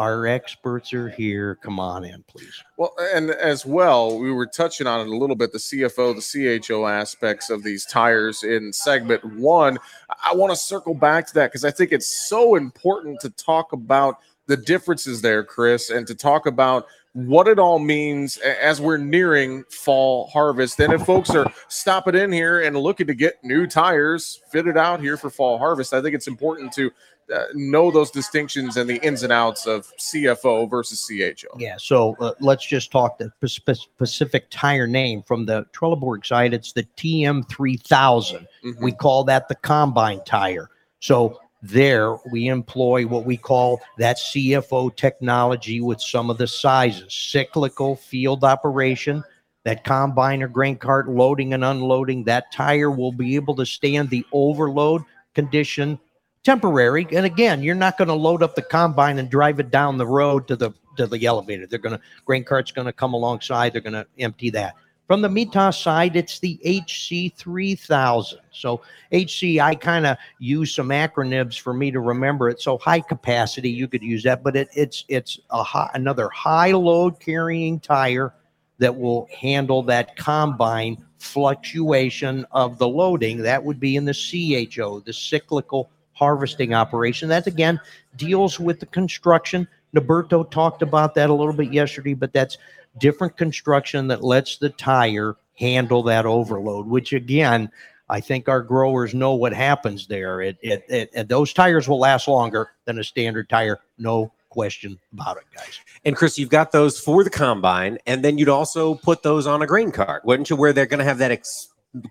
our 0.00 0.26
experts 0.26 0.94
are 0.94 1.10
here. 1.10 1.56
Come 1.56 1.78
on 1.78 2.04
in, 2.04 2.24
please. 2.26 2.64
Well, 2.78 2.94
and 3.12 3.32
as 3.32 3.66
well, 3.66 4.18
we 4.18 4.32
were 4.32 4.46
touching 4.46 4.86
on 4.86 5.00
it 5.00 5.08
a 5.08 5.14
little 5.14 5.36
bit 5.36 5.52
the 5.52 5.58
CFO, 5.58 6.14
the 6.14 6.60
CHO 6.60 6.86
aspects 6.86 7.50
of 7.50 7.62
these 7.62 7.84
tires 7.84 8.42
in 8.42 8.72
segment 8.72 9.22
one. 9.36 9.78
I 10.24 10.34
want 10.34 10.52
to 10.52 10.56
circle 10.56 10.94
back 10.94 11.26
to 11.26 11.34
that 11.34 11.50
because 11.50 11.66
I 11.66 11.70
think 11.70 11.92
it's 11.92 12.28
so 12.28 12.54
important 12.54 13.20
to 13.20 13.28
talk 13.28 13.74
about 13.74 14.20
the 14.46 14.56
differences 14.56 15.20
there, 15.20 15.44
Chris, 15.44 15.90
and 15.90 16.06
to 16.06 16.14
talk 16.14 16.46
about 16.46 16.86
what 17.12 17.46
it 17.46 17.58
all 17.58 17.78
means 17.78 18.38
as 18.38 18.80
we're 18.80 18.96
nearing 18.96 19.64
fall 19.64 20.28
harvest. 20.28 20.80
And 20.80 20.94
if 20.94 21.04
folks 21.04 21.28
are 21.30 21.52
stopping 21.68 22.14
in 22.14 22.32
here 22.32 22.62
and 22.62 22.74
looking 22.74 23.06
to 23.08 23.14
get 23.14 23.44
new 23.44 23.66
tires 23.66 24.40
fitted 24.50 24.78
out 24.78 25.00
here 25.00 25.18
for 25.18 25.28
fall 25.28 25.58
harvest, 25.58 25.92
I 25.92 26.00
think 26.00 26.14
it's 26.14 26.28
important 26.28 26.72
to 26.72 26.90
uh, 27.34 27.44
know 27.54 27.90
those 27.90 28.10
distinctions 28.10 28.76
and 28.76 28.88
the 28.88 28.96
ins 29.04 29.22
and 29.22 29.32
outs 29.32 29.66
of 29.66 29.92
CFO 29.98 30.68
versus 30.68 31.06
CHO. 31.06 31.48
Yeah, 31.58 31.76
so 31.78 32.16
uh, 32.20 32.32
let's 32.40 32.66
just 32.66 32.90
talk 32.90 33.18
the 33.18 33.32
specific 33.46 34.46
tire 34.50 34.86
name 34.86 35.22
from 35.22 35.46
the 35.46 35.64
Trelleborg 35.72 36.26
side. 36.26 36.54
It's 36.54 36.72
the 36.72 36.84
TM3000. 36.96 38.46
We 38.80 38.92
call 38.92 39.24
that 39.24 39.48
the 39.48 39.54
combine 39.56 40.22
tire. 40.24 40.70
So 41.00 41.40
there 41.62 42.16
we 42.30 42.48
employ 42.48 43.06
what 43.06 43.24
we 43.24 43.36
call 43.36 43.80
that 43.98 44.16
CFO 44.16 44.94
technology 44.96 45.80
with 45.80 46.00
some 46.00 46.30
of 46.30 46.38
the 46.38 46.46
sizes 46.46 47.12
cyclical 47.12 47.96
field 47.96 48.44
operation. 48.44 49.22
That 49.64 49.84
combine 49.84 50.42
or 50.42 50.48
grain 50.48 50.76
cart 50.76 51.06
loading 51.06 51.52
and 51.52 51.62
unloading, 51.62 52.24
that 52.24 52.50
tire 52.50 52.90
will 52.90 53.12
be 53.12 53.36
able 53.36 53.54
to 53.56 53.66
stand 53.66 54.08
the 54.08 54.24
overload 54.32 55.02
condition 55.34 55.98
temporary. 56.44 57.06
And 57.12 57.26
again, 57.26 57.62
you're 57.62 57.74
not 57.74 57.98
going 57.98 58.08
to 58.08 58.14
load 58.14 58.42
up 58.42 58.54
the 58.54 58.62
combine 58.62 59.18
and 59.18 59.30
drive 59.30 59.60
it 59.60 59.70
down 59.70 59.98
the 59.98 60.06
road 60.06 60.48
to 60.48 60.56
the 60.56 60.72
to 60.96 61.06
the 61.06 61.24
elevator. 61.26 61.66
They're 61.66 61.78
going 61.78 61.96
to 61.96 62.02
grain 62.24 62.44
cart's 62.44 62.72
going 62.72 62.86
to 62.86 62.92
come 62.92 63.14
alongside. 63.14 63.72
They're 63.72 63.80
going 63.80 63.94
to 63.94 64.06
empty 64.18 64.50
that. 64.50 64.74
From 65.06 65.22
the 65.22 65.28
Mitas 65.28 65.82
side, 65.82 66.14
it's 66.14 66.38
the 66.38 66.60
HC 66.64 67.36
3000. 67.36 68.38
So 68.52 68.80
HC, 69.12 69.58
I 69.60 69.74
kind 69.74 70.06
of 70.06 70.16
use 70.38 70.72
some 70.72 70.90
acronyms 70.90 71.58
for 71.58 71.74
me 71.74 71.90
to 71.90 71.98
remember 71.98 72.48
it. 72.48 72.60
So 72.60 72.78
high 72.78 73.00
capacity, 73.00 73.70
you 73.70 73.88
could 73.88 74.04
use 74.04 74.22
that, 74.22 74.44
but 74.44 74.54
it, 74.54 74.68
it's 74.72 75.04
it's 75.08 75.40
a 75.50 75.64
high, 75.64 75.90
another 75.94 76.28
high 76.28 76.70
load 76.70 77.18
carrying 77.18 77.80
tire 77.80 78.32
that 78.78 78.96
will 78.96 79.28
handle 79.36 79.82
that 79.82 80.16
combine 80.16 81.04
fluctuation 81.18 82.46
of 82.52 82.78
the 82.78 82.88
loading. 82.88 83.38
That 83.38 83.64
would 83.64 83.80
be 83.80 83.96
in 83.96 84.04
the 84.04 84.14
CHO, 84.14 85.00
the 85.00 85.12
cyclical 85.12 85.90
harvesting 86.20 86.74
operation. 86.74 87.28
That 87.30 87.46
again 87.46 87.80
deals 88.16 88.60
with 88.60 88.78
the 88.78 88.86
construction. 88.86 89.66
Noberto 89.96 90.48
talked 90.48 90.82
about 90.82 91.14
that 91.16 91.30
a 91.30 91.34
little 91.34 91.54
bit 91.54 91.72
yesterday, 91.72 92.14
but 92.14 92.32
that's 92.32 92.58
different 92.98 93.36
construction 93.36 94.06
that 94.08 94.22
lets 94.22 94.58
the 94.58 94.68
tire 94.68 95.36
handle 95.58 96.02
that 96.04 96.26
overload, 96.26 96.86
which 96.86 97.12
again, 97.12 97.70
I 98.08 98.20
think 98.20 98.48
our 98.48 98.60
growers 98.60 99.14
know 99.14 99.34
what 99.34 99.52
happens 99.52 100.06
there. 100.06 100.42
It, 100.42 100.58
it, 100.62 100.84
it, 100.88 101.10
and 101.14 101.28
those 101.28 101.52
tires 101.52 101.88
will 101.88 101.98
last 101.98 102.28
longer 102.28 102.70
than 102.84 102.98
a 102.98 103.04
standard 103.04 103.48
tire. 103.48 103.78
No 103.98 104.30
question 104.50 104.98
about 105.12 105.38
it, 105.38 105.44
guys. 105.54 105.80
And 106.04 106.16
Chris, 106.16 106.38
you've 106.38 106.50
got 106.50 106.72
those 106.72 106.98
for 107.00 107.24
the 107.24 107.30
combine, 107.30 107.98
and 108.06 108.24
then 108.24 108.36
you'd 108.36 108.48
also 108.48 108.96
put 108.96 109.22
those 109.22 109.46
on 109.46 109.62
a 109.62 109.66
grain 109.66 109.92
cart, 109.92 110.24
wouldn't 110.24 110.50
you? 110.50 110.56
Where 110.56 110.72
they're 110.72 110.86
going 110.86 110.98
to 110.98 111.04
have 111.04 111.18
that 111.18 111.30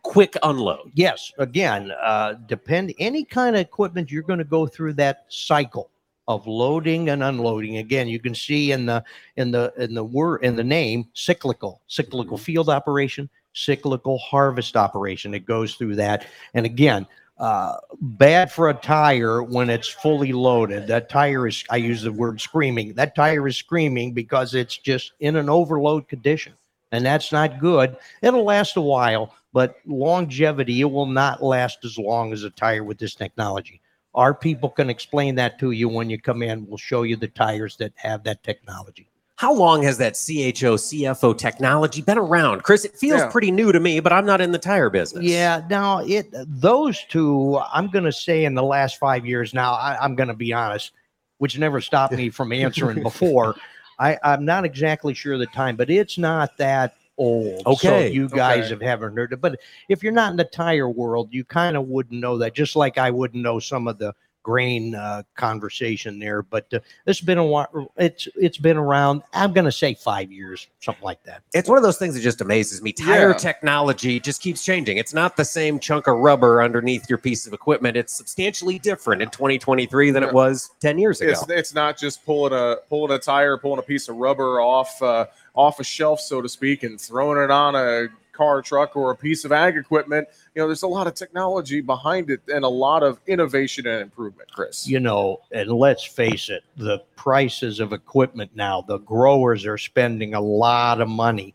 quick 0.04 0.36
unload. 0.44 0.92
Yes, 0.94 1.32
again, 1.38 1.92
uh, 2.02 2.34
depend 2.48 2.94
any 3.00 3.24
kind 3.24 3.56
of 3.56 3.62
equipment 3.62 4.12
you're 4.12 4.24
going 4.24 4.40
to 4.40 4.46
go 4.46 4.68
through 4.68 4.94
that 4.94 5.26
cycle 5.30 5.90
of 6.28 6.46
loading 6.48 7.10
and 7.10 7.24
unloading. 7.24 7.78
Again, 7.78 8.08
you 8.08 8.20
can 8.20 8.36
see 8.36 8.72
in 8.72 8.86
the 8.86 9.04
in 9.38 9.52
the 9.52 9.74
in 9.78 9.94
the 9.94 10.04
word 10.04 10.44
in 10.44 10.56
the 10.56 10.64
name 10.64 11.08
cyclical, 11.14 11.82
cyclical 11.88 12.38
field 12.38 12.70
operation, 12.70 13.30
cyclical 13.54 14.18
harvest 14.20 14.76
operation. 14.78 15.34
It 15.34 15.46
goes 15.46 15.76
through 15.76 15.96
that, 15.96 16.28
and 16.54 16.66
again. 16.66 17.08
uh, 17.40 17.78
bad 18.02 18.52
for 18.52 18.70
a 18.70 18.74
tire 18.74 19.42
when 19.42 19.70
it's 19.70 19.88
fully 19.88 20.34
loaded. 20.34 20.88
That 20.88 21.10
tire 21.10 21.48
is, 21.48 21.64
I 21.70 21.78
use 21.78 22.02
the 22.02 22.12
word 22.12 22.42
screaming. 22.42 22.94
That 22.94 23.16
tire 23.16 23.48
is 23.48 23.56
screaming 23.58 24.14
because 24.14 24.54
it's 24.54 24.78
just 24.78 25.14
in 25.20 25.38
an 25.38 25.50
overload 25.50 26.08
condition, 26.08 26.54
and 26.92 27.06
that's 27.06 27.32
not 27.32 27.60
good. 27.60 27.96
It'll 28.22 28.44
last 28.44 28.76
a 28.78 28.82
while, 28.82 29.34
but 29.54 29.76
longevity, 29.86 30.82
it 30.82 30.92
will 30.92 31.06
not 31.06 31.42
last 31.44 31.80
as 31.86 31.98
long 31.98 32.34
as 32.34 32.44
a 32.44 32.50
tire 32.50 32.84
with 32.84 32.98
this 32.98 33.16
technology. 33.16 33.82
Our 34.16 34.34
people 34.34 34.70
can 34.70 34.90
explain 34.90 35.36
that 35.36 35.60
to 35.60 35.72
you 35.72 35.88
when 35.88 36.10
you 36.10 36.20
come 36.20 36.42
in. 36.42 36.68
We'll 36.68 36.78
show 36.78 37.04
you 37.04 37.16
the 37.16 37.28
tires 37.28 37.78
that 37.78 37.94
have 37.96 38.24
that 38.24 38.44
technology. 38.44 39.08
How 39.36 39.54
long 39.54 39.84
has 39.84 39.98
that 40.00 40.16
CHO 40.16 40.76
CFO 40.76 41.38
technology 41.38 42.02
been 42.02 42.18
around? 42.18 42.64
Chris, 42.64 42.84
it 42.84 42.98
feels 42.98 43.22
Yeah. 43.22 43.30
pretty 43.30 43.52
new 43.52 43.72
to 43.72 43.80
me, 43.80 44.02
but 44.02 44.12
I'm 44.12 44.26
not 44.26 44.42
in 44.42 44.52
the 44.52 44.58
tire 44.58 44.90
business. 44.90 45.24
Yeah, 45.24 45.62
now 45.70 46.00
it 46.00 46.28
those 46.34 47.06
two, 47.06 47.58
I'm 47.72 47.88
going 47.88 48.04
to 48.04 48.12
say 48.12 48.44
in 48.44 48.54
the 48.56 48.64
last 48.64 48.98
five 48.98 49.26
years. 49.26 49.54
Now 49.54 49.74
I, 49.74 49.98
I'm 50.02 50.16
going 50.16 50.28
to 50.28 50.34
be 50.34 50.52
honest, 50.52 50.92
which 51.38 51.58
never 51.58 51.80
stopped 51.80 52.14
me 52.14 52.30
from 52.30 52.52
answering 52.52 53.02
before. 53.04 53.56
I, 53.98 54.18
I'm 54.24 54.44
not 54.44 54.66
exactly 54.66 55.14
sure 55.14 55.34
of 55.36 55.40
the 55.40 55.46
time, 55.48 55.78
but 55.78 55.90
it's 55.90 56.18
not 56.18 56.58
that 56.58 56.96
old. 57.20 57.70
So 57.74 57.74
Okay, 57.74 58.10
you 58.10 58.30
guys 58.30 58.66
okay. 58.66 58.70
have 58.72 58.82
haven't 58.82 59.16
heard 59.16 59.34
it, 59.34 59.42
but 59.42 59.60
if 59.90 60.02
you're 60.02 60.12
not 60.14 60.32
in 60.32 60.38
the 60.38 60.46
tire 60.46 60.90
world, 60.90 61.30
you 61.32 61.46
kind 61.46 61.78
of 61.78 61.88
wouldn't 61.88 62.20
know 62.20 62.38
that. 62.40 62.56
Just 62.56 62.76
like 62.76 62.98
I 62.98 63.12
wouldn't 63.12 63.44
know 63.44 63.60
some 63.60 63.88
of 63.88 64.00
the 64.00 64.16
grain 64.44 64.96
uh, 64.96 65.24
conversation 65.36 66.20
there. 66.20 66.42
But 66.42 66.74
uh, 66.74 66.80
it's 67.06 67.22
been 67.22 67.38
a 67.38 67.46
while. 67.46 67.92
It's 67.98 68.28
it's 68.36 68.58
been 68.58 68.78
around. 68.78 69.24
I'm 69.34 69.54
going 69.54 69.66
to 69.66 69.72
say 69.72 69.94
five 69.94 70.32
years, 70.32 70.68
something 70.80 71.04
like 71.04 71.24
that. 71.24 71.42
It's 71.54 71.70
one 71.70 71.78
of 71.78 71.84
those 71.84 71.98
things 71.98 72.16
that 72.16 72.22
just 72.22 72.42
amazes 72.42 72.82
me. 72.82 72.92
Tire 72.92 73.30
Yeah. 73.32 73.38
technology 73.38 74.20
just 74.20 74.42
keeps 74.42 74.64
changing. 74.64 74.98
It's 74.98 75.14
not 75.14 75.38
the 75.38 75.46
same 75.46 75.80
chunk 75.80 76.08
of 76.08 76.18
rubber 76.18 76.62
underneath 76.62 77.10
your 77.10 77.18
piece 77.18 77.46
of 77.48 77.54
equipment. 77.54 77.98
It's 77.98 78.14
substantially 78.14 78.80
different 78.80 79.22
in 79.22 79.30
2023 79.30 80.12
than 80.12 80.24
it 80.24 80.34
was 80.34 80.72
10 80.80 80.98
years 80.98 81.22
ago. 81.22 81.32
It's 81.32 81.50
it's 81.50 81.74
not 81.74 81.98
just 81.98 82.26
pulling 82.26 82.54
a 82.54 82.78
pulling 82.90 83.16
a 83.16 83.20
tire, 83.20 83.58
pulling 83.58 83.80
a 83.80 83.84
piece 83.84 84.10
of 84.10 84.16
rubber 84.18 84.62
off 84.62 85.02
uh, 85.02 85.26
off 85.56 85.80
a 85.80 85.84
shelf, 85.84 86.22
so 86.22 86.42
to 86.42 86.50
speak, 86.50 86.84
and 86.84 87.00
throwing 87.00 87.38
it 87.44 87.52
on 87.52 87.76
a 87.76 88.08
car, 88.40 88.62
truck, 88.62 88.96
or 88.96 89.12
a 89.12 89.16
piece 89.16 89.44
of 89.44 89.52
ag 89.52 89.76
equipment. 89.76 90.26
You 90.56 90.62
know, 90.62 90.68
there's 90.68 90.84
a 90.84 90.88
lot 90.88 91.08
of 91.08 91.14
technology 91.14 91.82
behind 91.82 92.30
it 92.30 92.40
and 92.48 92.64
a 92.64 92.70
lot 92.70 93.04
of 93.04 93.20
innovation 93.28 93.86
and 93.86 94.02
improvement, 94.02 94.50
Chris. 94.54 94.88
you 94.88 95.02
know, 95.02 95.42
and 95.52 95.70
let's 95.70 96.06
face 96.06 96.50
it, 96.50 96.64
the 96.78 97.00
prices 97.18 97.82
of 97.82 97.92
equipment 97.92 98.52
now, 98.56 98.82
the 98.82 99.00
growers 99.00 99.66
are 99.66 99.78
spending 99.78 100.36
a 100.36 100.40
lot 100.40 101.02
of 101.02 101.10
money. 101.10 101.54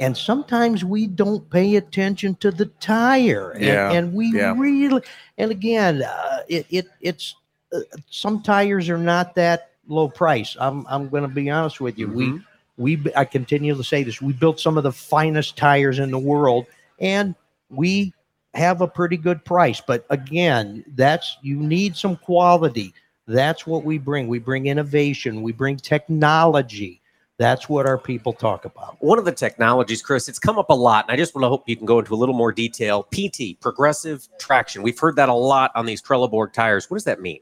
And 0.00 0.14
sometimes 0.14 0.84
we 0.84 1.06
don't 1.06 1.48
pay 1.50 1.76
attention 1.76 2.34
to 2.36 2.50
the 2.50 2.66
tire. 2.78 3.52
And, 3.52 3.64
Yeah, 3.64 3.92
and 3.92 4.12
we 4.12 4.30
yeah. 4.32 4.54
really, 4.56 5.02
and 5.38 5.50
again, 5.50 6.02
uh, 6.02 6.40
it, 6.46 6.66
it 6.70 6.86
it's 7.00 7.34
uh, 7.72 7.80
some 8.10 8.42
tires 8.42 8.88
are 8.90 8.98
not 8.98 9.34
that 9.34 9.70
low 9.88 10.08
price. 10.08 10.56
I'm, 10.60 10.86
I'm 10.88 11.08
going 11.08 11.22
to 11.22 11.28
be 11.28 11.48
honest 11.50 11.80
with 11.80 11.98
you. 11.98 12.06
We, 12.08 12.38
we, 12.78 13.02
I 13.16 13.24
continue 13.24 13.74
to 13.74 13.84
say 13.84 14.02
this. 14.02 14.22
We 14.22 14.32
built 14.32 14.60
some 14.60 14.78
of 14.78 14.84
the 14.84 14.92
finest 14.92 15.56
tires 15.56 15.98
in 15.98 16.10
the 16.10 16.18
world 16.18 16.66
and 17.00 17.34
we 17.68 18.14
have 18.54 18.80
a 18.80 18.88
pretty 18.88 19.16
good 19.16 19.44
price. 19.44 19.80
But 19.80 20.06
again, 20.10 20.84
that's 20.94 21.36
you 21.42 21.56
need 21.56 21.96
some 21.96 22.16
quality. 22.16 22.94
That's 23.26 23.66
what 23.66 23.84
we 23.84 23.98
bring. 23.98 24.28
We 24.28 24.38
bring 24.38 24.66
innovation. 24.66 25.42
We 25.42 25.52
bring 25.52 25.76
technology. 25.76 27.02
That's 27.36 27.68
what 27.68 27.86
our 27.86 27.98
people 27.98 28.32
talk 28.32 28.64
about. 28.64 28.96
One 29.00 29.18
of 29.18 29.24
the 29.24 29.32
technologies, 29.32 30.02
Chris, 30.02 30.28
it's 30.28 30.40
come 30.40 30.58
up 30.58 30.70
a 30.70 30.74
lot, 30.74 31.04
and 31.04 31.12
I 31.12 31.16
just 31.16 31.36
want 31.36 31.44
to 31.44 31.48
hope 31.48 31.68
you 31.68 31.76
can 31.76 31.86
go 31.86 32.00
into 32.00 32.12
a 32.12 32.16
little 32.16 32.34
more 32.34 32.50
detail. 32.50 33.04
PT, 33.14 33.60
progressive 33.60 34.28
traction. 34.38 34.82
We've 34.82 34.98
heard 34.98 35.14
that 35.16 35.28
a 35.28 35.34
lot 35.34 35.70
on 35.76 35.86
these 35.86 36.02
Trelleborg 36.02 36.52
tires. 36.52 36.90
What 36.90 36.96
does 36.96 37.04
that 37.04 37.20
mean? 37.20 37.38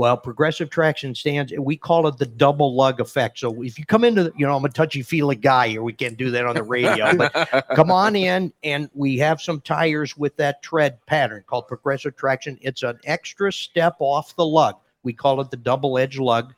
Well, 0.00 0.16
progressive 0.16 0.70
traction 0.70 1.14
stands. 1.14 1.52
We 1.58 1.76
call 1.76 2.06
it 2.06 2.16
the 2.16 2.24
double 2.24 2.74
lug 2.74 3.00
effect. 3.00 3.38
So 3.38 3.60
if 3.60 3.78
you 3.78 3.84
come 3.84 4.02
into, 4.02 4.22
the, 4.22 4.32
you 4.34 4.46
know, 4.46 4.56
I'm 4.56 4.64
a 4.64 4.70
touchy 4.70 5.02
feely 5.02 5.36
guy 5.36 5.68
here. 5.68 5.82
We 5.82 5.92
can't 5.92 6.16
do 6.16 6.30
that 6.30 6.46
on 6.46 6.54
the 6.54 6.62
radio, 6.62 7.14
but 7.14 7.66
come 7.74 7.90
on 7.90 8.16
in, 8.16 8.50
and 8.64 8.88
we 8.94 9.18
have 9.18 9.42
some 9.42 9.60
tires 9.60 10.16
with 10.16 10.34
that 10.38 10.62
tread 10.62 11.04
pattern 11.04 11.44
called 11.46 11.68
progressive 11.68 12.16
traction. 12.16 12.58
It's 12.62 12.82
an 12.82 12.98
extra 13.04 13.52
step 13.52 13.96
off 13.98 14.34
the 14.36 14.46
lug. 14.46 14.76
We 15.02 15.12
call 15.12 15.38
it 15.42 15.50
the 15.50 15.58
double 15.58 15.98
edge 15.98 16.18
lug, 16.18 16.54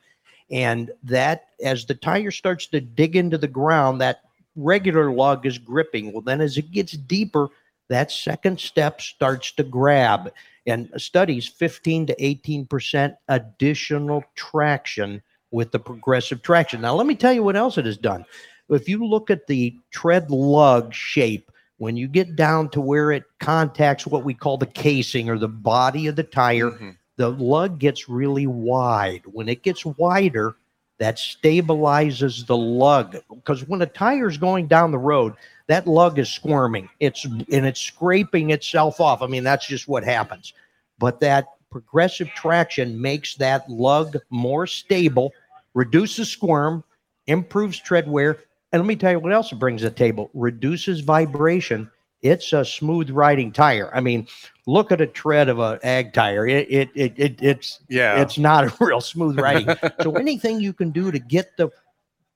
and 0.49 0.89
that 1.03 1.47
as 1.61 1.85
the 1.85 1.95
tire 1.95 2.31
starts 2.31 2.67
to 2.67 2.79
dig 2.79 3.17
into 3.17 3.37
the 3.37 3.49
ground, 3.49 3.99
that 3.99 4.21
regular 4.55 5.11
lug 5.11 5.45
is 5.45 5.57
gripping. 5.57 6.13
Well, 6.13 6.21
then 6.21 6.39
as 6.39 6.57
it 6.57 6.71
gets 6.71 6.93
deeper, 6.93 7.49
that 7.89 8.11
second 8.11 8.59
step 8.59 9.01
starts 9.01 9.51
to 9.53 9.63
grab 9.63 10.31
and 10.65 10.89
studies 10.97 11.47
15 11.47 12.07
to 12.07 12.15
18% 12.15 13.15
additional 13.27 14.23
traction 14.35 15.21
with 15.51 15.71
the 15.71 15.79
progressive 15.79 16.41
traction. 16.41 16.81
Now, 16.81 16.95
let 16.95 17.05
me 17.05 17.15
tell 17.15 17.33
you 17.33 17.43
what 17.43 17.55
else 17.55 17.77
it 17.77 17.85
has 17.85 17.97
done. 17.97 18.25
If 18.69 18.89
you 18.89 19.05
look 19.05 19.29
at 19.29 19.47
the 19.47 19.77
tread 19.91 20.31
lug 20.31 20.93
shape, 20.93 21.51
when 21.77 21.97
you 21.97 22.07
get 22.07 22.35
down 22.35 22.69
to 22.69 22.81
where 22.81 23.11
it 23.11 23.23
contacts 23.39 24.07
what 24.07 24.23
we 24.23 24.33
call 24.33 24.57
the 24.57 24.65
casing 24.65 25.29
or 25.29 25.37
the 25.37 25.47
body 25.47 26.07
of 26.07 26.15
the 26.15 26.23
tire, 26.23 26.71
mm-hmm. 26.71 26.91
the 27.17 27.29
lug 27.29 27.77
gets 27.77 28.07
really 28.07 28.47
wide. 28.47 29.23
When 29.25 29.49
it 29.49 29.63
gets 29.63 29.85
wider, 29.85 30.55
that 31.03 31.17
stabilizes 31.17 32.45
the 32.45 32.55
lug 32.55 33.17
because 33.29 33.67
when 33.67 33.81
a 33.81 33.85
tire 33.85 34.29
is 34.29 34.37
going 34.37 34.67
down 34.67 34.89
the 34.91 34.97
road, 34.97 35.33
that 35.67 35.85
lug 35.85 36.17
is 36.17 36.29
squirming. 36.29 36.87
It's 37.01 37.25
and 37.25 37.65
it's 37.65 37.81
scraping 37.81 38.51
itself 38.51 39.01
off. 39.01 39.21
I 39.21 39.27
mean, 39.27 39.43
that's 39.43 39.67
just 39.67 39.89
what 39.89 40.05
happens. 40.05 40.53
But 40.99 41.19
that 41.19 41.47
progressive 41.69 42.29
traction 42.29 43.01
makes 43.01 43.35
that 43.35 43.69
lug 43.69 44.15
more 44.29 44.65
stable, 44.65 45.33
reduces 45.73 46.29
squirm, 46.29 46.85
improves 47.27 47.79
tread 47.79 48.07
wear, 48.07 48.39
and 48.71 48.81
let 48.81 48.87
me 48.87 48.95
tell 48.95 49.11
you 49.11 49.19
what 49.19 49.33
else 49.33 49.51
it 49.51 49.59
brings 49.59 49.81
to 49.81 49.89
the 49.89 49.95
table: 49.95 50.29
reduces 50.33 51.01
vibration. 51.01 51.91
It's 52.21 52.53
a 52.53 52.63
smooth 52.63 53.09
riding 53.09 53.51
tire. 53.51 53.93
I 53.93 53.99
mean, 53.99 54.25
look 54.65 54.91
at 54.91 55.01
a 55.01 55.07
tread 55.07 55.49
of 55.49 55.59
a 55.59 55.79
ag 55.83 56.13
tire. 56.13 56.47
It 56.47 56.67
it 56.69 56.89
it, 56.95 57.13
it 57.17 57.41
it's 57.41 57.79
Yeah. 57.89 58.21
it's 58.21 58.37
not 58.37 58.65
a 58.65 58.85
real 58.85 59.01
smooth 59.01 59.39
riding. 59.39 59.75
so 60.01 60.15
anything 60.15 60.59
you 60.59 60.73
can 60.73 60.91
do 60.91 61.11
to 61.11 61.19
get 61.19 61.55
the 61.57 61.69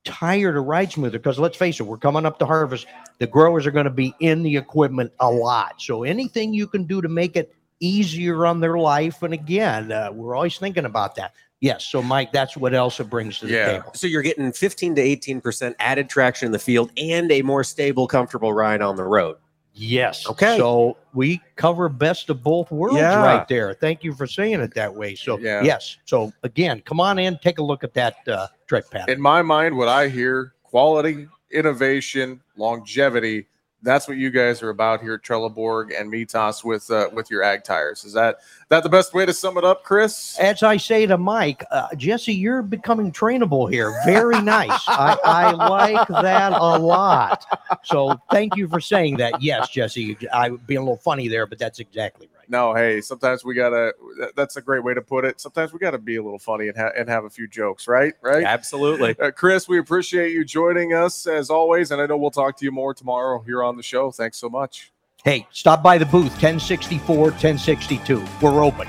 tire 0.04 0.52
to 0.52 0.60
ride 0.60 0.92
smoother, 0.92 1.18
because 1.18 1.38
let's 1.38 1.56
face 1.56 1.80
it, 1.80 1.84
we're 1.84 1.98
coming 1.98 2.24
up 2.26 2.38
to 2.38 2.46
harvest. 2.46 2.86
The 3.18 3.26
growers 3.26 3.66
are 3.66 3.70
going 3.70 3.84
to 3.84 3.90
be 3.90 4.14
in 4.20 4.42
the 4.42 4.56
equipment 4.56 5.12
a 5.20 5.30
lot. 5.30 5.80
So 5.80 6.04
anything 6.04 6.54
you 6.54 6.66
can 6.66 6.84
do 6.84 7.02
to 7.02 7.08
make 7.08 7.36
it 7.36 7.54
easier 7.80 8.46
on 8.46 8.60
their 8.60 8.78
life, 8.78 9.22
and 9.22 9.34
again, 9.34 9.92
uh, 9.92 10.10
we're 10.12 10.34
always 10.34 10.58
thinking 10.58 10.84
about 10.84 11.14
that. 11.16 11.34
Yes. 11.60 11.84
So 11.84 12.02
Mike, 12.02 12.30
that's 12.30 12.56
what 12.56 12.72
Elsa 12.72 13.04
brings 13.04 13.40
to 13.40 13.46
the 13.46 13.52
table. 13.52 13.90
So 13.94 14.06
you're 14.06 14.22
getting 14.22 14.52
15 14.52 14.94
to 14.94 15.02
18% 15.02 15.74
added 15.80 16.08
traction 16.08 16.46
in 16.46 16.52
the 16.52 16.58
field 16.58 16.92
and 16.96 17.30
a 17.32 17.42
more 17.42 17.64
stable, 17.64 18.06
comfortable 18.06 18.52
ride 18.52 18.80
on 18.80 18.94
the 18.94 19.04
road. 19.04 19.36
Yes. 19.78 20.28
Okay. 20.28 20.56
So 20.56 20.96
we 21.14 21.40
cover 21.56 21.88
best 21.88 22.30
of 22.30 22.42
both 22.42 22.70
worlds 22.70 22.98
Yeah. 22.98 23.22
right 23.22 23.46
there. 23.48 23.74
Thank 23.74 24.02
you 24.02 24.12
for 24.12 24.26
saying 24.26 24.60
it 24.60 24.74
that 24.74 24.92
way. 24.92 25.14
So 25.14 25.38
Yeah. 25.38 25.62
yes. 25.62 25.96
So 26.04 26.32
again, 26.42 26.82
come 26.84 27.00
on 27.00 27.18
in, 27.18 27.38
take 27.38 27.58
a 27.58 27.62
look 27.62 27.84
at 27.84 27.94
that 27.94 28.16
uh, 28.26 28.48
tread 28.66 28.90
pattern. 28.90 29.14
In 29.14 29.20
my 29.20 29.40
mind, 29.42 29.76
what 29.76 29.88
I 29.88 30.08
hear 30.08 30.52
quality, 30.64 31.28
innovation, 31.52 32.40
longevity. 32.56 33.46
That's 33.82 34.08
what 34.08 34.16
you 34.16 34.30
guys 34.30 34.62
are 34.62 34.70
about 34.70 35.00
here 35.00 35.14
at 35.14 35.22
Trelleborg 35.22 35.98
and 35.98 36.12
Mitas 36.12 36.64
with 36.64 36.90
uh, 36.90 37.08
with 37.12 37.30
your 37.30 37.42
ag 37.42 37.62
tires. 37.62 38.04
Is 38.04 38.12
that 38.12 38.40
that 38.70 38.82
the 38.82 38.88
best 38.88 39.14
way 39.14 39.24
to 39.24 39.32
sum 39.32 39.56
it 39.56 39.64
up, 39.64 39.84
Chris? 39.84 40.36
As 40.38 40.62
I 40.62 40.76
say 40.76 41.06
to 41.06 41.16
Mike, 41.16 41.64
uh, 41.70 41.94
Jesse, 41.96 42.34
you're 42.34 42.62
becoming 42.62 43.12
trainable 43.12 43.70
here. 43.70 43.94
Very 44.04 44.40
nice. 44.42 44.70
I, 44.88 45.16
I 45.24 45.50
like 45.52 46.08
that 46.08 46.52
a 46.52 46.78
lot. 46.78 47.44
So 47.84 48.20
thank 48.30 48.56
you 48.56 48.66
for 48.68 48.80
saying 48.80 49.18
that. 49.18 49.40
Yes, 49.40 49.68
Jesse, 49.68 50.16
I 50.32 50.50
would 50.50 50.66
be 50.66 50.74
a 50.74 50.80
little 50.80 50.96
funny 50.96 51.28
there, 51.28 51.46
but 51.46 51.58
that's 51.58 51.78
exactly 51.78 52.28
right. 52.34 52.37
No, 52.48 52.74
hey, 52.74 53.00
sometimes 53.00 53.44
we 53.44 53.54
gotta. 53.54 53.92
That's 54.34 54.56
a 54.56 54.62
great 54.62 54.82
way 54.82 54.94
to 54.94 55.02
put 55.02 55.24
it. 55.24 55.40
Sometimes 55.40 55.72
we 55.72 55.78
gotta 55.78 55.98
be 55.98 56.16
a 56.16 56.22
little 56.22 56.38
funny 56.38 56.68
and, 56.68 56.76
ha- 56.76 56.92
and 56.96 57.08
have 57.08 57.24
a 57.24 57.30
few 57.30 57.46
jokes, 57.46 57.86
right? 57.86 58.14
Right. 58.22 58.44
Absolutely. 58.44 59.14
Uh, 59.18 59.30
Chris, 59.30 59.68
we 59.68 59.78
appreciate 59.78 60.32
you 60.32 60.44
joining 60.44 60.94
us 60.94 61.26
as 61.26 61.50
always, 61.50 61.90
and 61.90 62.00
I 62.00 62.06
know 62.06 62.16
we'll 62.16 62.30
talk 62.30 62.56
to 62.58 62.64
you 62.64 62.72
more 62.72 62.94
tomorrow 62.94 63.40
here 63.40 63.62
on 63.62 63.76
the 63.76 63.82
show. 63.82 64.10
Thanks 64.10 64.38
so 64.38 64.48
much. 64.48 64.92
Hey, 65.24 65.46
stop 65.50 65.82
by 65.82 65.98
the 65.98 66.06
booth 66.06 66.32
1064, 66.32 67.16
1062. 67.16 68.24
We're 68.40 68.62
open. 68.64 68.88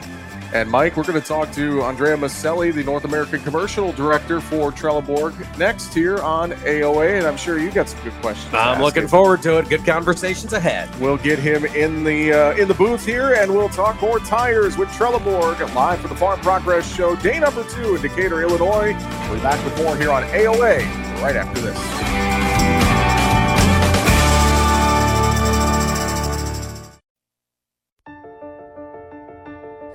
And 0.54 0.70
Mike, 0.70 0.98
we're 0.98 1.04
going 1.04 1.22
to 1.22 1.28
talk 1.28 1.52
to 1.54 1.84
Andrea 1.84 2.18
Masella, 2.18 2.74
the 2.74 2.84
North 2.84 3.06
American 3.06 3.40
Commercial 3.42 3.92
Director 3.92 4.42
for 4.42 4.72
Trelleborg, 4.72 5.58
next 5.60 5.94
here 5.94 6.18
on 6.18 6.52
AOA. 6.52 7.20
And 7.20 7.28
I'm 7.28 7.38
sure 7.38 7.60
you 7.60 7.70
got 7.70 7.88
some 7.88 8.02
good 8.04 8.14
questions. 8.14 8.54
I'm 8.54 8.82
looking 8.82 9.04
him. 9.04 9.10
forward 9.10 9.44
to 9.44 9.60
it. 9.60 9.70
Good 9.70 9.86
conversations 9.86 10.54
ahead. 10.54 10.90
We'll 11.00 11.18
get 11.18 11.38
him 11.38 11.66
in 11.66 12.04
the 12.04 12.34
uh, 12.34 12.58
in 12.58 12.68
the 12.68 12.74
booth 12.74 13.06
here, 13.06 13.34
and 13.34 13.52
we'll 13.52 13.70
talk 13.70 14.02
more 14.02 14.20
tires 14.20 14.76
with 14.76 14.90
Trelleborg 14.90 15.74
live 15.76 16.00
for 16.00 16.08
the 16.08 16.16
Farm 16.16 16.40
Progress 16.40 16.92
Show, 16.96 17.16
day 17.18 17.40
number 17.40 17.64
two 17.66 17.96
in 17.96 18.02
Decatur, 18.02 18.42
Illinois. 18.42 18.94
We'll 19.28 19.36
be 19.36 19.42
back 19.42 19.64
with 19.64 19.78
more 19.78 19.96
here 19.98 20.12
on 20.12 20.24
AOA 20.24 20.80
right 21.22 21.36
after 21.36 21.62
this. 21.62 22.09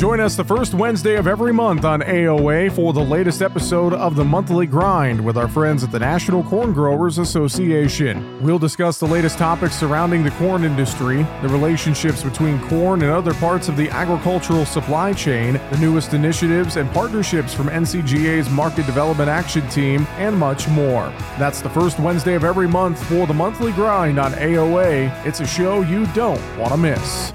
Join 0.00 0.18
us 0.18 0.34
the 0.34 0.44
first 0.44 0.72
Wednesday 0.72 1.16
of 1.16 1.26
every 1.26 1.52
month 1.52 1.84
on 1.84 2.00
AOA 2.00 2.72
for 2.72 2.94
the 2.94 3.04
latest 3.04 3.42
episode 3.42 3.92
of 3.92 4.16
the 4.16 4.24
Monthly 4.24 4.64
Grind 4.64 5.22
with 5.22 5.36
our 5.36 5.46
friends 5.46 5.84
at 5.84 5.92
the 5.92 5.98
National 5.98 6.42
Corn 6.42 6.72
Growers 6.72 7.18
Association. 7.18 8.42
We'll 8.42 8.58
discuss 8.58 8.98
the 8.98 9.04
latest 9.04 9.36
topics 9.36 9.74
surrounding 9.78 10.24
the 10.24 10.30
corn 10.30 10.64
industry, 10.64 11.24
the 11.42 11.48
relationships 11.48 12.22
between 12.22 12.58
corn 12.66 13.02
and 13.02 13.10
other 13.10 13.34
parts 13.34 13.68
of 13.68 13.76
the 13.76 13.90
agricultural 13.90 14.64
supply 14.64 15.12
chain, 15.12 15.60
the 15.70 15.78
newest 15.78 16.14
initiatives 16.14 16.78
and 16.78 16.90
partnerships 16.92 17.52
from 17.52 17.66
NCGA's 17.66 18.48
Market 18.48 18.86
Development 18.86 19.28
Action 19.28 19.68
Team, 19.68 20.06
and 20.16 20.34
much 20.34 20.66
more. 20.68 21.12
That's 21.38 21.60
the 21.60 21.68
first 21.68 21.98
Wednesday 21.98 22.36
of 22.36 22.44
every 22.44 22.68
month 22.68 23.06
for 23.06 23.26
the 23.26 23.34
Monthly 23.34 23.72
Grind 23.72 24.18
on 24.18 24.32
AOA. 24.32 25.26
It's 25.26 25.40
a 25.40 25.46
show 25.46 25.82
you 25.82 26.06
don't 26.14 26.40
want 26.56 26.72
to 26.72 26.78
miss. 26.78 27.34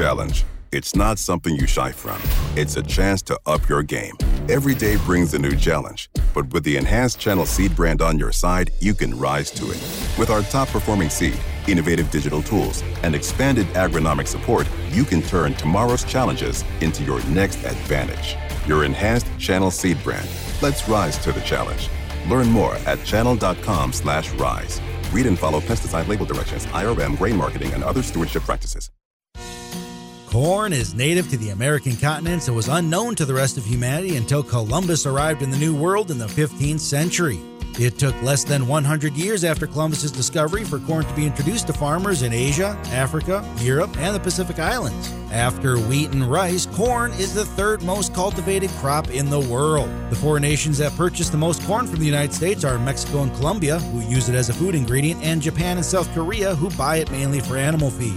Challenge. 0.00 0.44
It's 0.72 0.96
not 0.96 1.18
something 1.18 1.54
you 1.54 1.66
shy 1.66 1.92
from. 1.92 2.18
It's 2.56 2.78
a 2.78 2.82
chance 2.82 3.20
to 3.24 3.38
up 3.44 3.68
your 3.68 3.82
game. 3.82 4.16
Every 4.48 4.74
day 4.74 4.96
brings 5.04 5.34
a 5.34 5.38
new 5.38 5.54
challenge, 5.54 6.08
but 6.32 6.50
with 6.54 6.64
the 6.64 6.78
enhanced 6.78 7.18
Channel 7.18 7.44
Seed 7.44 7.76
brand 7.76 8.00
on 8.00 8.18
your 8.18 8.32
side, 8.32 8.70
you 8.80 8.94
can 8.94 9.18
rise 9.18 9.50
to 9.50 9.66
it. 9.66 9.78
With 10.18 10.30
our 10.30 10.40
top 10.44 10.68
performing 10.68 11.10
seed, 11.10 11.38
innovative 11.68 12.10
digital 12.10 12.42
tools, 12.42 12.82
and 13.02 13.14
expanded 13.14 13.66
agronomic 13.74 14.26
support, 14.26 14.66
you 14.88 15.04
can 15.04 15.20
turn 15.20 15.52
tomorrow's 15.52 16.04
challenges 16.04 16.64
into 16.80 17.04
your 17.04 17.22
next 17.26 17.62
advantage. 17.64 18.38
Your 18.66 18.86
enhanced 18.86 19.26
Channel 19.38 19.70
Seed 19.70 20.02
brand. 20.02 20.26
Let's 20.62 20.88
rise 20.88 21.18
to 21.18 21.30
the 21.30 21.42
challenge. 21.42 21.90
Learn 22.26 22.48
more 22.48 22.76
at 22.86 23.04
channel.com/rise. 23.04 24.80
Read 25.12 25.26
and 25.26 25.38
follow 25.38 25.60
pesticide 25.60 26.08
label 26.08 26.24
directions, 26.24 26.64
IRM, 26.72 27.18
grain 27.18 27.36
marketing, 27.36 27.74
and 27.74 27.84
other 27.84 28.02
stewardship 28.02 28.44
practices. 28.44 28.90
Corn 30.30 30.72
is 30.72 30.94
native 30.94 31.28
to 31.30 31.36
the 31.36 31.50
American 31.50 31.96
continents 31.96 32.46
and 32.46 32.54
was 32.54 32.68
unknown 32.68 33.16
to 33.16 33.24
the 33.24 33.34
rest 33.34 33.58
of 33.58 33.64
humanity 33.64 34.14
until 34.14 34.44
Columbus 34.44 35.04
arrived 35.04 35.42
in 35.42 35.50
the 35.50 35.56
New 35.56 35.74
World 35.74 36.12
in 36.12 36.18
the 36.18 36.28
15th 36.28 36.78
century. 36.78 37.40
It 37.80 37.98
took 37.98 38.14
less 38.22 38.44
than 38.44 38.68
100 38.68 39.14
years 39.14 39.42
after 39.42 39.66
Columbus's 39.66 40.12
discovery 40.12 40.62
for 40.62 40.78
corn 40.78 41.04
to 41.04 41.14
be 41.14 41.26
introduced 41.26 41.66
to 41.66 41.72
farmers 41.72 42.22
in 42.22 42.32
Asia, 42.32 42.80
Africa, 42.92 43.44
Europe, 43.58 43.90
and 43.98 44.14
the 44.14 44.20
Pacific 44.20 44.60
Islands. 44.60 45.12
After 45.32 45.78
wheat 45.78 46.12
and 46.12 46.30
rice, 46.30 46.64
corn 46.64 47.10
is 47.14 47.34
the 47.34 47.44
third 47.44 47.82
most 47.82 48.14
cultivated 48.14 48.70
crop 48.78 49.10
in 49.10 49.30
the 49.30 49.40
world. 49.40 49.90
The 50.10 50.16
four 50.16 50.38
nations 50.38 50.78
that 50.78 50.92
purchase 50.92 51.28
the 51.28 51.38
most 51.38 51.60
corn 51.64 51.88
from 51.88 51.98
the 51.98 52.06
United 52.06 52.32
States 52.32 52.62
are 52.62 52.78
Mexico 52.78 53.22
and 53.22 53.34
Colombia, 53.34 53.80
who 53.80 54.08
use 54.08 54.28
it 54.28 54.36
as 54.36 54.48
a 54.48 54.52
food 54.52 54.76
ingredient, 54.76 55.24
and 55.24 55.42
Japan 55.42 55.76
and 55.76 55.84
South 55.84 56.12
Korea, 56.14 56.54
who 56.54 56.70
buy 56.76 56.98
it 56.98 57.10
mainly 57.10 57.40
for 57.40 57.56
animal 57.56 57.90
feed. 57.90 58.16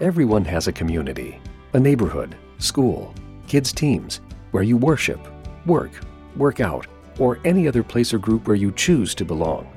Everyone 0.00 0.44
has 0.44 0.68
a 0.68 0.72
community, 0.72 1.40
a 1.72 1.80
neighborhood, 1.80 2.36
school, 2.58 3.12
kids' 3.48 3.72
teams, 3.72 4.20
where 4.52 4.62
you 4.62 4.76
worship, 4.76 5.18
work, 5.66 5.90
work 6.36 6.60
out, 6.60 6.86
or 7.18 7.40
any 7.44 7.66
other 7.66 7.82
place 7.82 8.14
or 8.14 8.18
group 8.18 8.46
where 8.46 8.54
you 8.54 8.70
choose 8.70 9.12
to 9.16 9.24
belong. 9.24 9.68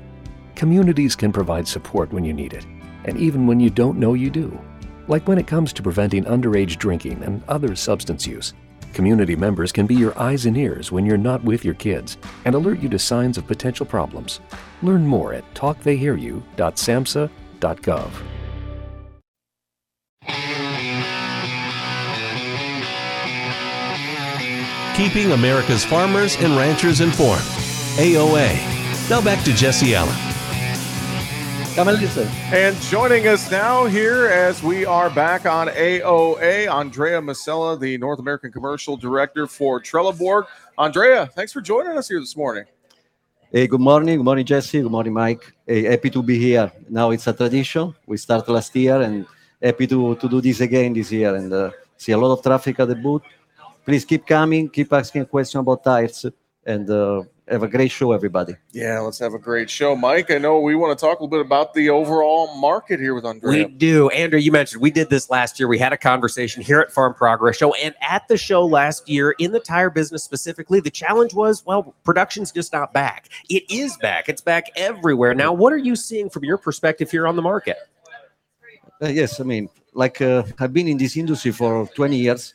Communities 0.54 1.16
can 1.16 1.32
provide 1.32 1.66
support 1.66 2.12
when 2.12 2.24
you 2.24 2.32
need 2.32 2.52
it, 2.52 2.64
and 3.04 3.18
even 3.18 3.48
when 3.48 3.58
you 3.58 3.68
don't 3.68 3.98
know 3.98 4.14
you 4.14 4.30
do. 4.30 4.56
Like 5.08 5.26
when 5.26 5.38
it 5.38 5.48
comes 5.48 5.72
to 5.72 5.82
preventing 5.82 6.22
underage 6.22 6.78
drinking 6.78 7.24
and 7.24 7.42
other 7.48 7.74
substance 7.74 8.24
use. 8.24 8.54
Community 8.94 9.34
members 9.34 9.72
can 9.72 9.88
be 9.88 9.96
your 9.96 10.16
eyes 10.16 10.46
and 10.46 10.56
ears 10.56 10.92
when 10.92 11.04
you're 11.04 11.18
not 11.18 11.42
with 11.42 11.64
your 11.64 11.74
kids 11.74 12.16
and 12.44 12.54
alert 12.54 12.78
you 12.78 12.88
to 12.90 12.98
signs 12.98 13.38
of 13.38 13.48
potential 13.48 13.86
problems. 13.86 14.38
Learn 14.82 15.04
more 15.04 15.34
at 15.34 15.52
talktheyhearyou.samhsa.gov. 15.54 18.31
keeping 24.94 25.32
America's 25.32 25.84
farmers 25.84 26.36
and 26.36 26.56
ranchers 26.56 27.00
informed. 27.00 27.42
AOA. 27.96 29.10
Now 29.10 29.20
back 29.20 29.44
to 29.44 29.52
Jesse 29.52 29.94
Allen. 29.94 30.14
Come 31.74 31.88
and 31.88 31.98
listen. 32.00 32.28
And 32.52 32.76
joining 32.82 33.26
us 33.28 33.50
now 33.50 33.86
here 33.86 34.26
as 34.26 34.62
we 34.62 34.84
are 34.84 35.08
back 35.08 35.46
on 35.46 35.68
AOA, 35.68 36.70
Andrea 36.70 37.20
Masella, 37.20 37.80
the 37.80 37.96
North 37.96 38.18
American 38.18 38.52
Commercial 38.52 38.96
Director 38.96 39.46
for 39.46 39.80
Trelleborg. 39.80 40.44
Andrea, 40.76 41.26
thanks 41.28 41.50
for 41.50 41.62
joining 41.62 41.96
us 41.96 42.08
here 42.08 42.20
this 42.20 42.36
morning. 42.36 42.64
Hey, 43.50 43.66
good 43.66 43.80
morning. 43.80 44.18
Good 44.18 44.24
morning, 44.24 44.44
Jesse. 44.44 44.82
Good 44.82 44.90
morning, 44.90 45.14
Mike. 45.14 45.54
Hey, 45.66 45.84
happy 45.84 46.10
to 46.10 46.22
be 46.22 46.38
here. 46.38 46.70
Now 46.90 47.10
it's 47.10 47.26
a 47.26 47.32
tradition. 47.32 47.94
We 48.06 48.18
started 48.18 48.52
last 48.52 48.76
year 48.76 49.00
and 49.00 49.26
happy 49.62 49.86
to, 49.86 50.14
to 50.16 50.28
do 50.28 50.42
this 50.42 50.60
again 50.60 50.92
this 50.92 51.10
year 51.10 51.34
and 51.34 51.52
uh, 51.52 51.70
see 51.96 52.12
a 52.12 52.18
lot 52.18 52.32
of 52.32 52.42
traffic 52.42 52.80
at 52.80 52.88
the 52.88 52.96
booth. 52.96 53.22
Please 53.84 54.04
keep 54.04 54.26
coming, 54.26 54.68
keep 54.68 54.92
asking 54.92 55.26
questions 55.26 55.60
about 55.60 55.82
tires, 55.82 56.26
and 56.64 56.88
uh, 56.88 57.22
have 57.48 57.64
a 57.64 57.68
great 57.68 57.90
show, 57.90 58.12
everybody. 58.12 58.54
Yeah, 58.70 59.00
let's 59.00 59.18
have 59.18 59.34
a 59.34 59.38
great 59.38 59.68
show. 59.68 59.96
Mike, 59.96 60.30
I 60.30 60.38
know 60.38 60.60
we 60.60 60.76
want 60.76 60.96
to 60.96 61.04
talk 61.04 61.18
a 61.18 61.24
little 61.24 61.36
bit 61.36 61.44
about 61.44 61.74
the 61.74 61.90
overall 61.90 62.54
market 62.56 63.00
here 63.00 63.14
with 63.14 63.24
Andrea. 63.24 63.66
We 63.66 63.72
do. 63.72 64.08
Andrew, 64.10 64.38
you 64.38 64.52
mentioned 64.52 64.80
we 64.80 64.92
did 64.92 65.10
this 65.10 65.28
last 65.28 65.58
year. 65.58 65.66
We 65.66 65.78
had 65.78 65.92
a 65.92 65.96
conversation 65.96 66.62
here 66.62 66.78
at 66.80 66.92
Farm 66.92 67.12
Progress 67.14 67.56
Show 67.56 67.74
and 67.74 67.94
at 68.00 68.28
the 68.28 68.36
show 68.36 68.64
last 68.64 69.08
year 69.08 69.32
in 69.38 69.50
the 69.50 69.60
tire 69.60 69.90
business 69.90 70.22
specifically. 70.22 70.78
The 70.78 70.90
challenge 70.90 71.34
was, 71.34 71.66
well, 71.66 71.94
production's 72.04 72.52
just 72.52 72.72
not 72.72 72.92
back. 72.92 73.28
It 73.50 73.64
is 73.68 73.96
back. 73.96 74.28
It's 74.28 74.40
back 74.40 74.66
everywhere. 74.76 75.34
Now, 75.34 75.52
what 75.52 75.72
are 75.72 75.78
you 75.78 75.96
seeing 75.96 76.30
from 76.30 76.44
your 76.44 76.58
perspective 76.58 77.10
here 77.10 77.26
on 77.26 77.34
the 77.34 77.42
market? 77.42 77.76
Uh, 79.02 79.08
yes, 79.08 79.40
I 79.40 79.42
mean, 79.42 79.68
like 79.94 80.20
uh, 80.20 80.44
I've 80.60 80.72
been 80.72 80.86
in 80.86 80.96
this 80.96 81.16
industry 81.16 81.50
for 81.50 81.88
20 81.96 82.16
years, 82.16 82.54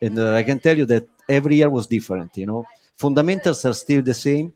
and 0.00 0.18
uh, 0.18 0.34
I 0.34 0.42
can 0.42 0.58
tell 0.58 0.76
you 0.76 0.86
that 0.86 1.06
every 1.28 1.56
year 1.56 1.70
was 1.70 1.86
different. 1.86 2.36
You 2.36 2.46
know, 2.46 2.66
fundamentals 2.96 3.64
are 3.64 3.74
still 3.74 4.02
the 4.02 4.14
same. 4.14 4.52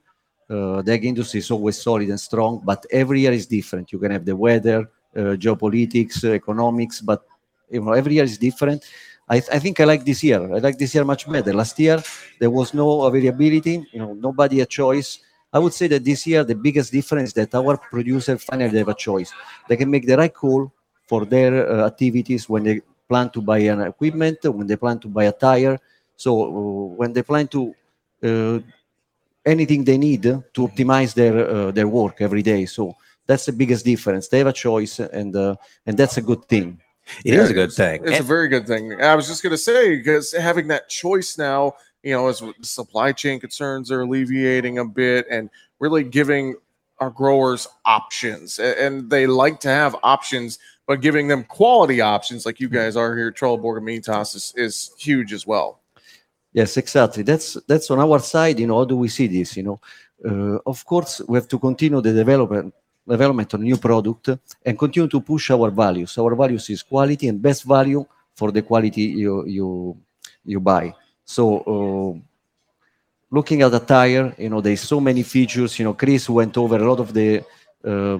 Uh, 0.49 0.82
the 0.82 0.93
ag 0.93 1.05
industry 1.05 1.38
is 1.38 1.51
always 1.51 1.80
solid 1.80 2.09
and 2.09 2.20
strong, 2.20 2.61
but 2.64 2.84
every 2.90 3.20
year 3.20 3.32
is 3.32 3.47
different. 3.47 3.93
You 3.93 3.99
can 3.99 4.11
have 4.11 4.24
the 4.24 4.36
weather, 4.36 4.90
uh, 5.16 5.36
geopolitics, 5.36 6.24
uh, 6.24 6.32
economics, 6.32 7.01
but 7.01 7.24
you 7.70 7.80
know 7.80 7.93
every 7.93 8.14
year 8.14 8.24
is 8.24 8.38
different. 8.38 8.84
I, 9.28 9.40
th- 9.40 9.51
I, 9.51 9.59
think 9.61 9.80
I 9.80 9.84
like 9.84 10.05
this 10.05 10.22
year. 10.24 10.43
I 10.55 10.59
like 10.59 10.76
this 10.76 10.95
year 10.95 11.05
much 11.05 11.30
better. 11.30 11.55
Last 11.55 11.78
year 11.78 12.03
there 12.38 12.51
was 12.51 12.74
no 12.74 13.09
variability. 13.09 13.86
You 13.93 14.01
know, 14.01 14.12
nobody 14.12 14.61
a 14.61 14.66
choice. 14.66 15.20
I 15.53 15.59
would 15.59 15.72
say 15.72 15.86
that 15.88 16.05
this 16.05 16.26
year 16.26 16.45
the 16.45 16.55
biggest 16.55 16.93
difference 16.93 17.28
is 17.28 17.34
that 17.34 17.55
our 17.55 17.76
producers 17.76 18.43
finally 18.43 18.78
have 18.78 18.88
a 18.88 18.95
choice. 18.95 19.32
They 19.68 19.76
can 19.76 19.90
make 19.90 20.07
the 20.07 20.16
right 20.16 20.32
call 20.32 20.72
for 21.07 21.24
their 21.24 21.70
uh, 21.70 21.86
activities 21.86 22.49
when 22.49 22.64
they 22.64 22.80
plan 23.12 23.28
to 23.36 23.40
buy 23.50 23.60
an 23.72 23.80
equipment, 23.92 24.38
when 24.56 24.66
they 24.66 24.78
plan 24.84 24.98
to 25.04 25.08
buy 25.16 25.24
a 25.32 25.36
tire. 25.48 25.76
So 26.24 26.30
uh, 26.44 26.96
when 27.00 27.10
they 27.12 27.22
plan 27.22 27.46
to 27.48 27.60
uh, 28.28 28.58
anything 29.44 29.84
they 29.84 29.98
need 29.98 30.22
to 30.56 30.60
optimize 30.68 31.12
their 31.20 31.34
uh, 31.56 31.70
their 31.76 31.88
work 31.88 32.16
every 32.20 32.42
day. 32.42 32.62
So 32.66 32.82
that's 33.28 33.46
the 33.46 33.52
biggest 33.62 33.84
difference. 33.84 34.28
They 34.28 34.38
have 34.42 34.52
a 34.56 34.60
choice, 34.66 34.94
and 35.00 35.34
uh, 35.36 35.54
and 35.86 35.94
that's 36.00 36.16
a 36.16 36.24
good 36.30 36.42
thing. 36.52 36.68
It 37.24 37.34
yeah, 37.34 37.42
is 37.42 37.50
a 37.50 37.58
good 37.62 37.72
thing. 37.72 37.98
It's 38.06 38.18
and- 38.18 38.26
a 38.26 38.32
very 38.36 38.48
good 38.54 38.66
thing. 38.66 38.84
I 39.12 39.14
was 39.14 39.26
just 39.26 39.42
going 39.42 39.56
to 39.58 39.64
say 39.70 39.96
because 39.96 40.32
having 40.32 40.68
that 40.68 40.88
choice 40.88 41.36
now, 41.36 41.74
you 42.02 42.12
know, 42.14 42.28
as 42.28 42.42
supply 42.62 43.12
chain 43.12 43.40
concerns 43.40 43.90
are 43.90 44.02
alleviating 44.06 44.78
a 44.78 44.84
bit, 44.84 45.26
and 45.30 45.50
really 45.80 46.04
giving 46.04 46.54
our 46.98 47.10
growers 47.10 47.66
options, 47.84 48.58
and 48.58 49.10
they 49.10 49.26
like 49.26 49.58
to 49.60 49.68
have 49.68 49.96
options. 50.02 50.58
But 50.87 51.01
giving 51.01 51.28
them 51.28 51.45
quality 51.45 52.01
options, 52.01 52.45
like 52.45 52.61
you 52.61 52.68
guys 52.68 52.97
are 52.97 53.16
here, 53.16 53.30
Trelleborg 53.30 53.78
and 53.78 53.87
Mitas, 53.87 54.35
is, 54.35 54.53
is 54.57 54.93
huge 54.99 55.33
as 55.33 55.47
well. 55.47 55.80
Yes, 56.53 56.76
exactly. 56.76 57.22
That's 57.22 57.57
that's 57.66 57.91
on 57.91 57.99
our 57.99 58.18
side. 58.18 58.61
You 58.61 58.66
know, 58.66 58.78
how 58.78 58.85
do 58.85 58.97
we 58.97 59.09
see 59.09 59.26
this? 59.26 59.57
You 59.57 59.62
know, 59.62 59.80
uh, 60.28 60.59
of 60.66 60.85
course, 60.85 61.22
we 61.26 61.39
have 61.39 61.49
to 61.49 61.59
continue 61.59 62.01
the 62.01 62.12
development 62.12 62.74
development 63.09 63.55
of 63.55 63.61
new 63.61 63.78
product 63.78 64.28
and 64.64 64.78
continue 64.78 65.09
to 65.09 65.20
push 65.20 65.51
our 65.51 65.70
values. 65.70 66.18
Our 66.18 66.35
values 66.35 66.68
is 66.68 66.83
quality 66.83 67.28
and 67.28 67.41
best 67.41 67.64
value 67.64 68.05
for 68.35 68.53
the 68.53 68.62
quality 68.62 69.03
you 69.03 69.47
you 69.47 69.97
you 70.45 70.61
buy. 70.61 70.95
So. 71.24 71.59
Uh, 71.72 72.20
looking 73.33 73.62
at 73.62 73.70
the 73.70 73.80
tire, 73.80 74.35
you 74.39 74.51
know, 74.51 74.61
there's 74.61 74.83
so 74.83 75.01
many 75.01 75.22
features. 75.22 75.78
You 75.78 75.87
know, 75.87 75.95
Chris 75.95 76.28
went 76.28 76.57
over 76.57 76.76
a 76.76 76.89
lot 76.89 77.01
of 77.01 77.12
the 77.12 77.39
uh, 77.83 78.18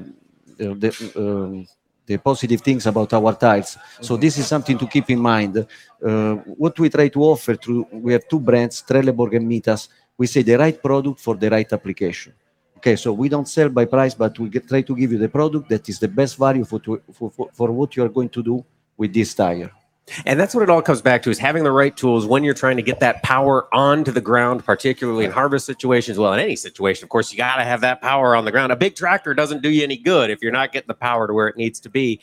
the 0.57 1.13
um, 1.15 1.67
the 2.13 2.19
positive 2.19 2.61
things 2.61 2.87
about 2.87 3.13
our 3.13 3.33
tires. 3.35 3.79
So 4.01 4.17
this 4.17 4.39
is 4.39 4.47
something 4.47 4.79
to 4.79 4.87
keep 4.87 5.09
in 5.11 5.19
mind. 5.19 5.55
Uh, 5.57 6.35
what 6.63 6.79
we 6.79 6.89
try 6.91 7.09
to 7.09 7.21
offer 7.33 7.55
through 7.57 7.87
we 7.93 8.13
have 8.13 8.29
two 8.29 8.41
brands, 8.41 8.85
Trelleborg 8.89 9.37
and 9.37 9.47
Mitas. 9.51 9.89
We 10.19 10.27
say 10.27 10.43
the 10.43 10.57
right 10.65 10.79
product 10.89 11.21
for 11.21 11.35
the 11.37 11.49
right 11.49 11.71
application. 11.73 12.33
Okay, 12.77 12.97
so 12.97 13.13
we 13.13 13.29
don't 13.29 13.49
sell 13.49 13.69
by 13.69 13.85
price, 13.85 14.15
but 14.15 14.37
we 14.39 14.49
get, 14.49 14.69
try 14.69 14.83
to 14.83 14.95
give 14.97 15.13
you 15.13 15.19
the 15.19 15.29
product 15.29 15.69
that 15.69 15.89
is 15.89 15.99
the 15.99 16.09
best 16.09 16.37
value 16.37 16.65
for, 16.65 16.81
for, 17.13 17.31
for, 17.31 17.49
for 17.53 17.69
what 17.71 17.97
you 17.97 18.03
are 18.05 18.09
going 18.09 18.29
to 18.29 18.43
do 18.43 18.65
with 18.97 19.13
this 19.15 19.35
tire. 19.35 19.71
And 20.27 20.39
that's 20.39 20.55
what 20.55 20.63
it 20.63 20.71
all 20.71 20.83
comes 20.83 21.01
back 21.01 21.23
to 21.23 21.31
is 21.31 21.39
having 21.39 21.63
the 21.63 21.71
right 21.71 21.97
tools 21.97 22.27
when 22.27 22.43
you're 22.43 22.55
trying 22.55 22.77
to 22.77 22.83
get 22.83 22.99
that 23.01 23.23
power 23.23 23.73
onto 23.73 24.11
the 24.11 24.21
ground, 24.21 24.65
particularly 24.65 25.25
in 25.25 25.31
harvest 25.31 25.65
situations. 25.65 26.19
Well, 26.19 26.33
in 26.33 26.41
any 26.41 26.57
situation, 26.57 27.05
of 27.05 27.09
course, 27.09 27.31
you 27.31 27.39
got 27.39 27.57
to 27.57 27.65
have 27.65 27.81
that 27.83 28.03
power 28.03 28.35
on 28.35 28.45
the 28.45 28.51
ground. 28.51 28.73
A 28.73 28.77
big 28.77 28.97
tractor 28.97 29.33
doesn't 29.33 29.63
do 29.63 29.71
you 29.71 29.85
any 29.85 29.97
good 29.97 30.31
if 30.31 30.43
you're 30.43 30.53
not 30.53 30.73
getting 30.73 30.89
the 30.89 30.95
power 30.95 31.29
to 31.29 31.33
where 31.33 31.47
it 31.47 31.57
needs 31.57 31.79
to 31.81 31.89
be. 31.89 32.21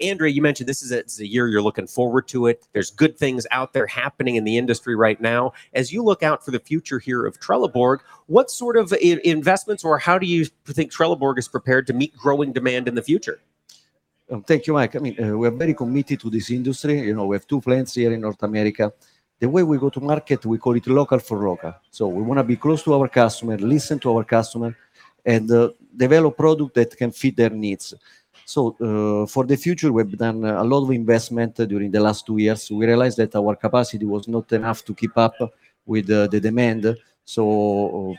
Andrea, 0.00 0.32
you 0.32 0.40
mentioned 0.40 0.68
this 0.68 0.82
is 0.82 0.90
a, 0.90 1.04
a 1.22 1.26
year 1.26 1.48
you're 1.48 1.62
looking 1.62 1.86
forward 1.86 2.26
to 2.28 2.46
it. 2.46 2.66
There's 2.72 2.90
good 2.90 3.18
things 3.18 3.46
out 3.50 3.74
there 3.74 3.86
happening 3.86 4.36
in 4.36 4.44
the 4.44 4.56
industry 4.56 4.96
right 4.96 5.20
now. 5.20 5.52
As 5.74 5.92
you 5.92 6.02
look 6.02 6.22
out 6.22 6.44
for 6.44 6.50
the 6.50 6.60
future 6.60 6.98
here 6.98 7.26
of 7.26 7.38
Trelleborg, 7.38 7.98
what 8.26 8.50
sort 8.50 8.76
of 8.76 8.92
investments 8.92 9.84
or 9.84 9.98
how 9.98 10.18
do 10.18 10.26
you 10.26 10.46
think 10.66 10.90
Trelleborg 10.90 11.38
is 11.38 11.46
prepared 11.46 11.86
to 11.88 11.92
meet 11.92 12.16
growing 12.16 12.52
demand 12.52 12.88
in 12.88 12.94
the 12.94 13.02
future? 13.02 13.40
Um, 14.30 14.42
thank 14.42 14.66
you, 14.66 14.74
Mike. 14.74 14.94
I 14.94 14.98
mean, 14.98 15.16
uh, 15.22 15.36
we're 15.38 15.50
very 15.50 15.72
committed 15.72 16.20
to 16.20 16.28
this 16.28 16.50
industry. 16.50 17.00
You 17.00 17.14
know, 17.14 17.26
we 17.26 17.36
have 17.36 17.46
two 17.46 17.60
plants 17.60 17.94
here 17.94 18.12
in 18.12 18.20
North 18.20 18.42
America. 18.42 18.92
The 19.40 19.48
way 19.48 19.62
we 19.62 19.78
go 19.78 19.88
to 19.88 20.00
market, 20.00 20.44
we 20.44 20.58
call 20.58 20.76
it 20.76 20.86
local 20.86 21.18
for 21.18 21.38
local. 21.48 21.74
So 21.90 22.08
we 22.08 22.22
want 22.22 22.38
to 22.38 22.44
be 22.44 22.56
close 22.56 22.82
to 22.82 22.94
our 22.94 23.08
customer, 23.08 23.56
listen 23.56 23.98
to 24.00 24.16
our 24.16 24.24
customer, 24.24 24.76
and 25.24 25.50
uh, 25.50 25.70
develop 25.96 26.36
product 26.36 26.74
that 26.74 26.96
can 26.96 27.10
fit 27.10 27.36
their 27.36 27.50
needs. 27.50 27.94
So 28.44 28.76
uh, 28.80 29.26
for 29.26 29.46
the 29.46 29.56
future, 29.56 29.92
we've 29.92 30.16
done 30.16 30.44
a 30.44 30.64
lot 30.64 30.84
of 30.84 30.90
investment 30.90 31.56
during 31.56 31.90
the 31.90 32.00
last 32.00 32.26
two 32.26 32.38
years. 32.38 32.70
We 32.70 32.86
realized 32.86 33.18
that 33.18 33.34
our 33.36 33.56
capacity 33.56 34.04
was 34.04 34.28
not 34.28 34.52
enough 34.52 34.84
to 34.86 34.94
keep 34.94 35.16
up 35.16 35.36
with 35.86 36.10
uh, 36.10 36.26
the 36.26 36.40
demand. 36.40 36.96
So 37.24 38.14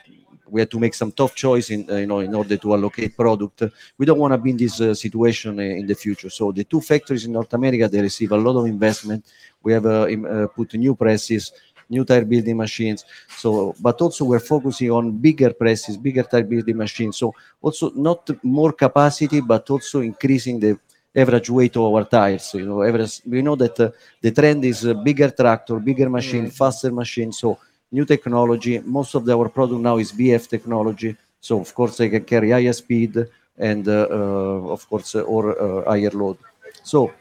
we 0.49 0.61
had 0.61 0.71
to 0.71 0.79
make 0.79 0.93
some 0.93 1.11
tough 1.11 1.35
choice 1.35 1.69
in 1.69 1.89
uh, 1.89 1.95
you 1.95 2.07
know 2.07 2.19
in 2.19 2.33
order 2.33 2.57
to 2.57 2.73
allocate 2.73 3.15
product. 3.15 3.63
We 3.97 4.05
don't 4.05 4.19
want 4.19 4.33
to 4.33 4.37
be 4.37 4.51
in 4.51 4.57
this 4.57 4.79
uh, 4.81 4.93
situation 4.93 5.59
uh, 5.59 5.63
in 5.63 5.85
the 5.87 5.95
future. 5.95 6.29
So 6.29 6.51
the 6.51 6.63
two 6.63 6.81
factories 6.81 7.25
in 7.25 7.31
North 7.31 7.53
America 7.53 7.87
they 7.87 8.01
receive 8.01 8.31
a 8.31 8.37
lot 8.37 8.59
of 8.59 8.65
investment. 8.65 9.25
We 9.61 9.73
have 9.73 9.83
put 10.55 10.73
new 10.75 10.95
presses, 10.95 11.51
new 11.89 12.05
tire 12.05 12.25
building 12.25 12.57
machines. 12.57 13.03
So, 13.37 13.75
but 13.79 13.99
also 14.01 14.25
we're 14.25 14.39
focusing 14.39 14.91
on 14.91 15.17
bigger 15.17 15.53
presses, 15.53 15.97
bigger 15.97 16.23
tire 16.23 16.43
building 16.43 16.77
machines. 16.77 17.17
So 17.17 17.33
also 17.61 17.91
not 17.91 18.29
more 18.43 18.73
capacity, 18.73 19.41
but 19.41 19.69
also 19.69 20.01
increasing 20.01 20.59
the 20.59 20.79
average 21.15 21.49
weight 21.49 21.75
of 21.75 21.83
our 21.83 22.05
tires. 22.05 22.53
You 22.53 22.65
know, 22.65 22.83
average, 22.83 23.21
we 23.25 23.41
know 23.41 23.55
that 23.55 23.79
uh, 23.79 23.91
the 24.21 24.31
trend 24.31 24.63
is 24.65 24.85
uh, 24.85 24.93
bigger 24.93 25.31
tractor, 25.31 25.79
bigger 25.79 26.09
machine, 26.09 26.45
mm. 26.45 26.53
faster 26.53 26.91
machine. 26.91 27.31
So 27.31 27.57
new 27.91 28.05
technology. 28.05 28.79
Most 28.79 29.15
of 29.15 29.27
our 29.29 29.49
product 29.49 29.81
now 29.81 29.97
is 29.97 30.11
VF 30.11 30.47
technology. 30.47 31.15
So 31.41 31.59
of 31.59 31.73
course 31.73 31.97
they 31.97 32.09
can 32.09 32.23
carry 32.23 32.51
higher 32.51 32.73
speed 32.73 33.25
and 33.57 33.87
uh, 33.87 34.07
uh, 34.09 34.73
of 34.75 34.87
course 34.89 35.15
uh, 35.15 35.21
or 35.21 35.83
higher 35.87 36.11
load. 36.11 36.37
So 36.83 37.13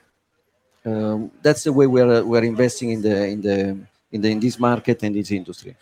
um, 0.84 1.30
that's 1.42 1.64
the 1.64 1.72
way 1.72 1.86
we're 1.86 2.24
we're 2.24 2.44
investing 2.44 2.90
in 2.90 3.02
the 3.02 3.26
in 3.26 3.40
the 3.42 3.76
in 4.12 4.20
the 4.20 4.30
in 4.30 4.40
this 4.40 4.58
market 4.58 5.02
and 5.02 5.14
this 5.14 5.30
industry. 5.30 5.76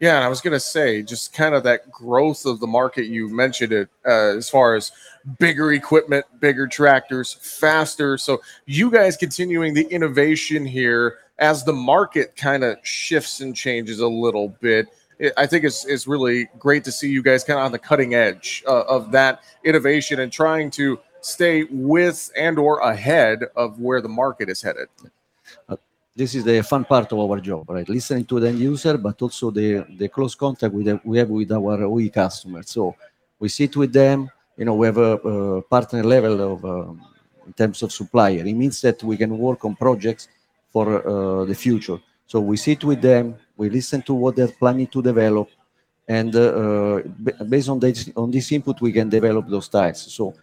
Yeah, 0.00 0.16
and 0.16 0.24
I 0.24 0.28
was 0.28 0.40
to 0.40 0.60
say 0.60 1.02
just 1.02 1.32
kind 1.32 1.54
of 1.54 1.62
that 1.64 1.90
growth 1.90 2.46
of 2.46 2.60
the 2.60 2.66
market. 2.66 3.06
You 3.06 3.28
mentioned 3.28 3.72
it 3.72 3.88
uh, 4.06 4.36
as 4.36 4.48
far 4.48 4.74
as 4.74 4.92
bigger 5.38 5.72
equipment, 5.72 6.24
bigger 6.40 6.66
tractors, 6.66 7.34
faster. 7.34 8.18
So 8.18 8.40
you 8.66 8.90
guys 8.90 9.16
continuing 9.16 9.74
the 9.74 9.84
innovation 9.84 10.66
here 10.66 11.18
as 11.38 11.64
the 11.64 11.72
market 11.72 12.36
kind 12.36 12.62
of 12.64 12.78
shifts 12.82 13.40
and 13.40 13.54
changes 13.54 14.00
a 14.00 14.08
little 14.08 14.48
bit. 14.60 14.86
I 15.36 15.46
think 15.46 15.64
it's, 15.64 15.84
it's 15.84 16.08
really 16.08 16.48
great 16.58 16.82
to 16.84 16.92
see 16.92 17.08
you 17.08 17.22
guys 17.22 17.44
kind 17.44 17.58
of 17.58 17.64
on 17.64 17.72
the 17.72 17.78
cutting 17.78 18.14
edge 18.14 18.64
uh, 18.66 18.82
of 18.82 19.12
that 19.12 19.42
innovation 19.64 20.18
and 20.18 20.32
trying 20.32 20.70
to 20.72 20.98
stay 21.20 21.64
with 21.70 22.30
and 22.36 22.58
or 22.58 22.80
ahead 22.80 23.44
of 23.54 23.78
where 23.78 24.00
the 24.00 24.08
market 24.08 24.48
is 24.48 24.60
headed. 24.60 24.88
Uh, 26.12 26.18
this 26.18 26.34
is 26.34 26.44
the 26.44 26.62
fun 26.62 26.84
part 26.84 27.12
of 27.12 27.18
our 27.18 27.40
job, 27.40 27.68
right? 27.68 27.88
Listening 27.88 28.24
to 28.24 28.40
the 28.40 28.48
end 28.48 28.58
user, 28.58 28.98
but 28.98 29.20
also 29.22 29.50
the, 29.50 29.84
the 29.98 30.08
close 30.08 30.34
contact 30.34 30.74
with 30.74 30.86
the, 30.86 31.00
we 31.04 31.18
have 31.18 31.30
with 31.30 31.52
our 31.52 31.84
OE 31.84 32.08
customers. 32.08 32.70
So 32.70 32.94
we 33.38 33.48
sit 33.48 33.76
with 33.76 33.92
them. 33.92 34.30
You 34.56 34.66
know, 34.66 34.74
we 34.74 34.86
have 34.86 34.98
a, 34.98 35.16
a 35.16 35.62
partner 35.62 36.04
level 36.04 36.52
of 36.52 36.64
um, 36.64 37.00
in 37.46 37.52
terms 37.54 37.82
of 37.82 37.92
supplier. 37.92 38.44
It 38.44 38.54
means 38.54 38.80
that 38.82 39.02
we 39.02 39.16
can 39.16 39.36
work 39.38 39.64
on 39.64 39.74
projects 39.74 40.28
for 40.70 41.06
uh, 41.06 41.44
the 41.44 41.54
future. 41.54 41.98
So 42.26 42.40
we 42.40 42.56
sit 42.56 42.84
with 42.84 43.02
them, 43.02 43.36
we 43.56 43.68
listen 43.68 44.02
to 44.02 44.14
what 44.14 44.36
they're 44.36 44.48
planning 44.48 44.86
to 44.88 45.02
develop, 45.02 45.50
and 46.08 46.34
uh, 46.34 47.00
based 47.48 47.68
on 47.68 47.78
this 47.78 48.10
on 48.16 48.30
this 48.30 48.52
input, 48.52 48.80
we 48.80 48.92
can 48.92 49.08
develop 49.08 49.48
those 49.48 49.68
tires. 49.68 50.00
So 50.00 50.34